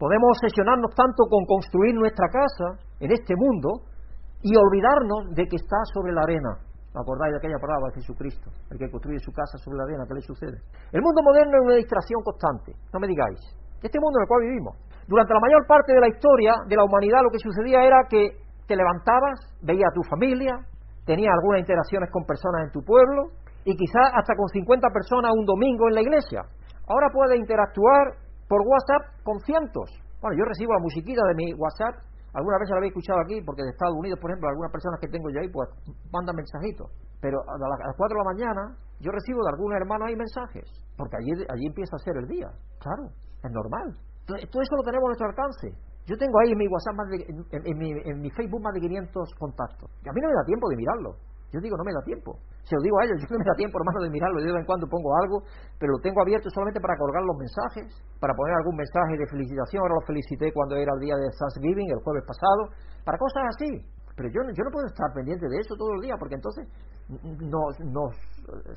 Podemos 0.00 0.40
obsesionarnos 0.40 0.88
tanto 0.96 1.28
con 1.28 1.44
construir 1.44 1.94
nuestra 1.94 2.32
casa 2.32 2.80
en 2.98 3.12
este 3.12 3.36
mundo 3.36 3.91
y 4.42 4.56
olvidarnos 4.56 5.30
de 5.34 5.46
que 5.46 5.56
está 5.56 5.78
sobre 5.94 6.12
la 6.12 6.22
arena, 6.22 6.58
acordáis 6.94 7.32
de 7.32 7.38
aquella 7.38 7.58
palabra 7.62 7.88
de 7.88 8.02
Jesucristo? 8.02 8.50
El 8.70 8.78
que 8.78 8.90
construye 8.90 9.18
su 9.18 9.32
casa 9.32 9.56
sobre 9.58 9.78
la 9.78 9.84
arena, 9.84 10.04
¿qué 10.06 10.14
le 10.14 10.22
sucede? 10.22 10.58
El 10.90 11.02
mundo 11.02 11.22
moderno 11.22 11.56
es 11.56 11.64
una 11.64 11.76
distracción 11.78 12.22
constante, 12.22 12.74
no 12.92 13.00
me 13.00 13.06
digáis. 13.06 13.40
Este 13.82 13.98
mundo 13.98 14.18
en 14.18 14.22
el 14.22 14.28
cual 14.28 14.42
vivimos. 14.42 14.74
Durante 15.06 15.34
la 15.34 15.40
mayor 15.40 15.66
parte 15.66 15.92
de 15.94 16.00
la 16.00 16.08
historia 16.08 16.54
de 16.66 16.76
la 16.76 16.84
humanidad 16.84 17.22
lo 17.22 17.30
que 17.30 17.38
sucedía 17.38 17.82
era 17.82 18.06
que 18.08 18.38
te 18.66 18.76
levantabas, 18.76 19.58
veías 19.62 19.90
a 19.90 19.94
tu 19.94 20.02
familia, 20.06 20.54
tenías 21.04 21.34
algunas 21.34 21.60
interacciones 21.60 22.10
con 22.10 22.24
personas 22.24 22.66
en 22.66 22.70
tu 22.70 22.82
pueblo 22.82 23.34
y 23.64 23.76
quizás 23.76 24.10
hasta 24.14 24.34
con 24.34 24.48
50 24.48 24.88
personas 24.90 25.32
un 25.34 25.44
domingo 25.44 25.88
en 25.88 25.94
la 25.94 26.02
iglesia. 26.02 26.42
Ahora 26.86 27.10
puedes 27.12 27.38
interactuar 27.38 28.14
por 28.48 28.60
WhatsApp 28.62 29.22
con 29.22 29.38
cientos. 29.40 29.90
Bueno, 30.20 30.36
yo 30.38 30.44
recibo 30.44 30.74
la 30.74 30.80
musiquita 30.80 31.22
de 31.26 31.34
mi 31.34 31.54
WhatsApp 31.54 31.98
Alguna 32.32 32.58
vez 32.58 32.68
la 32.70 32.76
habéis 32.76 32.92
escuchado 32.92 33.20
aquí, 33.20 33.40
porque 33.44 33.62
de 33.62 33.70
Estados 33.70 33.96
Unidos, 33.96 34.18
por 34.18 34.30
ejemplo, 34.30 34.48
algunas 34.48 34.72
personas 34.72 34.98
que 35.00 35.08
tengo 35.08 35.28
yo 35.28 35.40
ahí, 35.40 35.48
pues 35.52 35.68
mandan 36.10 36.36
mensajitos. 36.36 36.88
Pero 37.20 37.38
a 37.44 37.56
las 37.58 37.96
4 37.96 38.08
de 38.08 38.18
la 38.18 38.30
mañana 38.32 38.62
yo 39.00 39.12
recibo 39.12 39.44
de 39.44 39.50
algunos 39.52 39.76
hermanos 39.76 40.08
ahí 40.08 40.16
mensajes, 40.16 40.64
porque 40.96 41.16
allí, 41.16 41.44
allí 41.44 41.66
empieza 41.66 41.96
a 41.96 42.04
ser 42.04 42.16
el 42.16 42.26
día. 42.26 42.48
Claro, 42.80 43.12
es 43.42 43.50
normal. 43.52 43.94
Todo 44.24 44.38
eso 44.38 44.74
lo 44.76 44.82
tenemos 44.82 45.04
a 45.04 45.10
nuestro 45.12 45.28
alcance. 45.28 45.68
Yo 46.06 46.16
tengo 46.16 46.34
ahí 46.40 46.52
en 46.52 46.58
mi 46.58 46.66
WhatsApp, 46.66 46.96
más 46.96 47.08
de, 47.10 47.18
en, 47.26 47.78
mi, 47.78 47.90
en 47.90 48.20
mi 48.20 48.30
Facebook 48.30 48.62
más 48.62 48.74
de 48.74 48.80
500 48.80 49.34
contactos. 49.38 49.90
Y 50.02 50.08
a 50.08 50.12
mí 50.12 50.20
no 50.20 50.28
me 50.28 50.34
da 50.34 50.44
tiempo 50.46 50.68
de 50.68 50.76
mirarlo. 50.76 51.10
Yo 51.52 51.60
digo, 51.60 51.76
no 51.76 51.84
me 51.84 51.92
da 51.92 52.00
tiempo. 52.00 52.40
Se 52.64 52.72
lo 52.74 52.80
digo 52.80 52.96
a 52.96 53.04
ellos, 53.04 53.20
yo 53.20 53.28
no 53.28 53.38
me 53.38 53.44
da 53.44 53.52
tiempo, 53.52 53.76
hermano, 53.76 54.00
de 54.00 54.08
mirarlo. 54.08 54.40
de 54.40 54.48
vez 54.48 54.60
en 54.60 54.64
cuando 54.64 54.88
pongo 54.88 55.12
algo, 55.20 55.44
pero 55.76 55.92
lo 55.92 56.00
tengo 56.00 56.24
abierto 56.24 56.48
solamente 56.48 56.80
para 56.80 56.96
colgar 56.96 57.20
los 57.22 57.36
mensajes, 57.36 57.92
para 58.16 58.32
poner 58.32 58.56
algún 58.56 58.76
mensaje 58.76 59.20
de 59.20 59.26
felicitación. 59.28 59.84
Ahora 59.84 60.00
lo 60.00 60.06
felicité 60.08 60.48
cuando 60.52 60.80
era 60.80 60.96
el 60.96 61.00
día 61.04 61.16
de 61.20 61.28
Thanksgiving, 61.28 61.92
el 61.92 62.00
jueves 62.00 62.24
pasado, 62.24 62.72
para 63.04 63.18
cosas 63.20 63.44
así. 63.52 63.84
Pero 64.16 64.28
yo, 64.28 64.40
yo 64.52 64.64
no 64.64 64.70
puedo 64.70 64.86
estar 64.86 65.12
pendiente 65.14 65.46
de 65.48 65.58
eso 65.58 65.74
todo 65.76 65.94
el 65.94 66.00
día, 66.02 66.14
porque 66.18 66.36
entonces 66.36 66.68
nos, 67.08 67.78
nos 67.80 68.12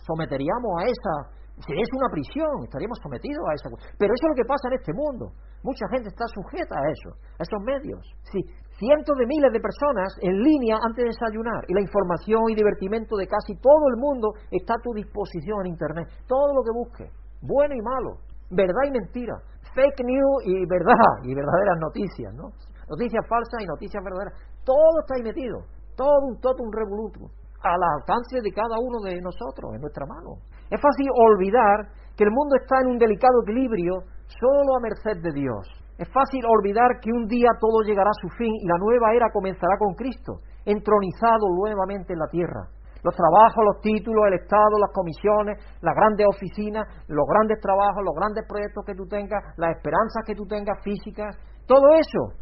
someteríamos 0.05 0.71
a 0.79 0.85
esa 0.85 1.45
es 1.55 1.89
una 1.95 2.11
prisión, 2.11 2.67
estaríamos 2.67 2.99
sometidos 2.99 3.39
a 3.47 3.53
esa 3.55 3.69
Pero 3.97 4.11
eso 4.11 4.23
es 4.27 4.31
lo 4.35 4.35
que 4.35 4.43
pasa 4.43 4.67
en 4.67 4.75
este 4.75 4.91
mundo. 4.91 5.31
Mucha 5.63 5.87
gente 5.87 6.09
está 6.11 6.27
sujeta 6.27 6.75
a 6.75 6.83
eso, 6.91 7.15
a 7.39 7.43
esos 7.47 7.61
medios. 7.63 8.03
Sí, 8.27 8.43
cientos 8.75 9.15
de 9.15 9.25
miles 9.25 9.51
de 9.55 9.63
personas 9.63 10.11
en 10.19 10.35
línea 10.35 10.75
antes 10.83 11.07
de 11.07 11.15
desayunar 11.15 11.63
y 11.67 11.73
la 11.73 11.81
información 11.81 12.51
y 12.51 12.55
divertimento 12.55 13.15
de 13.15 13.27
casi 13.27 13.55
todo 13.63 13.87
el 13.87 13.97
mundo 13.97 14.35
está 14.51 14.75
a 14.75 14.83
tu 14.83 14.91
disposición 14.93 15.63
en 15.65 15.79
Internet. 15.79 16.07
Todo 16.27 16.51
lo 16.51 16.61
que 16.61 16.75
busques, 16.75 17.09
bueno 17.39 17.73
y 17.73 17.81
malo, 17.81 18.19
verdad 18.51 18.83
y 18.87 18.91
mentira, 18.91 19.39
fake 19.73 20.03
news 20.03 20.43
y 20.43 20.59
verdad 20.67 21.23
y 21.23 21.33
verdaderas 21.33 21.79
noticias, 21.79 22.35
¿no? 22.35 22.51
Noticias 22.91 23.25
falsas 23.27 23.63
y 23.63 23.65
noticias 23.65 24.03
verdaderas. 24.03 24.33
Todo 24.65 24.99
está 25.01 25.15
ahí 25.15 25.23
metido, 25.23 25.61
todo 25.95 26.25
un 26.25 26.41
todo 26.41 26.57
un 26.59 26.73
revoluto 26.73 27.29
al 27.61 27.81
alcance 27.97 28.41
de 28.41 28.51
cada 28.51 28.77
uno 28.77 28.99
de 29.01 29.21
nosotros, 29.21 29.73
en 29.73 29.81
nuestra 29.81 30.05
mano. 30.05 30.41
Es 30.69 30.81
fácil 30.81 31.09
olvidar 31.13 31.89
que 32.17 32.23
el 32.23 32.31
mundo 32.31 32.55
está 32.61 32.81
en 32.81 32.93
un 32.93 32.97
delicado 32.97 33.41
equilibrio 33.41 34.05
solo 34.27 34.77
a 34.77 34.81
merced 34.81 35.21
de 35.21 35.33
Dios. 35.33 35.65
Es 35.97 36.09
fácil 36.11 36.43
olvidar 36.45 36.99
que 37.01 37.09
un 37.09 37.25
día 37.25 37.49
todo 37.59 37.81
llegará 37.85 38.09
a 38.09 38.21
su 38.21 38.29
fin 38.37 38.53
y 38.53 38.67
la 38.67 38.77
nueva 38.77 39.13
era 39.13 39.31
comenzará 39.31 39.77
con 39.79 39.95
Cristo, 39.95 40.41
entronizado 40.65 41.47
nuevamente 41.55 42.13
en 42.13 42.19
la 42.19 42.27
tierra. 42.27 42.67
Los 43.01 43.15
trabajos, 43.15 43.63
los 43.63 43.81
títulos, 43.81 44.25
el 44.27 44.41
Estado, 44.41 44.81
las 44.81 44.91
comisiones, 44.91 45.61
las 45.81 45.95
grandes 45.95 46.25
oficinas, 46.25 46.89
los 47.07 47.25
grandes 47.29 47.61
trabajos, 47.61 48.01
los 48.03 48.15
grandes 48.15 48.45
proyectos 48.49 48.83
que 48.83 48.95
tú 48.95 49.05
tengas, 49.05 49.41
las 49.57 49.77
esperanzas 49.77 50.25
que 50.25 50.33
tú 50.33 50.45
tengas 50.45 50.81
físicas, 50.83 51.37
todo 51.67 51.93
eso 51.93 52.33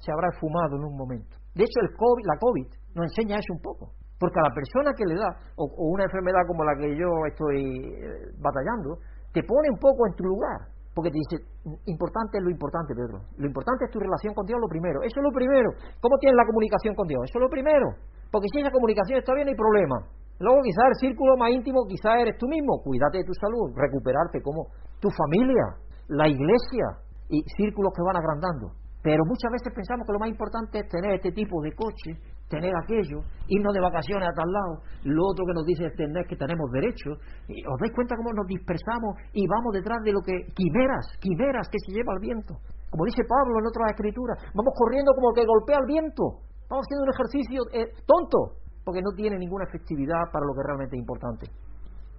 se 0.00 0.10
habrá 0.10 0.28
esfumado 0.32 0.76
en 0.76 0.84
un 0.84 0.96
momento. 0.96 1.35
De 1.56 1.64
hecho, 1.64 1.80
el 1.80 1.96
COVID, 1.96 2.24
la 2.28 2.36
COVID 2.36 2.68
nos 2.92 3.04
enseña 3.08 3.40
eso 3.40 3.56
un 3.56 3.64
poco. 3.64 3.96
Porque 4.20 4.36
a 4.40 4.48
la 4.48 4.52
persona 4.52 4.92
que 4.92 5.08
le 5.08 5.16
da, 5.16 5.28
o, 5.56 5.64
una 5.88 6.04
enfermedad 6.04 6.44
como 6.46 6.64
la 6.64 6.76
que 6.76 6.92
yo 6.92 7.08
estoy 7.28 7.64
eh, 7.96 8.32
batallando, 8.36 9.00
te 9.32 9.40
pone 9.40 9.72
un 9.72 9.80
poco 9.80 10.04
en 10.06 10.14
tu 10.16 10.24
lugar. 10.24 10.68
Porque 10.92 11.12
te 11.12 11.20
dice, 11.20 11.36
importante 11.84 12.40
es 12.40 12.44
lo 12.44 12.48
importante, 12.48 12.96
Pedro. 12.96 13.20
Lo 13.36 13.46
importante 13.46 13.84
es 13.84 13.90
tu 13.92 14.00
relación 14.00 14.32
con 14.32 14.44
Dios, 14.48 14.56
lo 14.60 14.68
primero. 14.68 15.00
Eso 15.04 15.20
es 15.20 15.24
lo 15.24 15.32
primero. 15.32 15.68
¿Cómo 16.00 16.16
tienes 16.16 16.36
la 16.36 16.48
comunicación 16.48 16.94
con 16.96 17.04
Dios? 17.08 17.20
Eso 17.24 17.36
es 17.36 17.44
lo 17.44 17.52
primero. 17.52 17.88
Porque 18.32 18.48
si 18.52 18.60
esa 18.60 18.72
comunicación 18.72 19.20
está 19.20 19.32
bien, 19.36 19.44
no 19.44 19.52
hay 19.52 19.60
problema. 19.60 19.96
Luego 20.40 20.60
quizás 20.64 20.84
el 20.92 21.08
círculo 21.08 21.36
más 21.36 21.52
íntimo, 21.52 21.84
quizás 21.84 22.16
eres 22.20 22.36
tú 22.40 22.48
mismo. 22.48 22.80
Cuídate 22.80 23.18
de 23.18 23.24
tu 23.24 23.32
salud, 23.36 23.76
recuperarte 23.76 24.40
como 24.40 24.72
tu 25.00 25.08
familia, 25.12 25.76
la 26.08 26.28
iglesia 26.28 27.00
y 27.28 27.44
círculos 27.60 27.92
que 27.92 28.00
van 28.00 28.16
agrandando. 28.16 28.72
Pero 29.06 29.22
muchas 29.22 29.54
veces 29.54 29.70
pensamos 29.70 30.02
que 30.02 30.18
lo 30.18 30.18
más 30.18 30.34
importante 30.34 30.82
es 30.82 30.88
tener 30.90 31.14
este 31.14 31.30
tipo 31.30 31.62
de 31.62 31.70
coche, 31.78 32.18
tener 32.50 32.74
aquello, 32.74 33.22
irnos 33.46 33.70
de 33.70 33.78
vacaciones 33.78 34.26
a 34.26 34.34
tal 34.34 34.50
lado, 34.50 34.82
lo 35.06 35.30
otro 35.30 35.46
que 35.46 35.54
nos 35.54 35.62
dice 35.62 35.86
este 35.86 36.10
es 36.10 36.26
que 36.26 36.34
tenemos 36.34 36.66
derecho, 36.74 37.14
y 37.46 37.62
¿os 37.70 37.78
dais 37.78 37.94
cuenta 37.94 38.18
cómo 38.18 38.34
nos 38.34 38.50
dispersamos 38.50 39.14
y 39.30 39.46
vamos 39.46 39.78
detrás 39.78 40.02
de 40.02 40.10
lo 40.10 40.18
que, 40.26 40.50
quimeras, 40.58 41.06
quimeras 41.22 41.70
que 41.70 41.78
se 41.86 41.94
lleva 41.94 42.18
el 42.18 42.18
viento? 42.18 42.58
Como 42.90 43.06
dice 43.06 43.22
Pablo 43.30 43.62
en 43.62 43.70
otras 43.70 43.94
escrituras, 43.94 44.42
vamos 44.50 44.74
corriendo 44.74 45.14
como 45.14 45.30
que 45.30 45.46
golpea 45.46 45.78
el 45.78 45.86
viento, 45.86 46.42
vamos 46.66 46.82
haciendo 46.82 47.06
un 47.06 47.12
ejercicio 47.14 47.58
eh, 47.78 47.86
tonto, 48.10 48.58
porque 48.82 49.06
no 49.06 49.14
tiene 49.14 49.38
ninguna 49.38 49.70
efectividad 49.70 50.34
para 50.34 50.42
lo 50.42 50.50
que 50.50 50.66
realmente 50.66 50.98
es 50.98 51.02
importante. 51.06 51.46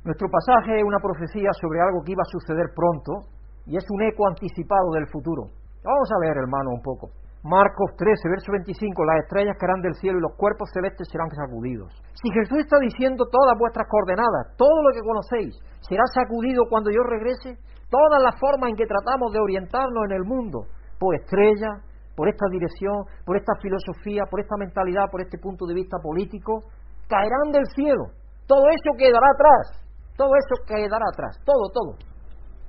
Nuestro 0.08 0.32
pasaje 0.32 0.80
es 0.80 0.88
una 0.88 1.04
profecía 1.04 1.52
sobre 1.52 1.84
algo 1.84 2.00
que 2.00 2.16
iba 2.16 2.24
a 2.24 2.32
suceder 2.32 2.72
pronto, 2.72 3.28
y 3.68 3.76
es 3.76 3.84
un 3.92 4.08
eco 4.08 4.24
anticipado 4.32 4.96
del 4.96 5.12
futuro. 5.12 5.52
Vamos 5.84 6.10
a 6.12 6.20
ver, 6.20 6.38
hermano, 6.38 6.72
un 6.74 6.82
poco. 6.82 7.10
Marcos 7.44 7.96
13, 7.96 8.28
verso 8.28 8.52
25, 8.52 9.06
las 9.06 9.24
estrellas 9.24 9.56
caerán 9.60 9.82
del 9.82 9.96
cielo 9.96 10.20
y 10.20 10.22
los 10.22 10.36
cuerpos 10.36 10.70
celestes 10.74 11.08
serán 11.08 11.30
sacudidos. 11.32 11.94
Si 12.12 12.28
Jesús 12.34 12.60
está 12.60 12.78
diciendo 12.80 13.24
todas 13.32 13.56
vuestras 13.58 13.88
coordenadas, 13.88 14.58
todo 14.58 14.82
lo 14.84 14.92
que 14.92 15.06
conocéis, 15.06 15.56
será 15.80 16.04
sacudido 16.12 16.66
cuando 16.68 16.92
yo 16.92 17.04
regrese, 17.08 17.56
todas 17.90 18.20
las 18.22 18.36
formas 18.36 18.72
en 18.72 18.76
que 18.76 18.90
tratamos 18.90 19.32
de 19.32 19.40
orientarnos 19.40 20.04
en 20.10 20.14
el 20.18 20.26
mundo, 20.26 20.68
por 21.00 21.16
estrellas, 21.16 21.88
por 22.18 22.28
esta 22.28 22.50
dirección, 22.52 23.06
por 23.24 23.38
esta 23.38 23.54
filosofía, 23.62 24.26
por 24.30 24.42
esta 24.42 24.58
mentalidad, 24.58 25.06
por 25.12 25.22
este 25.22 25.38
punto 25.38 25.66
de 25.68 25.76
vista 25.76 25.98
político, 26.02 26.66
caerán 27.08 27.54
del 27.54 27.66
cielo. 27.76 28.12
Todo 28.48 28.66
eso 28.68 28.92
quedará 28.98 29.28
atrás. 29.32 29.88
Todo 30.18 30.34
eso 30.34 30.66
quedará 30.66 31.06
atrás. 31.14 31.38
Todo, 31.46 31.70
todo. 31.72 32.17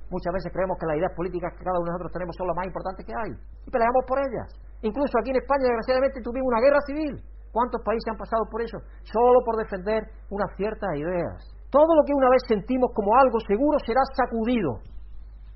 Muchas 0.09 0.33
veces 0.33 0.49
creemos 0.51 0.77
que 0.81 0.89
las 0.89 0.97
ideas 0.97 1.13
políticas 1.13 1.53
que 1.53 1.63
cada 1.63 1.77
uno 1.77 1.85
de 1.85 1.93
nosotros 1.93 2.13
tenemos 2.13 2.33
son 2.35 2.47
las 2.49 2.57
más 2.57 2.65
importantes 2.65 3.05
que 3.05 3.13
hay 3.13 3.31
y 3.37 3.69
peleamos 3.69 4.03
por 4.09 4.17
ellas. 4.17 4.49
Incluso 4.81 5.13
aquí 5.21 5.29
en 5.29 5.37
España, 5.37 5.69
desgraciadamente, 5.69 6.21
tuvimos 6.21 6.49
una 6.49 6.61
guerra 6.61 6.81
civil. 6.89 7.13
¿Cuántos 7.51 7.81
países 7.81 8.05
han 8.09 8.17
pasado 8.17 8.45
por 8.49 8.61
eso? 8.61 8.77
Solo 9.05 9.41
por 9.45 9.57
defender 9.57 10.05
unas 10.29 10.49
ciertas 10.57 10.89
ideas. 10.97 11.37
Todo 11.69 11.93
lo 11.93 12.01
que 12.05 12.13
una 12.13 12.29
vez 12.29 12.41
sentimos 12.47 12.89
como 12.93 13.13
algo 13.17 13.37
seguro 13.45 13.77
será 13.85 14.01
sacudido. 14.17 14.81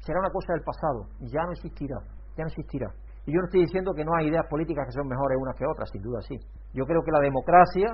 Será 0.05 0.19
una 0.19 0.29
cosa 0.29 0.53
del 0.53 0.61
pasado 0.61 1.09
ya 1.21 1.41
no 1.45 1.51
existirá. 1.53 1.97
Ya 2.37 2.43
no 2.45 2.49
existirá. 2.49 2.89
Y 3.25 3.33
yo 3.33 3.39
no 3.39 3.45
estoy 3.45 3.61
diciendo 3.61 3.93
que 3.95 4.03
no 4.03 4.11
hay 4.17 4.27
ideas 4.27 4.45
políticas 4.49 4.85
que 4.85 4.91
son 4.91 5.07
mejores 5.07 5.37
unas 5.39 5.55
que 5.55 5.65
otras, 5.65 5.89
sin 5.89 6.01
duda 6.01 6.19
sí. 6.21 6.35
Yo 6.73 6.85
creo 6.85 7.01
que 7.05 7.11
la 7.11 7.21
democracia, 7.21 7.87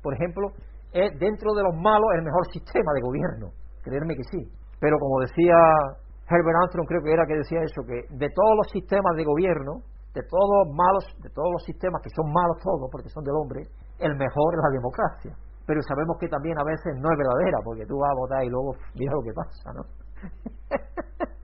por 0.00 0.14
ejemplo, 0.14 0.52
es 0.92 1.10
dentro 1.18 1.54
de 1.54 1.62
los 1.64 1.74
malos 1.74 2.06
el 2.14 2.22
mejor 2.22 2.46
sistema 2.52 2.92
de 2.94 3.00
gobierno. 3.00 3.50
Creerme 3.82 4.14
que 4.14 4.24
sí. 4.30 4.40
Pero 4.78 4.96
como 4.98 5.20
decía 5.20 5.56
Herbert 6.28 6.58
Armstrong 6.58 6.86
creo 6.86 7.02
que 7.02 7.12
era 7.12 7.26
que 7.26 7.38
decía 7.38 7.62
eso, 7.62 7.86
que 7.86 8.02
de 8.10 8.28
todos 8.34 8.54
los 8.58 8.68
sistemas 8.72 9.14
de 9.14 9.24
gobierno, 9.24 9.82
de 10.14 10.22
todos 10.26 10.66
malos, 10.74 11.04
de 11.22 11.30
todos 11.30 11.52
los 11.52 11.62
sistemas 11.62 12.02
que 12.02 12.10
son 12.10 12.26
malos 12.32 12.58
todos 12.64 12.88
porque 12.90 13.08
son 13.08 13.22
del 13.22 13.36
hombre, 13.36 13.62
el 13.98 14.16
mejor 14.16 14.54
es 14.56 14.60
la 14.64 14.72
democracia. 14.74 15.32
Pero 15.66 15.82
sabemos 15.82 16.16
que 16.18 16.28
también 16.28 16.58
a 16.58 16.64
veces 16.64 16.94
no 16.98 17.10
es 17.10 17.18
verdadera, 17.18 17.58
porque 17.62 17.86
tú 17.86 17.98
vas 17.98 18.10
a 18.10 18.14
votar 18.14 18.44
y 18.44 18.50
luego 18.50 18.74
mira 18.98 19.12
lo 19.12 19.22
que 19.22 19.34
pasa, 19.34 19.70
¿no? 19.74 19.82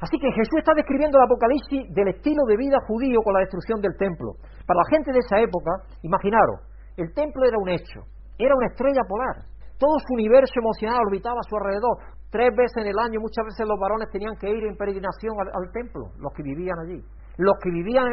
Así 0.00 0.18
que 0.20 0.30
Jesús 0.30 0.60
está 0.60 0.72
describiendo 0.76 1.18
el 1.18 1.24
Apocalipsis 1.24 1.88
del 1.92 2.08
estilo 2.08 2.44
de 2.46 2.56
vida 2.56 2.76
judío 2.86 3.20
con 3.24 3.32
la 3.32 3.40
destrucción 3.40 3.80
del 3.80 3.96
templo. 3.96 4.36
Para 4.68 4.80
la 4.84 4.88
gente 4.92 5.10
de 5.10 5.18
esa 5.18 5.40
época, 5.40 5.72
imaginaros, 6.02 6.60
el 6.96 7.12
templo 7.12 7.44
era 7.44 7.56
un 7.58 7.68
hecho, 7.70 8.04
era 8.38 8.54
una 8.54 8.68
estrella 8.68 9.02
polar. 9.08 9.48
Todo 9.78 9.96
su 10.06 10.14
universo 10.14 10.52
emocional 10.60 11.00
orbitaba 11.08 11.40
a 11.40 11.48
su 11.48 11.56
alrededor. 11.56 11.96
Tres 12.30 12.50
veces 12.56 12.82
en 12.82 12.88
el 12.88 12.98
año, 12.98 13.20
muchas 13.20 13.44
veces 13.46 13.66
los 13.66 13.78
varones 13.78 14.10
tenían 14.10 14.34
que 14.36 14.50
ir 14.50 14.64
en 14.66 14.76
peregrinación 14.76 15.34
al, 15.38 15.70
templo, 15.70 16.10
los 16.18 16.32
que 16.34 16.42
vivían 16.42 16.78
allí. 16.80 17.00
Los 17.38 17.54
que 17.62 17.70
vivían 17.70 18.06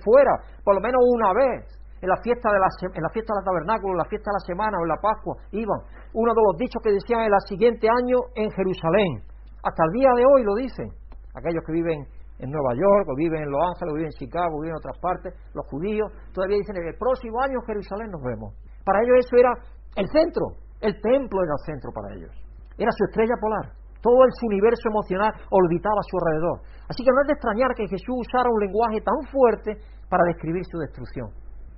fuera, 0.00 0.32
por 0.64 0.74
lo 0.74 0.80
menos 0.80 1.00
una 1.04 1.32
vez. 1.34 1.68
en 2.00 2.08
la 2.08 2.16
fiesta 2.22 2.48
de 2.48 2.58
la, 2.58 2.68
en 2.80 3.02
la 3.02 3.10
fiesta 3.12 3.34
de 3.34 3.40
la 3.40 3.44
tabernáculo, 3.44 3.92
en 3.92 3.98
la 4.00 4.08
fiesta 4.08 4.32
de 4.32 4.36
la 4.40 4.46
semana 4.48 4.78
o 4.80 4.82
en 4.82 4.88
la 4.88 4.96
Pascua, 4.96 5.36
iban. 5.52 5.80
Uno 6.14 6.32
de 6.32 6.42
los 6.48 6.56
dichos 6.56 6.80
que 6.82 6.96
decían 6.96 7.20
el 7.20 7.36
siguiente 7.46 7.88
año 7.88 8.32
en 8.34 8.48
Jerusalén. 8.50 9.20
Hasta 9.62 9.84
el 9.84 9.92
día 9.92 10.08
de 10.16 10.24
hoy 10.24 10.42
lo 10.42 10.54
dicen. 10.54 10.88
Aquellos 11.36 11.60
que 11.66 11.72
viven 11.72 12.08
en 12.40 12.48
Nueva 12.48 12.72
York, 12.72 13.04
o 13.06 13.14
viven 13.14 13.42
en 13.44 13.50
Los 13.52 13.60
Ángeles, 13.60 13.92
o 13.92 13.94
viven 13.94 14.10
en 14.10 14.18
Chicago, 14.18 14.56
o 14.56 14.60
viven 14.64 14.72
en 14.72 14.80
otras 14.80 14.98
partes, 14.98 15.34
los 15.52 15.66
judíos, 15.68 16.08
todavía 16.32 16.56
dicen 16.56 16.76
en 16.80 16.88
el 16.88 16.96
próximo 16.96 17.36
año 17.44 17.60
en 17.60 17.66
Jerusalén 17.68 18.10
nos 18.10 18.22
vemos. 18.24 18.56
Para 18.84 19.04
ellos 19.04 19.20
eso 19.20 19.36
era 19.36 19.52
el 19.96 20.08
centro, 20.08 20.56
el 20.80 20.96
templo 21.00 21.44
era 21.44 21.52
el 21.52 21.64
centro 21.68 21.92
para 21.92 22.16
ellos. 22.16 22.32
Era 22.80 22.88
su 22.96 23.04
estrella 23.04 23.36
polar. 23.36 23.76
Todo 24.00 24.24
el 24.24 24.32
universo 24.48 24.88
emocional 24.88 25.28
orbitaba 25.52 26.00
a 26.00 26.08
su 26.08 26.16
alrededor. 26.16 26.64
Así 26.88 27.04
que 27.04 27.12
no 27.12 27.20
es 27.20 27.28
de 27.28 27.36
extrañar 27.36 27.76
que 27.76 27.84
Jesús 27.84 28.24
usara 28.24 28.48
un 28.48 28.56
lenguaje 28.56 29.04
tan 29.04 29.20
fuerte 29.28 29.76
para 30.08 30.24
describir 30.24 30.64
su 30.64 30.80
destrucción. 30.80 31.28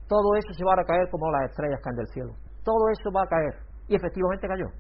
Todo 0.07 0.39
eso 0.39 0.55
se 0.55 0.63
va 0.63 0.79
a 0.79 0.87
caer 0.87 1.11
como 1.11 1.27
las 1.35 1.51
estrellas 1.51 1.83
caen 1.83 1.99
del 1.99 2.07
cielo. 2.15 2.33
Todo 2.63 2.87
eso 2.95 3.11
va 3.11 3.27
a 3.27 3.27
caer. 3.27 3.55
Y 3.91 3.99
efectivamente 3.99 4.47
cayó. 4.47 4.71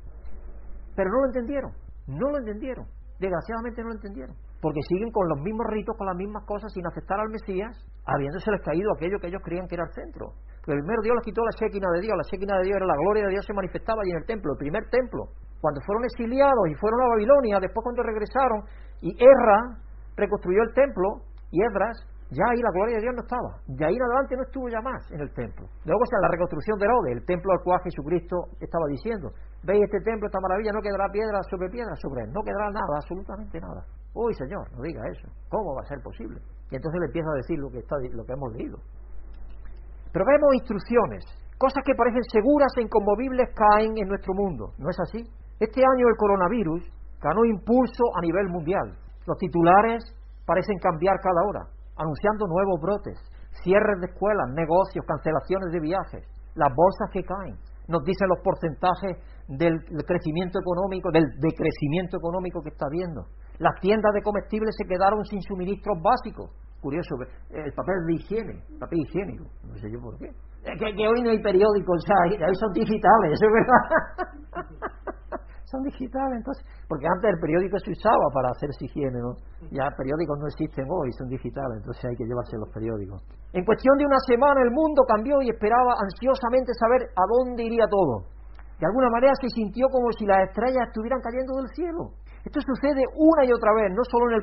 Pero 0.94 1.10
no 1.10 1.18
lo 1.18 1.26
entendieron. 1.26 1.72
No 2.06 2.30
lo 2.30 2.38
entendieron. 2.38 2.86
Desgraciadamente 3.18 3.82
no 3.82 3.88
lo 3.90 3.94
entendieron. 3.98 4.36
Porque 4.62 4.78
siguen 4.86 5.10
con 5.10 5.26
los 5.26 5.42
mismos 5.42 5.66
ritos, 5.74 5.98
con 5.98 6.06
las 6.06 6.14
mismas 6.14 6.46
cosas, 6.46 6.70
sin 6.70 6.86
aceptar 6.86 7.18
al 7.18 7.34
Mesías, 7.34 7.74
habiéndoseles 8.06 8.62
caído 8.62 8.94
aquello 8.94 9.18
que 9.18 9.26
ellos 9.26 9.42
creían 9.42 9.66
que 9.66 9.74
era 9.74 9.90
el 9.90 9.94
centro. 9.94 10.38
Porque 10.62 10.78
primero 10.78 11.02
Dios 11.02 11.18
les 11.18 11.26
quitó 11.26 11.42
la 11.42 11.50
Shekinah 11.58 11.90
de 11.98 12.00
Dios. 12.06 12.14
La 12.14 12.26
Shekinah 12.30 12.58
de 12.62 12.64
Dios 12.70 12.76
era 12.78 12.86
la 12.86 12.98
gloria 13.02 13.26
de 13.26 13.30
Dios 13.34 13.44
se 13.44 13.54
manifestaba 13.54 14.02
allí 14.06 14.14
en 14.14 14.22
el 14.22 14.26
templo, 14.26 14.54
el 14.54 14.58
primer 14.62 14.86
templo 14.86 15.34
cuando 15.62 15.80
fueron 15.86 16.02
exiliados 16.04 16.66
y 16.66 16.74
fueron 16.74 17.00
a 17.06 17.08
Babilonia, 17.14 17.62
después 17.62 17.86
cuando 17.86 18.02
regresaron, 18.02 18.66
y 19.00 19.14
Erra 19.14 19.78
reconstruyó 20.18 20.58
el 20.66 20.74
templo, 20.74 21.22
y 21.54 21.62
Edras, 21.62 22.02
ya 22.34 22.42
ahí 22.50 22.58
la 22.58 22.72
gloria 22.74 22.96
de 22.98 23.02
Dios 23.06 23.14
no 23.14 23.22
estaba. 23.22 23.50
De 23.70 23.84
ahí 23.86 23.94
en 23.94 24.02
adelante 24.02 24.34
no 24.34 24.42
estuvo 24.42 24.66
ya 24.66 24.80
más 24.82 24.98
en 25.12 25.20
el 25.20 25.30
templo. 25.36 25.68
Luego, 25.86 26.02
sea, 26.10 26.18
la 26.18 26.34
reconstrucción 26.34 26.80
de 26.80 26.84
Herodes, 26.90 27.12
el 27.14 27.24
templo 27.28 27.52
al 27.52 27.62
cual 27.62 27.78
Jesucristo 27.84 28.36
estaba 28.58 28.90
diciendo, 28.90 29.30
veis 29.62 29.84
este 29.86 30.00
templo, 30.02 30.26
esta 30.26 30.40
maravilla, 30.42 30.72
no 30.74 30.82
quedará 30.82 31.06
piedra 31.12 31.38
sobre 31.46 31.70
piedra 31.70 31.94
sobre 31.94 32.24
él, 32.26 32.32
no 32.34 32.42
quedará 32.42 32.72
nada, 32.74 32.98
absolutamente 32.98 33.60
nada. 33.60 33.86
Uy, 34.18 34.34
Señor, 34.34 34.66
no 34.74 34.82
diga 34.82 35.00
eso. 35.12 35.28
¿Cómo 35.46 35.78
va 35.78 35.82
a 35.82 35.86
ser 35.86 36.02
posible? 36.02 36.42
Y 36.72 36.76
entonces 36.76 36.98
le 36.98 37.06
empieza 37.06 37.30
a 37.30 37.38
decir 37.38 37.58
lo 37.60 37.70
que, 37.70 37.78
está, 37.78 37.96
lo 38.00 38.24
que 38.24 38.32
hemos 38.32 38.50
leído. 38.56 38.78
Pero 40.10 40.24
vemos 40.26 40.58
instrucciones, 40.58 41.22
cosas 41.56 41.84
que 41.84 41.94
parecen 41.94 42.24
seguras 42.32 42.72
e 42.76 42.82
inconmovibles 42.82 43.54
caen 43.54 43.94
en 43.96 44.08
nuestro 44.08 44.34
mundo. 44.34 44.72
¿No 44.78 44.90
es 44.90 44.98
así? 44.98 45.22
Este 45.62 45.78
año 45.78 46.10
el 46.10 46.18
coronavirus 46.18 46.82
ganó 47.22 47.44
impulso 47.44 48.02
a 48.18 48.20
nivel 48.20 48.50
mundial. 48.50 48.98
Los 49.30 49.38
titulares 49.38 50.02
parecen 50.44 50.74
cambiar 50.82 51.14
cada 51.22 51.38
hora, 51.46 51.62
anunciando 51.94 52.50
nuevos 52.50 52.82
brotes, 52.82 53.14
cierres 53.62 54.00
de 54.02 54.10
escuelas, 54.10 54.50
negocios, 54.58 55.06
cancelaciones 55.06 55.70
de 55.70 55.78
viajes, 55.78 56.26
las 56.58 56.74
bolsas 56.74 57.06
que 57.14 57.22
caen. 57.22 57.54
Nos 57.86 58.02
dicen 58.02 58.26
los 58.26 58.42
porcentajes 58.42 59.22
del 59.46 59.78
crecimiento 60.02 60.58
económico, 60.58 61.14
del 61.14 61.30
decrecimiento 61.38 62.18
económico 62.18 62.58
que 62.58 62.74
está 62.74 62.86
habiendo. 62.90 63.30
Las 63.62 63.78
tiendas 63.78 64.10
de 64.14 64.22
comestibles 64.22 64.74
se 64.74 64.88
quedaron 64.90 65.22
sin 65.30 65.42
suministros 65.42 65.94
básicos. 66.02 66.50
Curioso, 66.82 67.14
el 67.54 67.70
papel 67.70 67.94
de 68.08 68.14
higiene, 68.14 68.58
papel 68.80 68.98
higiénico, 69.06 69.46
no 69.62 69.78
sé 69.78 69.86
yo 69.92 70.02
por 70.02 70.18
qué. 70.18 70.26
Que, 70.66 71.06
hoy 71.06 71.22
no 71.22 71.30
hay 71.30 71.40
periódicos, 71.40 72.02
o 72.02 72.46
hoy 72.50 72.54
son 72.58 72.72
digitales, 72.72 73.38
es 73.38 73.46
verdad. 73.46 74.90
son 75.72 75.82
digitales, 75.82 76.36
entonces, 76.36 76.60
porque 76.86 77.08
antes 77.08 77.32
el 77.32 77.40
periódico 77.40 77.80
se 77.80 77.96
usaba 77.96 78.28
para 78.36 78.52
hacer 78.52 78.68
higiene, 78.76 79.16
¿no? 79.16 79.32
Ya 79.72 79.88
periódicos 79.96 80.36
no 80.38 80.46
existen 80.46 80.84
hoy, 80.84 81.08
son 81.16 81.32
digitales, 81.32 81.80
entonces 81.80 82.04
hay 82.04 82.16
que 82.16 82.28
llevarse 82.28 82.60
los 82.60 82.68
periódicos. 82.68 83.24
En 83.56 83.64
cuestión 83.64 83.96
de 83.96 84.04
una 84.04 84.20
semana 84.28 84.60
el 84.60 84.70
mundo 84.70 85.02
cambió 85.08 85.40
y 85.40 85.48
esperaba 85.48 85.96
ansiosamente 85.96 86.76
saber 86.76 87.08
a 87.16 87.24
dónde 87.24 87.64
iría 87.64 87.88
todo. 87.88 88.28
De 88.78 88.86
alguna 88.86 89.08
manera 89.08 89.32
se 89.40 89.48
sintió 89.48 89.88
como 89.88 90.12
si 90.12 90.26
las 90.26 90.48
estrellas 90.50 90.92
estuvieran 90.92 91.20
cayendo 91.24 91.56
del 91.56 91.68
cielo. 91.72 92.02
Esto 92.42 92.58
sucede 92.58 93.06
una 93.14 93.46
y 93.46 93.52
otra 93.54 93.70
vez, 93.70 93.94
no 93.94 94.02
solo 94.10 94.26
en 94.30 94.42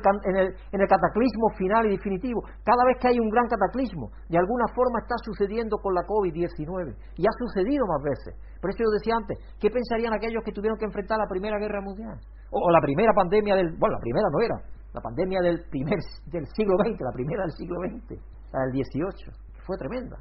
en, 0.72 0.80
el, 0.80 0.88
cataclismo 0.88 1.52
final 1.56 1.84
y 1.86 1.96
definitivo. 2.00 2.40
Cada 2.64 2.80
vez 2.88 2.96
que 2.96 3.08
hay 3.08 3.20
un 3.20 3.28
gran 3.28 3.46
cataclismo, 3.46 4.08
de 4.28 4.38
alguna 4.38 4.64
forma 4.72 5.00
está 5.04 5.16
sucediendo 5.20 5.76
con 5.76 5.92
la 5.92 6.00
COVID-19. 6.08 6.96
Y 7.16 7.26
ha 7.28 7.34
sucedido 7.36 7.84
más 7.86 8.00
veces. 8.02 8.32
Por 8.60 8.70
eso 8.70 8.80
yo 8.80 8.90
decía 8.96 9.16
antes, 9.16 9.36
¿qué 9.60 9.68
pensarían 9.68 10.14
aquellos 10.14 10.42
que 10.44 10.52
tuvieron 10.52 10.78
que 10.78 10.86
enfrentar 10.86 11.18
la 11.18 11.28
Primera 11.28 11.58
Guerra 11.58 11.80
Mundial? 11.80 12.16
O, 12.50 12.70
la 12.70 12.80
primera 12.80 13.12
pandemia 13.12 13.54
del... 13.54 13.76
Bueno, 13.76 13.96
la 13.96 14.00
primera 14.00 14.28
no 14.32 14.40
era. 14.40 14.56
La 14.92 15.00
pandemia 15.00 15.40
del, 15.40 15.62
primer, 15.68 16.00
del 16.32 16.46
siglo 16.56 16.76
XX, 16.80 17.00
la 17.00 17.12
primera 17.12 17.42
del 17.44 17.52
siglo 17.52 17.76
XX, 17.84 18.16
la 18.52 18.60
del 18.64 18.72
XVIII. 18.80 19.32
Fue 19.66 19.76
tremenda. 19.76 20.16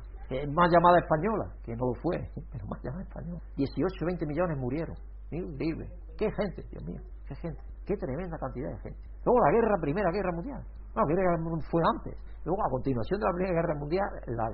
más 0.51 0.69
llamada 0.69 0.99
española, 0.99 1.47
que 1.63 1.75
no 1.75 1.87
lo 1.87 1.95
fue, 2.03 2.27
pero 2.51 2.67
más 2.67 2.83
llamada 2.83 3.03
española. 3.03 3.39
18, 3.55 4.05
20 4.05 4.25
millones 4.27 4.57
murieron. 4.59 4.95
Increíble. 5.31 5.87
¿Qué 6.17 6.27
gente, 6.31 6.63
Dios 6.69 6.83
mío? 6.83 7.01
¿Qué 7.29 7.35
gente? 7.35 7.61
Qué 7.85 7.93
tremenda 7.93 8.41
cantidad 8.41 8.73
de 8.73 8.77
gente. 8.81 8.97
Luego 9.21 9.37
la 9.37 9.51
guerra, 9.53 9.77
Primera 9.77 10.09
Guerra 10.09 10.33
Mundial. 10.33 10.65
No, 10.97 11.05
Guerra 11.05 11.37
Mundial 11.37 11.61
fue 11.69 11.81
antes. 11.93 12.17
Luego, 12.41 12.57
a 12.65 12.69
continuación 12.73 13.19
de 13.21 13.25
la 13.29 13.33
Primera 13.37 13.53
Guerra 13.53 13.75
Mundial, 13.77 14.09
la, 14.33 14.49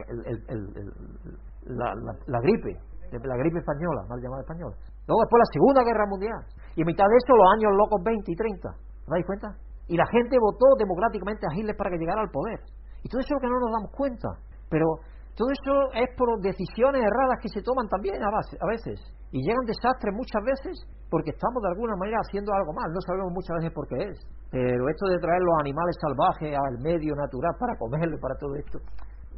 la, 2.28 2.40
gripe, 2.44 2.76
la 3.16 3.38
gripe 3.38 3.60
española, 3.60 4.04
mal 4.10 4.20
llamada 4.20 4.44
española. 4.44 4.76
Luego 5.08 5.24
después 5.24 5.40
la 5.40 5.52
Segunda 5.56 5.82
Guerra 5.88 6.04
Mundial. 6.12 6.42
Y 6.76 6.82
en 6.84 6.88
mitad 6.88 7.08
de 7.08 7.16
eso 7.16 7.32
los 7.32 7.48
años 7.56 7.72
locos 7.80 8.04
20 8.04 8.28
y 8.28 8.36
30. 8.36 8.68
¿Os 8.68 9.08
dais 9.08 9.26
cuenta? 9.26 9.56
Y 9.88 9.96
la 9.96 10.08
gente 10.12 10.36
votó 10.36 10.76
democráticamente 10.76 11.48
a 11.48 11.56
Hitler 11.56 11.78
para 11.80 11.92
que 11.92 11.98
llegara 11.98 12.20
al 12.20 12.30
poder. 12.30 12.60
Y 13.04 13.08
todo 13.08 13.24
eso 13.24 13.32
es 13.32 13.40
lo 13.40 13.40
que 13.40 13.48
no 13.48 13.60
nos 13.64 13.72
damos 13.72 13.92
cuenta. 13.96 14.36
Pero 14.68 15.00
todo 15.36 15.52
eso 15.52 15.92
es 16.00 16.08
por 16.16 16.32
decisiones 16.40 17.04
erradas 17.04 17.44
que 17.44 17.52
se 17.52 17.62
toman 17.62 17.88
también 17.92 18.24
a 18.24 18.68
veces. 18.72 19.04
Y 19.36 19.44
llegan 19.44 19.68
desastres 19.68 20.16
muchas 20.16 20.40
veces 20.48 20.80
porque 21.12 21.36
estamos 21.36 21.60
de 21.60 21.76
alguna 21.76 21.96
manera 22.00 22.24
haciendo 22.24 22.56
algo 22.56 22.72
mal. 22.72 22.88
No 22.88 23.02
sabemos 23.04 23.36
muchas 23.36 23.60
veces 23.60 23.72
por 23.76 23.84
qué 23.92 24.16
es. 24.16 24.18
Pero 24.48 24.88
esto 24.88 25.06
de 25.12 25.20
traer 25.20 25.44
los 25.44 25.60
animales 25.60 25.96
salvajes 26.00 26.56
al 26.56 26.80
medio 26.80 27.16
natural 27.20 27.52
para 27.60 27.76
comerlo, 27.76 28.16
para 28.24 28.40
todo 28.40 28.56
esto, 28.56 28.80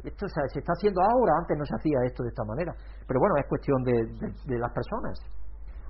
esto 0.06 0.24
se 0.30 0.58
está 0.62 0.70
haciendo 0.78 1.02
ahora. 1.02 1.34
Antes 1.42 1.58
no 1.58 1.66
se 1.66 1.74
hacía 1.74 1.98
esto 2.06 2.22
de 2.22 2.30
esta 2.30 2.46
manera. 2.46 2.70
Pero 3.02 3.18
bueno, 3.18 3.34
es 3.42 3.46
cuestión 3.50 3.82
de, 3.82 3.98
de 4.54 4.58
las 4.58 4.70
personas. 4.70 5.18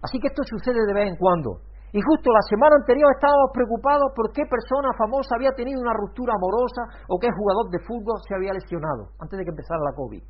Así 0.00 0.16
que 0.16 0.28
esto 0.32 0.40
sucede 0.40 0.88
de 0.88 0.94
vez 0.94 1.12
en 1.12 1.16
cuando. 1.20 1.60
Y 1.92 2.00
justo 2.04 2.28
la 2.28 2.44
semana 2.44 2.76
anterior 2.76 3.08
estábamos 3.16 3.48
preocupados 3.52 4.12
por 4.12 4.28
qué 4.32 4.44
persona 4.44 4.92
famosa 4.98 5.36
había 5.36 5.52
tenido 5.56 5.80
una 5.80 5.96
ruptura 5.96 6.36
amorosa 6.36 6.84
o 7.08 7.16
qué 7.16 7.28
jugador 7.32 7.72
de 7.72 7.80
fútbol 7.80 8.20
se 8.28 8.34
había 8.36 8.52
lesionado 8.52 9.08
antes 9.20 9.38
de 9.38 9.44
que 9.44 9.54
empezara 9.56 9.80
la 9.80 9.96
COVID. 9.96 10.20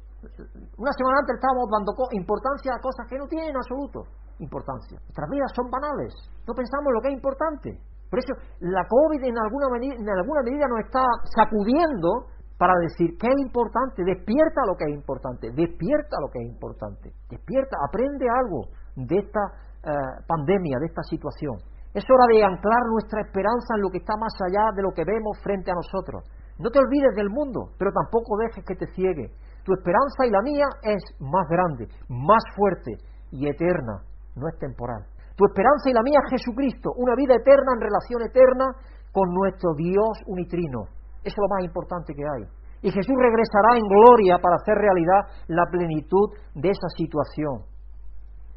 Una 0.78 0.92
semana 0.94 1.18
antes 1.22 1.34
estábamos 1.34 1.66
dando 1.70 1.94
importancia 2.14 2.74
a 2.74 2.82
cosas 2.82 3.06
que 3.10 3.18
no 3.18 3.26
tienen 3.26 3.54
absoluto 3.54 4.06
importancia. 4.38 4.98
Nuestras 5.02 5.28
vidas 5.30 5.50
son 5.54 5.66
banales, 5.70 6.14
no 6.46 6.54
pensamos 6.54 6.86
en 6.90 6.94
lo 6.94 7.00
que 7.02 7.08
es 7.10 7.18
importante. 7.18 7.68
Por 8.10 8.18
eso 8.18 8.32
la 8.60 8.86
COVID 8.86 9.20
en 9.22 9.36
alguna, 9.38 9.66
en 9.82 10.08
alguna 10.08 10.42
medida 10.42 10.66
nos 10.70 10.86
está 10.86 11.02
sacudiendo 11.34 12.30
para 12.58 12.74
decir 12.82 13.14
qué 13.18 13.28
es 13.28 13.38
importante, 13.38 14.02
despierta 14.02 14.62
lo 14.66 14.74
que 14.74 14.90
es 14.90 14.94
importante, 14.94 15.50
despierta 15.54 16.16
lo 16.20 16.28
que 16.30 16.38
es 16.42 16.48
importante, 16.50 17.14
despierta, 17.30 17.76
aprende 17.86 18.26
algo 18.26 18.66
de 18.96 19.18
esta 19.18 19.67
eh, 19.88 20.20
pandemia, 20.28 20.76
de 20.78 20.86
esta 20.86 21.00
situación. 21.08 21.56
Es 21.96 22.04
hora 22.04 22.28
de 22.28 22.44
anclar 22.44 22.84
nuestra 22.92 23.24
esperanza 23.24 23.72
en 23.74 23.80
lo 23.80 23.88
que 23.88 24.04
está 24.04 24.12
más 24.20 24.36
allá 24.44 24.68
de 24.76 24.82
lo 24.84 24.92
que 24.92 25.08
vemos 25.08 25.40
frente 25.40 25.72
a 25.72 25.80
nosotros. 25.80 26.28
No 26.60 26.68
te 26.68 26.78
olvides 26.78 27.16
del 27.16 27.30
mundo, 27.30 27.72
pero 27.78 27.90
tampoco 27.96 28.36
dejes 28.36 28.64
que 28.68 28.76
te 28.76 28.92
ciegue. 28.92 29.32
Tu 29.64 29.72
esperanza 29.72 30.26
y 30.26 30.30
la 30.30 30.42
mía 30.42 30.68
es 30.82 31.00
más 31.20 31.48
grande, 31.48 31.88
más 32.08 32.44
fuerte 32.54 33.00
y 33.32 33.48
eterna, 33.48 34.04
no 34.36 34.48
es 34.48 34.58
temporal. 34.58 35.08
Tu 35.36 35.46
esperanza 35.46 35.88
y 35.88 35.94
la 35.94 36.02
mía 36.02 36.20
es 36.20 36.36
Jesucristo, 36.36 36.92
una 36.96 37.14
vida 37.16 37.32
eterna 37.34 37.72
en 37.72 37.80
relación 37.80 38.20
eterna 38.28 38.66
con 39.12 39.32
nuestro 39.32 39.72
Dios 39.72 40.20
unitrino. 40.26 40.84
Eso 41.24 41.32
es 41.32 41.40
lo 41.40 41.48
más 41.48 41.64
importante 41.64 42.12
que 42.12 42.28
hay. 42.28 42.44
Y 42.82 42.90
Jesús 42.92 43.16
regresará 43.16 43.80
en 43.80 43.88
gloria 43.88 44.36
para 44.36 44.56
hacer 44.60 44.76
realidad 44.76 45.32
la 45.48 45.64
plenitud 45.70 46.36
de 46.54 46.68
esa 46.68 46.88
situación 46.92 47.77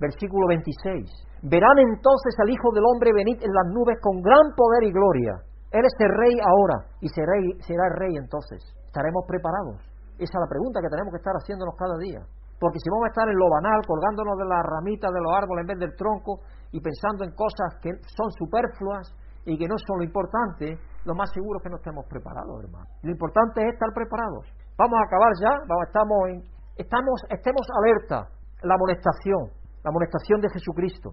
versículo 0.02 0.50
26. 0.50 1.06
Verán 1.46 1.78
entonces 1.78 2.34
al 2.42 2.50
Hijo 2.50 2.74
del 2.74 2.86
Hombre 2.90 3.14
venir 3.14 3.38
en 3.38 3.54
las 3.54 3.68
nubes 3.70 4.02
con 4.02 4.18
gran 4.22 4.50
poder 4.58 4.90
y 4.90 4.92
gloria. 4.92 5.38
Él 5.70 5.86
es 5.86 5.96
el 6.02 6.10
rey 6.10 6.36
ahora 6.42 6.90
y 7.00 7.08
será, 7.08 7.38
será 7.62 7.86
el 7.94 7.96
rey 8.02 8.14
entonces. 8.18 8.60
¿Estaremos 8.90 9.24
preparados? 9.30 9.78
Esa 10.18 10.36
es 10.36 10.42
la 10.42 10.50
pregunta 10.50 10.82
que 10.82 10.90
tenemos 10.90 11.14
que 11.14 11.22
estar 11.22 11.34
haciéndonos 11.38 11.78
cada 11.78 11.96
día. 12.02 12.22
Porque 12.60 12.78
si 12.78 12.90
vamos 12.94 13.10
a 13.10 13.14
estar 13.14 13.26
en 13.26 13.38
lo 13.38 13.50
banal, 13.50 13.82
colgándonos 13.88 14.38
de 14.38 14.46
las 14.46 14.62
ramitas 14.62 15.10
de 15.10 15.22
los 15.22 15.34
árboles 15.34 15.66
en 15.66 15.70
vez 15.74 15.80
del 15.82 15.98
tronco 15.98 16.46
y 16.70 16.78
pensando 16.82 17.26
en 17.26 17.34
cosas 17.34 17.78
que 17.82 17.90
son 18.06 18.30
superfluas 18.38 19.10
y 19.50 19.58
que 19.58 19.66
no 19.66 19.74
son 19.82 19.98
lo 19.98 20.06
importante, 20.06 20.78
lo 21.06 21.16
más 21.16 21.32
seguro 21.34 21.58
es 21.58 21.64
que 21.64 21.74
no 21.74 21.82
estemos 21.82 22.06
preparados, 22.06 22.62
hermano. 22.62 22.86
Lo 23.02 23.10
importante 23.10 23.66
es 23.66 23.74
estar 23.74 23.90
preparados. 23.94 24.46
Vamos 24.78 24.94
a 24.94 25.06
acabar 25.10 25.32
ya, 25.42 25.54
vamos, 25.66 25.86
estamos, 25.90 26.20
en, 26.30 26.38
estamos 26.78 27.18
estemos 27.34 27.66
alerta, 27.82 28.30
la 28.62 28.76
amonestación, 28.78 29.61
la 29.84 29.90
amonestación 29.90 30.42
de 30.42 30.50
Jesucristo. 30.54 31.10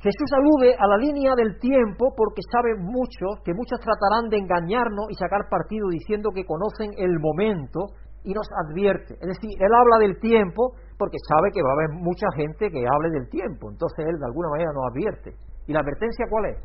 Jesús 0.00 0.30
alude 0.32 0.72
a 0.72 0.86
la 0.88 0.96
línea 0.96 1.32
del 1.36 1.58
tiempo 1.58 2.14
porque 2.16 2.40
sabe 2.50 2.76
mucho 2.80 3.44
que 3.44 3.52
muchos 3.52 3.78
tratarán 3.80 4.30
de 4.30 4.38
engañarnos 4.38 5.06
y 5.10 5.14
sacar 5.14 5.48
partido 5.50 5.88
diciendo 5.88 6.30
que 6.32 6.46
conocen 6.46 6.92
el 6.96 7.20
momento 7.20 7.92
y 8.24 8.32
nos 8.32 8.48
advierte. 8.64 9.14
Es 9.20 9.28
decir, 9.28 9.52
Él 9.60 9.72
habla 9.72 9.98
del 10.00 10.18
tiempo 10.18 10.72
porque 10.96 11.20
sabe 11.28 11.52
que 11.52 11.62
va 11.62 11.70
a 11.70 11.76
haber 11.76 11.90
mucha 12.00 12.26
gente 12.36 12.70
que 12.70 12.88
hable 12.88 13.10
del 13.12 13.28
tiempo. 13.28 13.70
Entonces 13.70 14.06
Él 14.08 14.16
de 14.18 14.26
alguna 14.26 14.48
manera 14.48 14.72
nos 14.72 14.88
advierte. 14.88 15.36
¿Y 15.66 15.72
la 15.72 15.80
advertencia 15.80 16.24
cuál 16.30 16.46
es? 16.46 16.56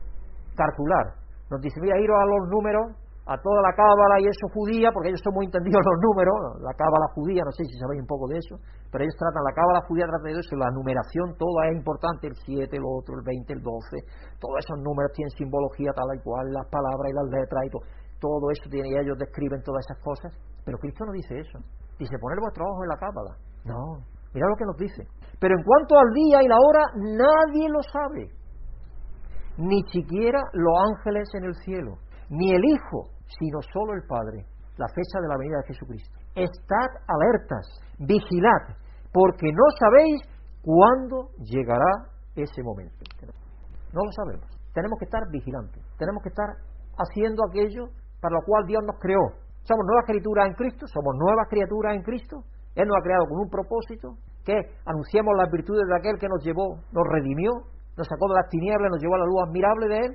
Calcular. 0.55 1.19
Nos 1.51 1.61
dice, 1.61 1.79
mira, 1.81 1.99
iros 1.99 2.15
a 2.15 2.25
los 2.25 2.49
números 2.49 3.02
a 3.23 3.39
toda 3.39 3.59
la 3.63 3.71
cábala 3.71 4.19
y 4.19 4.27
eso 4.27 4.51
judía, 4.51 4.91
porque 4.91 5.07
ellos 5.07 5.23
son 5.23 5.33
muy 5.33 5.47
entendidos 5.47 5.79
los 5.79 5.99
números, 6.03 6.35
la 6.59 6.75
cábala 6.75 7.07
judía, 7.15 7.39
no 7.47 7.55
sé 7.55 7.63
si 7.63 7.79
sabéis 7.79 8.03
un 8.03 8.11
poco 8.11 8.27
de 8.27 8.35
eso, 8.35 8.59
pero 8.91 9.07
ellos 9.07 9.15
tratan, 9.15 9.47
la 9.47 9.55
cábala 9.55 9.79
judía 9.87 10.03
trata 10.11 10.27
de 10.27 10.35
eso, 10.35 10.55
la 10.59 10.67
numeración 10.75 11.31
toda 11.39 11.71
es 11.71 11.79
importante, 11.79 12.27
el 12.27 12.35
7, 12.35 12.67
el 12.67 12.83
otro, 12.83 13.15
el 13.15 13.23
20, 13.23 13.53
el 13.53 13.61
12, 13.63 14.43
todos 14.43 14.55
esos 14.59 14.77
números 14.83 15.15
tienen 15.15 15.31
simbología 15.39 15.95
tal 15.95 16.11
y 16.11 16.19
cual, 16.19 16.51
las 16.51 16.67
palabras 16.67 17.07
y 17.07 17.15
las 17.15 17.27
letras 17.31 17.61
y 17.63 17.69
todo, 17.71 17.83
todo 18.19 18.45
eso 18.51 18.67
tiene, 18.67 18.91
y 18.91 18.95
ellos 18.99 19.15
describen 19.15 19.63
todas 19.63 19.87
esas 19.87 20.03
cosas, 20.03 20.31
pero 20.67 20.75
Cristo 20.83 21.07
no 21.07 21.15
dice 21.15 21.39
eso, 21.39 21.63
dice 21.95 22.19
poner 22.19 22.43
vuestro 22.43 22.67
ojo 22.67 22.83
en 22.83 22.91
la 22.91 22.99
cábala, 22.99 23.31
no, 23.63 24.03
mira 24.35 24.51
lo 24.51 24.59
que 24.59 24.67
nos 24.67 24.75
dice, 24.75 25.07
pero 25.39 25.55
en 25.55 25.63
cuanto 25.63 25.95
al 25.95 26.11
día 26.11 26.43
y 26.43 26.47
la 26.51 26.59
hora, 26.59 26.83
nadie 26.99 27.71
lo 27.71 27.79
sabe, 27.87 28.35
ni 29.55 29.79
siquiera 29.87 30.43
los 30.51 30.75
ángeles 30.91 31.23
en 31.39 31.43
el 31.47 31.55
cielo, 31.63 32.03
ni 32.29 32.51
el 32.51 32.63
Hijo, 32.65 33.12
sino 33.39 33.61
solo 33.73 33.93
el 33.93 34.03
Padre, 34.07 34.45
la 34.77 34.87
fecha 34.87 35.19
de 35.21 35.27
la 35.27 35.37
venida 35.37 35.57
de 35.57 35.73
Jesucristo. 35.73 36.19
Estad 36.35 36.89
alertas, 37.07 37.65
vigilad, 37.99 38.75
porque 39.11 39.51
no 39.51 39.65
sabéis 39.79 40.21
cuándo 40.61 41.29
llegará 41.43 42.09
ese 42.35 42.63
momento. 42.63 42.97
No 43.93 44.01
lo 44.05 44.11
sabemos. 44.11 44.49
Tenemos 44.73 44.97
que 44.97 45.05
estar 45.05 45.21
vigilantes, 45.29 45.83
tenemos 45.97 46.23
que 46.23 46.29
estar 46.29 46.49
haciendo 46.97 47.43
aquello 47.45 47.89
para 48.19 48.35
lo 48.35 48.41
cual 48.45 48.65
Dios 48.65 48.81
nos 48.85 48.97
creó. 48.99 49.21
Somos 49.63 49.85
nuevas 49.85 50.05
criaturas 50.07 50.47
en 50.47 50.53
Cristo, 50.55 50.87
somos 50.87 51.15
nuevas 51.15 51.47
criaturas 51.49 51.95
en 51.95 52.01
Cristo. 52.01 52.43
Él 52.75 52.87
nos 52.87 52.97
ha 52.97 53.03
creado 53.03 53.25
con 53.29 53.39
un 53.39 53.49
propósito, 53.49 54.17
que 54.43 54.55
anunciemos 54.85 55.33
las 55.37 55.49
virtudes 55.51 55.87
de 55.87 55.95
aquel 55.95 56.17
que 56.19 56.27
nos 56.27 56.43
llevó, 56.43 56.75
nos 56.91 57.05
redimió, 57.07 57.51
nos 57.95 58.07
sacó 58.07 58.27
de 58.27 58.35
las 58.35 58.49
tinieblas, 58.49 58.89
nos 58.91 59.01
llevó 59.01 59.15
a 59.15 59.19
la 59.19 59.25
luz 59.25 59.39
admirable 59.45 59.87
de 59.87 59.97
Él. 59.99 60.11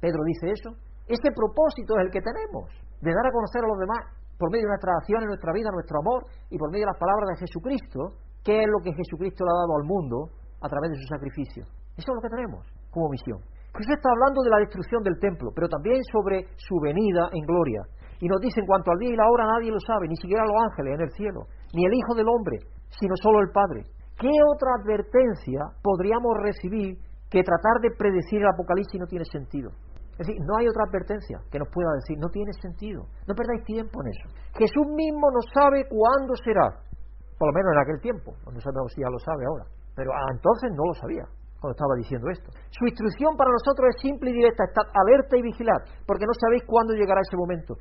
Pedro 0.00 0.24
dice 0.24 0.50
eso. 0.50 0.70
Ese 1.08 1.32
propósito 1.32 1.96
es 1.96 2.04
el 2.04 2.10
que 2.12 2.20
tenemos, 2.20 2.68
de 3.00 3.10
dar 3.16 3.26
a 3.26 3.32
conocer 3.32 3.64
a 3.64 3.68
los 3.68 3.80
demás 3.80 4.04
por 4.36 4.52
medio 4.52 4.68
de 4.68 4.76
nuestra 4.76 4.92
acción 4.92 5.24
en 5.24 5.32
nuestra 5.32 5.52
vida, 5.52 5.72
nuestro 5.72 5.98
amor 6.04 6.28
y 6.52 6.56
por 6.56 6.70
medio 6.70 6.84
de 6.84 6.92
las 6.92 7.00
palabras 7.00 7.32
de 7.32 7.48
Jesucristo, 7.48 8.12
qué 8.44 8.60
es 8.62 8.68
lo 8.68 8.78
que 8.84 8.92
Jesucristo 8.92 9.42
le 9.44 9.50
ha 9.50 9.60
dado 9.64 9.74
al 9.80 9.88
mundo 9.88 10.30
a 10.60 10.68
través 10.68 10.92
de 10.92 11.00
su 11.00 11.06
sacrificio. 11.08 11.64
Eso 11.96 12.12
es 12.12 12.14
lo 12.14 12.22
que 12.22 12.30
tenemos 12.30 12.62
como 12.92 13.08
misión. 13.08 13.40
Jesús 13.74 13.94
está 13.94 14.10
hablando 14.10 14.42
de 14.42 14.50
la 14.50 14.62
destrucción 14.64 15.02
del 15.02 15.18
templo, 15.18 15.50
pero 15.54 15.68
también 15.68 16.02
sobre 16.12 16.46
su 16.56 16.78
venida 16.80 17.28
en 17.32 17.44
gloria. 17.46 17.82
Y 18.20 18.26
nos 18.26 18.40
dice, 18.40 18.60
en 18.60 18.66
cuanto 18.66 18.90
al 18.90 18.98
día 18.98 19.10
y 19.10 19.16
la 19.16 19.28
hora 19.30 19.46
nadie 19.46 19.70
lo 19.70 19.78
sabe, 19.80 20.08
ni 20.08 20.16
siquiera 20.16 20.44
los 20.44 20.56
ángeles 20.70 20.94
en 20.94 21.02
el 21.02 21.10
cielo, 21.12 21.40
ni 21.74 21.84
el 21.84 21.94
Hijo 21.94 22.14
del 22.14 22.28
Hombre, 22.28 22.58
sino 22.98 23.14
solo 23.22 23.40
el 23.40 23.50
Padre. 23.50 23.84
¿Qué 24.18 24.34
otra 24.34 24.82
advertencia 24.82 25.60
podríamos 25.82 26.34
recibir 26.42 26.98
que 27.30 27.42
tratar 27.42 27.78
de 27.82 27.94
predecir 27.96 28.42
el 28.42 28.48
Apocalipsis 28.48 28.98
no 28.98 29.06
tiene 29.06 29.24
sentido? 29.24 29.70
Es 30.18 30.26
decir, 30.26 30.42
no 30.42 30.58
hay 30.58 30.66
otra 30.66 30.82
advertencia 30.82 31.38
que 31.46 31.62
nos 31.62 31.70
pueda 31.70 31.94
decir, 31.94 32.18
no 32.18 32.26
tiene 32.28 32.50
sentido, 32.58 33.06
no 33.26 33.34
perdáis 33.38 33.62
tiempo 33.62 34.02
en 34.02 34.10
eso. 34.10 34.26
Jesús 34.58 34.86
mismo 34.98 35.30
no 35.30 35.38
sabe 35.54 35.86
cuándo 35.86 36.34
será, 36.42 36.74
por 37.38 37.46
lo 37.46 37.54
menos 37.54 37.70
en 37.70 37.78
aquel 37.78 38.00
tiempo, 38.02 38.34
no 38.50 38.58
sabemos 38.58 38.90
si 38.90 39.00
ya 39.00 39.10
lo 39.10 39.18
sabe 39.22 39.46
ahora, 39.46 39.64
pero 39.94 40.10
entonces 40.34 40.74
no 40.74 40.82
lo 40.90 40.94
sabía 40.98 41.22
cuando 41.62 41.74
estaba 41.78 41.94
diciendo 41.94 42.26
esto. 42.34 42.50
Su 42.74 42.82
instrucción 42.86 43.38
para 43.38 43.54
nosotros 43.54 43.94
es 43.94 44.02
simple 44.02 44.30
y 44.30 44.42
directa, 44.42 44.66
estad 44.66 44.90
alerta 44.90 45.38
y 45.38 45.42
vigilad, 45.42 45.86
porque 46.02 46.26
no 46.26 46.34
sabéis 46.34 46.66
cuándo 46.66 46.94
llegará 46.94 47.22
ese 47.22 47.38
momento. 47.38 47.78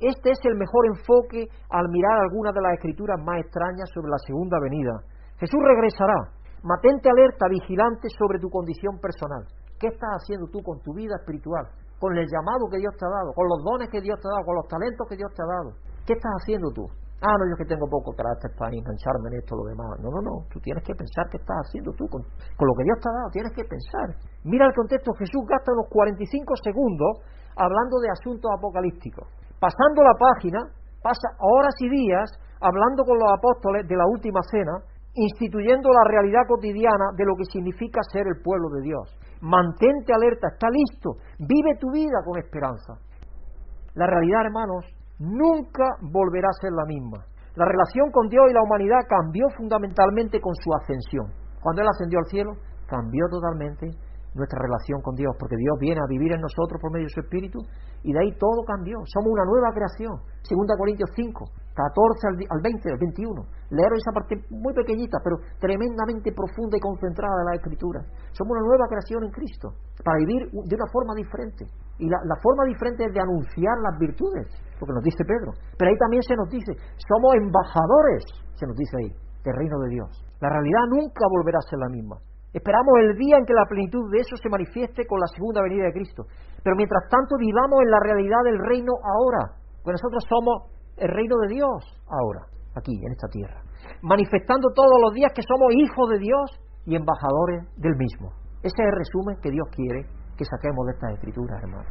Este 0.00 0.32
es 0.32 0.40
el 0.44 0.56
mejor 0.56 0.86
enfoque 0.92 1.48
al 1.68 1.88
mirar 1.88 2.20
algunas 2.24 2.52
de 2.52 2.60
las 2.60 2.72
escrituras 2.76 3.20
más 3.20 3.40
extrañas 3.40 3.88
sobre 3.92 4.08
la 4.08 4.16
segunda 4.24 4.56
venida. 4.60 4.92
Jesús 5.36 5.60
regresará. 5.60 6.36
Mantente 6.62 7.08
alerta, 7.08 7.48
vigilante 7.48 8.08
sobre 8.16 8.38
tu 8.38 8.48
condición 8.48 8.98
personal. 9.00 9.44
¿Qué 9.80 9.88
estás 9.88 10.20
haciendo 10.20 10.44
tú 10.52 10.60
con 10.60 10.76
tu 10.84 10.92
vida 10.92 11.16
espiritual? 11.16 11.64
Con 11.96 12.12
el 12.12 12.28
llamado 12.28 12.68
que 12.68 12.76
Dios 12.76 12.92
te 13.00 13.04
ha 13.08 13.08
dado, 13.08 13.32
con 13.32 13.48
los 13.48 13.64
dones 13.64 13.88
que 13.88 14.04
Dios 14.04 14.20
te 14.20 14.28
ha 14.28 14.36
dado, 14.36 14.44
con 14.44 14.56
los 14.60 14.68
talentos 14.68 15.08
que 15.08 15.16
Dios 15.16 15.32
te 15.32 15.40
ha 15.40 15.48
dado. 15.48 15.72
¿Qué 16.04 16.12
estás 16.20 16.36
haciendo 16.36 16.68
tú? 16.68 16.84
Ah, 17.24 17.32
no, 17.32 17.48
yo 17.48 17.56
que 17.56 17.64
tengo 17.64 17.88
poco 17.88 18.12
carácter 18.12 18.52
para 18.60 18.76
engancharme 18.76 19.32
en 19.32 19.40
esto 19.40 19.56
lo 19.56 19.64
demás. 19.64 19.96
No, 20.04 20.12
no, 20.12 20.20
no. 20.20 20.44
Tú 20.52 20.60
tienes 20.60 20.84
que 20.84 20.92
pensar 20.92 21.32
qué 21.32 21.40
estás 21.40 21.56
haciendo 21.64 21.96
tú 21.96 22.04
con, 22.12 22.20
con 22.20 22.64
lo 22.68 22.74
que 22.76 22.84
Dios 22.84 22.96
te 23.00 23.08
ha 23.08 23.16
dado. 23.24 23.28
Tienes 23.32 23.52
que 23.56 23.64
pensar. 23.64 24.08
Mira 24.44 24.68
el 24.68 24.76
contexto. 24.76 25.16
Jesús 25.16 25.48
gasta 25.48 25.72
unos 25.72 25.88
45 25.88 26.28
segundos 26.60 27.24
hablando 27.56 28.04
de 28.04 28.08
asuntos 28.12 28.52
apocalípticos. 28.52 29.32
Pasando 29.56 30.04
la 30.04 30.16
página, 30.16 30.60
pasa 31.00 31.40
horas 31.40 31.76
y 31.80 31.88
días 31.88 32.28
hablando 32.60 33.04
con 33.04 33.16
los 33.16 33.32
apóstoles 33.32 33.88
de 33.88 33.96
la 33.96 34.04
última 34.04 34.40
cena, 34.44 34.76
instituyendo 35.16 35.88
la 35.88 36.04
realidad 36.04 36.44
cotidiana 36.48 37.16
de 37.16 37.24
lo 37.24 37.32
que 37.36 37.48
significa 37.48 38.00
ser 38.12 38.28
el 38.28 38.40
pueblo 38.44 38.68
de 38.76 38.84
Dios 38.84 39.08
mantente 39.40 40.12
alerta, 40.12 40.48
está 40.52 40.68
listo, 40.70 41.16
vive 41.38 41.76
tu 41.78 41.90
vida 41.90 42.22
con 42.24 42.38
esperanza. 42.38 42.94
La 43.94 44.06
realidad, 44.06 44.46
hermanos, 44.46 44.84
nunca 45.18 45.84
volverá 46.00 46.48
a 46.48 46.60
ser 46.60 46.72
la 46.72 46.84
misma. 46.86 47.24
La 47.56 47.66
relación 47.66 48.10
con 48.12 48.28
Dios 48.28 48.46
y 48.48 48.54
la 48.54 48.62
humanidad 48.62 49.00
cambió 49.08 49.48
fundamentalmente 49.56 50.40
con 50.40 50.54
su 50.54 50.72
ascensión. 50.74 51.26
Cuando 51.60 51.82
Él 51.82 51.88
ascendió 51.88 52.18
al 52.20 52.26
cielo, 52.26 52.52
cambió 52.86 53.26
totalmente 53.28 53.90
nuestra 54.34 54.62
relación 54.62 55.02
con 55.02 55.16
Dios, 55.16 55.34
porque 55.38 55.56
Dios 55.56 55.76
viene 55.80 56.00
a 56.00 56.08
vivir 56.08 56.32
en 56.32 56.40
nosotros 56.40 56.80
por 56.80 56.92
medio 56.92 57.06
de 57.06 57.14
su 57.14 57.20
Espíritu, 57.20 57.58
y 58.02 58.12
de 58.12 58.20
ahí 58.20 58.32
todo 58.38 58.62
cambió. 58.64 58.98
Somos 59.04 59.32
una 59.32 59.44
nueva 59.44 59.74
creación. 59.74 60.14
Segunda 60.42 60.76
Corintios 60.78 61.10
5, 61.14 61.44
14 61.80 62.44
al 62.50 62.60
20, 62.60 62.92
al 62.92 62.98
21. 62.98 63.46
Leer 63.70 63.92
esa 63.96 64.12
parte 64.12 64.36
muy 64.50 64.74
pequeñita, 64.74 65.18
pero 65.24 65.40
tremendamente 65.58 66.32
profunda 66.32 66.76
y 66.76 66.80
concentrada 66.80 67.40
de 67.40 67.46
la 67.48 67.56
Escritura. 67.56 68.00
Somos 68.32 68.52
una 68.52 68.66
nueva 68.66 68.84
creación 68.88 69.24
en 69.24 69.30
Cristo, 69.30 69.72
para 70.04 70.18
vivir 70.18 70.50
de 70.50 70.74
una 70.76 70.88
forma 70.92 71.14
diferente. 71.14 71.64
Y 71.98 72.08
la, 72.08 72.36
forma 72.42 72.64
diferente 72.64 73.04
es 73.04 73.12
de 73.12 73.20
anunciar 73.20 73.76
las 73.84 73.98
virtudes, 73.98 74.48
lo 74.80 74.86
que 74.86 74.92
nos 74.92 75.04
dice 75.04 75.24
Pedro. 75.24 75.52
Pero 75.76 75.88
ahí 75.88 75.98
también 75.98 76.22
se 76.22 76.36
nos 76.36 76.48
dice, 76.48 76.72
somos 76.96 77.34
embajadores, 77.36 78.24
se 78.56 78.66
nos 78.66 78.76
dice 78.76 78.96
ahí, 79.00 79.10
del 79.44 79.56
reino 79.56 79.78
de 79.84 79.88
Dios. 79.88 80.10
La 80.40 80.48
realidad 80.48 80.84
nunca 80.88 81.24
volverá 81.28 81.58
a 81.60 81.68
ser 81.68 81.78
la 81.78 81.88
misma. 81.88 82.16
Esperamos 82.52 82.94
el 83.06 83.14
día 83.16 83.38
en 83.38 83.46
que 83.46 83.54
la 83.54 83.68
plenitud 83.68 84.10
de 84.10 84.18
eso 84.18 84.34
se 84.36 84.48
manifieste 84.48 85.06
con 85.06 85.20
la 85.20 85.28
segunda 85.28 85.62
venida 85.62 85.84
de 85.84 85.92
Cristo. 85.92 86.24
Pero 86.64 86.74
mientras 86.74 87.06
tanto 87.08 87.36
vivamos 87.38 87.78
en 87.84 87.90
la 87.90 88.00
realidad 88.00 88.42
del 88.42 88.58
reino 88.58 88.90
ahora, 89.04 89.54
pues 89.84 89.94
nosotros 89.94 90.24
somos 90.26 90.79
el 91.00 91.08
reino 91.08 91.36
de 91.38 91.54
Dios 91.54 91.80
ahora, 92.06 92.46
aquí, 92.76 92.92
en 92.92 93.12
esta 93.12 93.28
tierra. 93.28 93.62
Manifestando 94.02 94.68
todos 94.74 95.00
los 95.00 95.12
días 95.14 95.32
que 95.34 95.42
somos 95.42 95.72
hijos 95.74 96.08
de 96.10 96.18
Dios 96.18 96.46
y 96.86 96.96
embajadores 96.96 97.64
del 97.76 97.96
mismo. 97.96 98.32
Ese 98.62 98.76
es 98.76 98.86
el 98.86 98.96
resumen 98.96 99.36
que 99.42 99.50
Dios 99.50 99.66
quiere 99.74 100.04
que 100.36 100.44
saquemos 100.44 100.86
de 100.86 100.92
estas 100.92 101.12
escrituras, 101.14 101.62
hermano. 101.62 101.88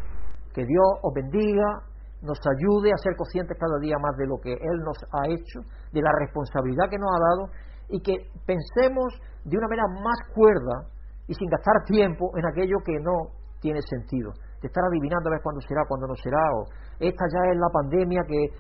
Que 0.54 0.66
Dios 0.66 0.88
os 1.02 1.14
bendiga, 1.14 1.82
nos 2.22 2.38
ayude 2.46 2.92
a 2.94 2.98
ser 2.98 3.16
conscientes 3.16 3.58
cada 3.58 3.80
día 3.80 3.98
más 3.98 4.16
de 4.18 4.28
lo 4.28 4.38
que 4.42 4.54
Él 4.54 4.78
nos 4.86 4.98
ha 5.14 5.26
hecho, 5.30 5.66
de 5.92 6.02
la 6.02 6.12
responsabilidad 6.20 6.90
que 6.90 6.98
nos 6.98 7.10
ha 7.10 7.20
dado 7.20 7.44
y 7.90 8.02
que 8.02 8.30
pensemos 8.46 9.14
de 9.46 9.58
una 9.58 9.68
manera 9.68 9.88
más 10.04 10.20
cuerda 10.34 10.90
y 11.28 11.34
sin 11.34 11.50
gastar 11.50 11.84
tiempo 11.86 12.32
en 12.38 12.46
aquello 12.46 12.78
que 12.86 12.98
no 13.02 13.34
tiene 13.62 13.82
sentido. 13.82 14.34
De 14.62 14.68
estar 14.68 14.84
adivinando 14.84 15.30
a 15.30 15.34
ver 15.34 15.42
cuándo 15.42 15.62
será, 15.62 15.82
cuándo 15.88 16.08
no 16.08 16.16
será, 16.16 16.44
o 16.56 16.68
esta 17.00 17.26
ya 17.32 17.52
es 17.52 17.58
la 17.58 17.72
pandemia 17.72 18.24
que 18.28 18.52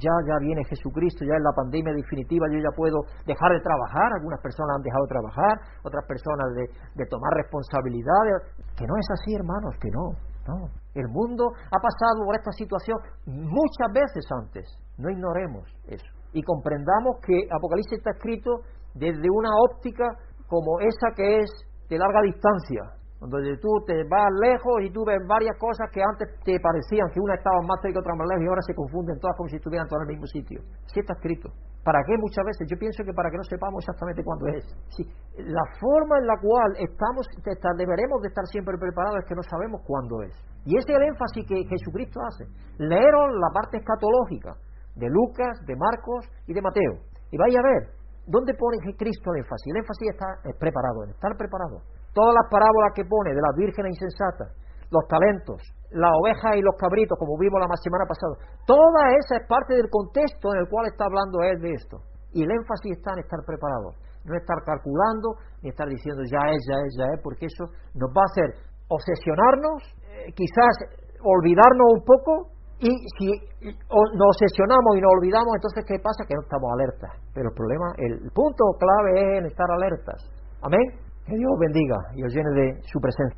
ya, 0.00 0.14
ya 0.26 0.36
viene 0.40 0.64
Jesucristo, 0.64 1.24
ya 1.24 1.36
es 1.36 1.42
la 1.42 1.52
pandemia 1.54 1.92
definitiva, 1.92 2.46
yo 2.50 2.58
ya 2.58 2.72
puedo 2.74 3.04
dejar 3.26 3.52
de 3.52 3.60
trabajar, 3.60 4.08
algunas 4.16 4.40
personas 4.40 4.76
han 4.76 4.82
dejado 4.82 5.04
de 5.04 5.12
trabajar, 5.12 5.54
otras 5.84 6.04
personas 6.06 6.48
de, 6.54 6.64
de 6.94 7.04
tomar 7.06 7.32
responsabilidades, 7.34 8.56
que 8.74 8.86
no 8.86 8.94
es 8.96 9.06
así 9.12 9.34
hermanos, 9.34 9.74
que 9.80 9.90
no, 9.90 10.16
no. 10.48 10.70
El 10.94 11.08
mundo 11.08 11.44
ha 11.52 11.78
pasado 11.78 12.24
por 12.24 12.34
esta 12.36 12.52
situación 12.52 12.96
muchas 13.26 13.92
veces 13.92 14.24
antes, 14.32 14.64
no 14.98 15.10
ignoremos 15.10 15.68
eso. 15.86 16.06
Y 16.32 16.42
comprendamos 16.42 17.20
que 17.24 17.46
Apocalipsis 17.50 17.98
está 17.98 18.10
escrito 18.10 18.62
desde 18.94 19.28
una 19.30 19.50
óptica 19.70 20.04
como 20.48 20.80
esa 20.80 21.14
que 21.14 21.40
es 21.40 21.50
de 21.88 21.98
larga 21.98 22.22
distancia, 22.22 22.82
donde 23.28 23.56
tú 23.58 23.68
te 23.86 24.04
vas 24.08 24.30
lejos 24.40 24.82
y 24.82 24.90
tú 24.90 25.04
ves 25.04 25.18
varias 25.26 25.56
cosas 25.58 25.90
que 25.92 26.00
antes 26.02 26.28
te 26.44 26.58
parecían 26.60 27.10
que 27.12 27.20
una 27.20 27.34
estaba 27.34 27.60
más 27.62 27.80
cerca 27.82 28.00
otra 28.00 28.14
más 28.14 28.26
lejos 28.28 28.44
y 28.44 28.48
ahora 28.48 28.62
se 28.62 28.74
confunden 28.74 29.18
todas 29.18 29.36
como 29.36 29.48
si 29.48 29.56
estuvieran 29.56 29.88
todas 29.88 30.04
en 30.04 30.10
el 30.10 30.12
mismo 30.16 30.26
sitio. 30.26 30.60
Sí 30.86 31.00
está 31.00 31.14
escrito. 31.14 31.50
¿Para 31.86 32.02
qué 32.02 32.18
muchas 32.18 32.44
veces? 32.44 32.66
Yo 32.66 32.76
pienso 32.78 33.04
que 33.04 33.14
para 33.14 33.30
que 33.30 33.38
no 33.38 33.46
sepamos 33.46 33.78
exactamente 33.82 34.24
cuándo 34.24 34.46
es. 34.50 34.66
Sí, 34.90 35.06
la 35.38 35.62
forma 35.78 36.18
en 36.18 36.26
la 36.26 36.34
cual 36.42 36.74
estamos, 36.82 37.30
deberemos 37.78 38.22
de 38.22 38.28
estar 38.28 38.44
siempre 38.50 38.74
preparados 38.74 39.22
es 39.22 39.26
que 39.30 39.38
no 39.38 39.42
sabemos 39.46 39.82
cuándo 39.86 40.22
es. 40.22 40.34
Y 40.66 40.74
ese 40.74 40.90
es 40.90 40.98
el 40.98 41.06
énfasis 41.14 41.46
que 41.46 41.62
Jesucristo 41.62 42.18
hace. 42.26 42.50
Leeros 42.78 43.30
la 43.38 43.54
parte 43.54 43.78
escatológica, 43.78 44.58
de 44.96 45.06
Lucas, 45.06 45.62
de 45.62 45.76
Marcos 45.76 46.26
y 46.46 46.54
de 46.54 46.62
Mateo. 46.62 47.06
Y 47.30 47.38
vaya 47.38 47.60
a 47.60 47.62
ver, 47.62 47.94
¿dónde 48.26 48.54
pone 48.54 48.78
Cristo 48.98 49.30
el 49.30 49.46
énfasis? 49.46 49.70
El 49.70 49.78
énfasis 49.78 50.10
está 50.10 50.26
preparado, 50.58 51.04
en 51.04 51.10
estar 51.10 51.36
preparado. 51.38 51.86
Todas 52.16 52.32
las 52.32 52.48
parábolas 52.48 52.96
que 52.96 53.04
pone 53.04 53.36
de 53.36 53.44
las 53.44 53.52
vírgenes 53.52 53.92
insensatas, 53.92 54.56
los 54.88 55.04
talentos, 55.04 55.60
la 55.92 56.08
oveja 56.16 56.56
y 56.56 56.64
los 56.64 56.72
cabritos, 56.80 57.12
como 57.20 57.36
vimos 57.36 57.60
la 57.60 57.68
semana 57.76 58.08
pasada. 58.08 58.40
Toda 58.64 59.12
esa 59.20 59.36
es 59.36 59.44
parte 59.44 59.76
del 59.76 59.92
contexto 59.92 60.48
en 60.56 60.64
el 60.64 60.68
cual 60.72 60.88
está 60.88 61.04
hablando 61.04 61.44
él 61.44 61.60
de 61.60 61.76
esto. 61.76 62.00
Y 62.32 62.40
el 62.40 62.50
énfasis 62.50 62.96
está 62.96 63.12
en 63.12 63.20
estar 63.20 63.44
preparado, 63.44 63.92
no 64.24 64.32
estar 64.32 64.64
calculando, 64.64 65.36
ni 65.60 65.68
estar 65.68 65.84
diciendo 65.84 66.24
ya 66.24 66.40
es, 66.56 66.60
ya 66.64 66.80
es, 66.80 66.90
ya 66.96 67.06
es, 67.12 67.20
porque 67.20 67.52
eso 67.52 67.68
nos 67.92 68.08
va 68.16 68.24
a 68.24 68.30
hacer 68.32 68.48
obsesionarnos, 68.88 69.84
eh, 70.08 70.32
quizás 70.32 70.72
olvidarnos 71.20 72.00
un 72.00 72.04
poco, 72.04 72.56
y 72.80 72.92
si 73.20 73.28
nos 73.60 74.28
obsesionamos 74.32 74.96
y 74.96 75.00
nos 75.00 75.12
olvidamos, 75.20 75.52
entonces 75.52 75.84
¿qué 75.84 76.00
pasa? 76.00 76.24
Que 76.28 76.32
no 76.32 76.42
estamos 76.44 76.68
alertas. 76.72 77.12
Pero 77.32 77.48
el 77.48 77.54
problema, 77.56 77.92
el 77.96 78.30
punto 78.32 78.64
clave 78.80 79.12
es 79.16 79.38
en 79.40 79.46
estar 79.46 79.68
alertas. 79.70 80.20
Amén. 80.60 81.05
Que 81.26 81.36
Dios 81.36 81.52
bendiga 81.58 81.96
y 82.14 82.22
os 82.22 82.32
llene 82.32 82.50
de 82.50 82.80
su 82.82 83.00
presencia. 83.00 83.36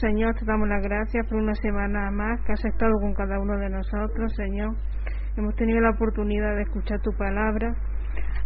Señor, 0.00 0.34
te 0.34 0.44
damos 0.44 0.68
las 0.68 0.82
gracias 0.82 1.26
por 1.28 1.38
una 1.38 1.54
semana 1.54 2.10
más 2.10 2.40
que 2.42 2.52
has 2.52 2.64
estado 2.64 2.92
con 3.00 3.14
cada 3.14 3.38
uno 3.38 3.58
de 3.58 3.68
nosotros, 3.68 4.32
Señor. 4.34 4.74
Hemos 5.36 5.54
tenido 5.56 5.80
la 5.80 5.90
oportunidad 5.90 6.56
de 6.56 6.62
escuchar 6.62 7.00
tu 7.00 7.10
palabra. 7.12 7.74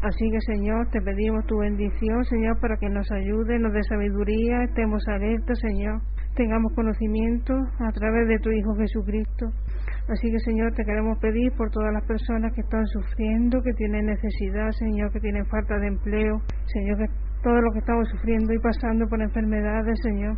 Así 0.03 0.31
que, 0.31 0.41
Señor, 0.41 0.89
te 0.91 1.01
pedimos 1.01 1.45
tu 1.47 1.59
bendición, 1.59 2.25
Señor, 2.25 2.61
para 2.61 2.77
que 2.77 2.89
nos 2.89 3.11
ayude, 3.11 3.59
nos 3.59 3.73
dé 3.73 3.83
sabiduría, 3.85 4.63
estemos 4.65 5.03
alertas, 5.09 5.59
Señor, 5.59 6.01
tengamos 6.35 6.73
conocimiento 6.75 7.55
a 7.81 7.91
través 7.93 8.29
de 8.29 8.39
tu 8.39 8.51
Hijo 8.51 8.75
Jesucristo. 8.77 9.47
Así 10.09 10.31
que, 10.31 10.39
Señor, 10.41 10.73
te 10.75 10.85
queremos 10.85 11.19
pedir 11.19 11.51
por 11.57 11.71
todas 11.71 11.93
las 11.93 12.05
personas 12.07 12.53
que 12.55 12.61
están 12.61 12.87
sufriendo, 12.87 13.63
que 13.63 13.73
tienen 13.73 14.07
necesidad, 14.07 14.71
Señor, 14.73 15.13
que 15.13 15.21
tienen 15.21 15.47
falta 15.47 15.79
de 15.79 15.89
empleo, 15.89 16.41
Señor, 16.67 16.99
que 16.99 17.07
todo 17.43 17.61
lo 17.61 17.73
que 17.73 17.79
estamos 17.79 18.09
sufriendo 18.09 18.53
y 18.53 18.59
pasando 18.59 19.07
por 19.09 19.21
enfermedades, 19.21 19.99
Señor. 20.03 20.37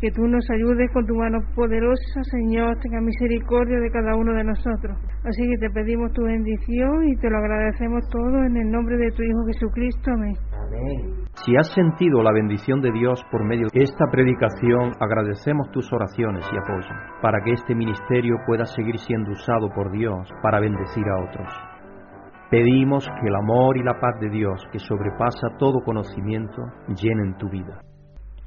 Que 0.00 0.10
tú 0.10 0.26
nos 0.28 0.44
ayudes 0.50 0.90
con 0.92 1.06
tu 1.06 1.14
mano 1.14 1.38
poderosa, 1.54 2.22
Señor, 2.30 2.78
tenga 2.80 3.00
misericordia 3.00 3.80
de 3.80 3.90
cada 3.90 4.14
uno 4.14 4.34
de 4.34 4.44
nosotros. 4.44 4.96
Así 5.24 5.42
que 5.48 5.56
te 5.58 5.70
pedimos 5.70 6.12
tu 6.12 6.24
bendición 6.24 7.08
y 7.08 7.16
te 7.16 7.30
lo 7.30 7.38
agradecemos 7.38 8.06
todo 8.10 8.44
en 8.44 8.56
el 8.56 8.70
nombre 8.70 8.96
de 8.96 9.10
tu 9.12 9.22
Hijo 9.22 9.46
Jesucristo. 9.46 10.10
Amén. 10.10 10.34
Si 11.44 11.56
has 11.56 11.72
sentido 11.72 12.22
la 12.22 12.32
bendición 12.32 12.80
de 12.80 12.92
Dios 12.92 13.22
por 13.30 13.44
medio 13.44 13.68
de 13.72 13.82
esta 13.82 14.04
predicación, 14.10 14.92
agradecemos 15.00 15.70
tus 15.70 15.90
oraciones 15.92 16.44
y 16.52 16.56
apoyo 16.56 16.94
para 17.22 17.40
que 17.44 17.52
este 17.52 17.74
ministerio 17.74 18.36
pueda 18.46 18.66
seguir 18.66 18.98
siendo 18.98 19.30
usado 19.30 19.70
por 19.74 19.90
Dios 19.92 20.28
para 20.42 20.60
bendecir 20.60 21.04
a 21.08 21.24
otros. 21.24 21.48
Pedimos 22.50 23.08
que 23.20 23.26
el 23.26 23.34
amor 23.34 23.76
y 23.76 23.82
la 23.82 23.98
paz 24.00 24.20
de 24.20 24.30
Dios, 24.30 24.62
que 24.70 24.78
sobrepasa 24.78 25.56
todo 25.58 25.80
conocimiento, 25.84 26.62
llenen 26.88 27.36
tu 27.38 27.48
vida. 27.48 27.80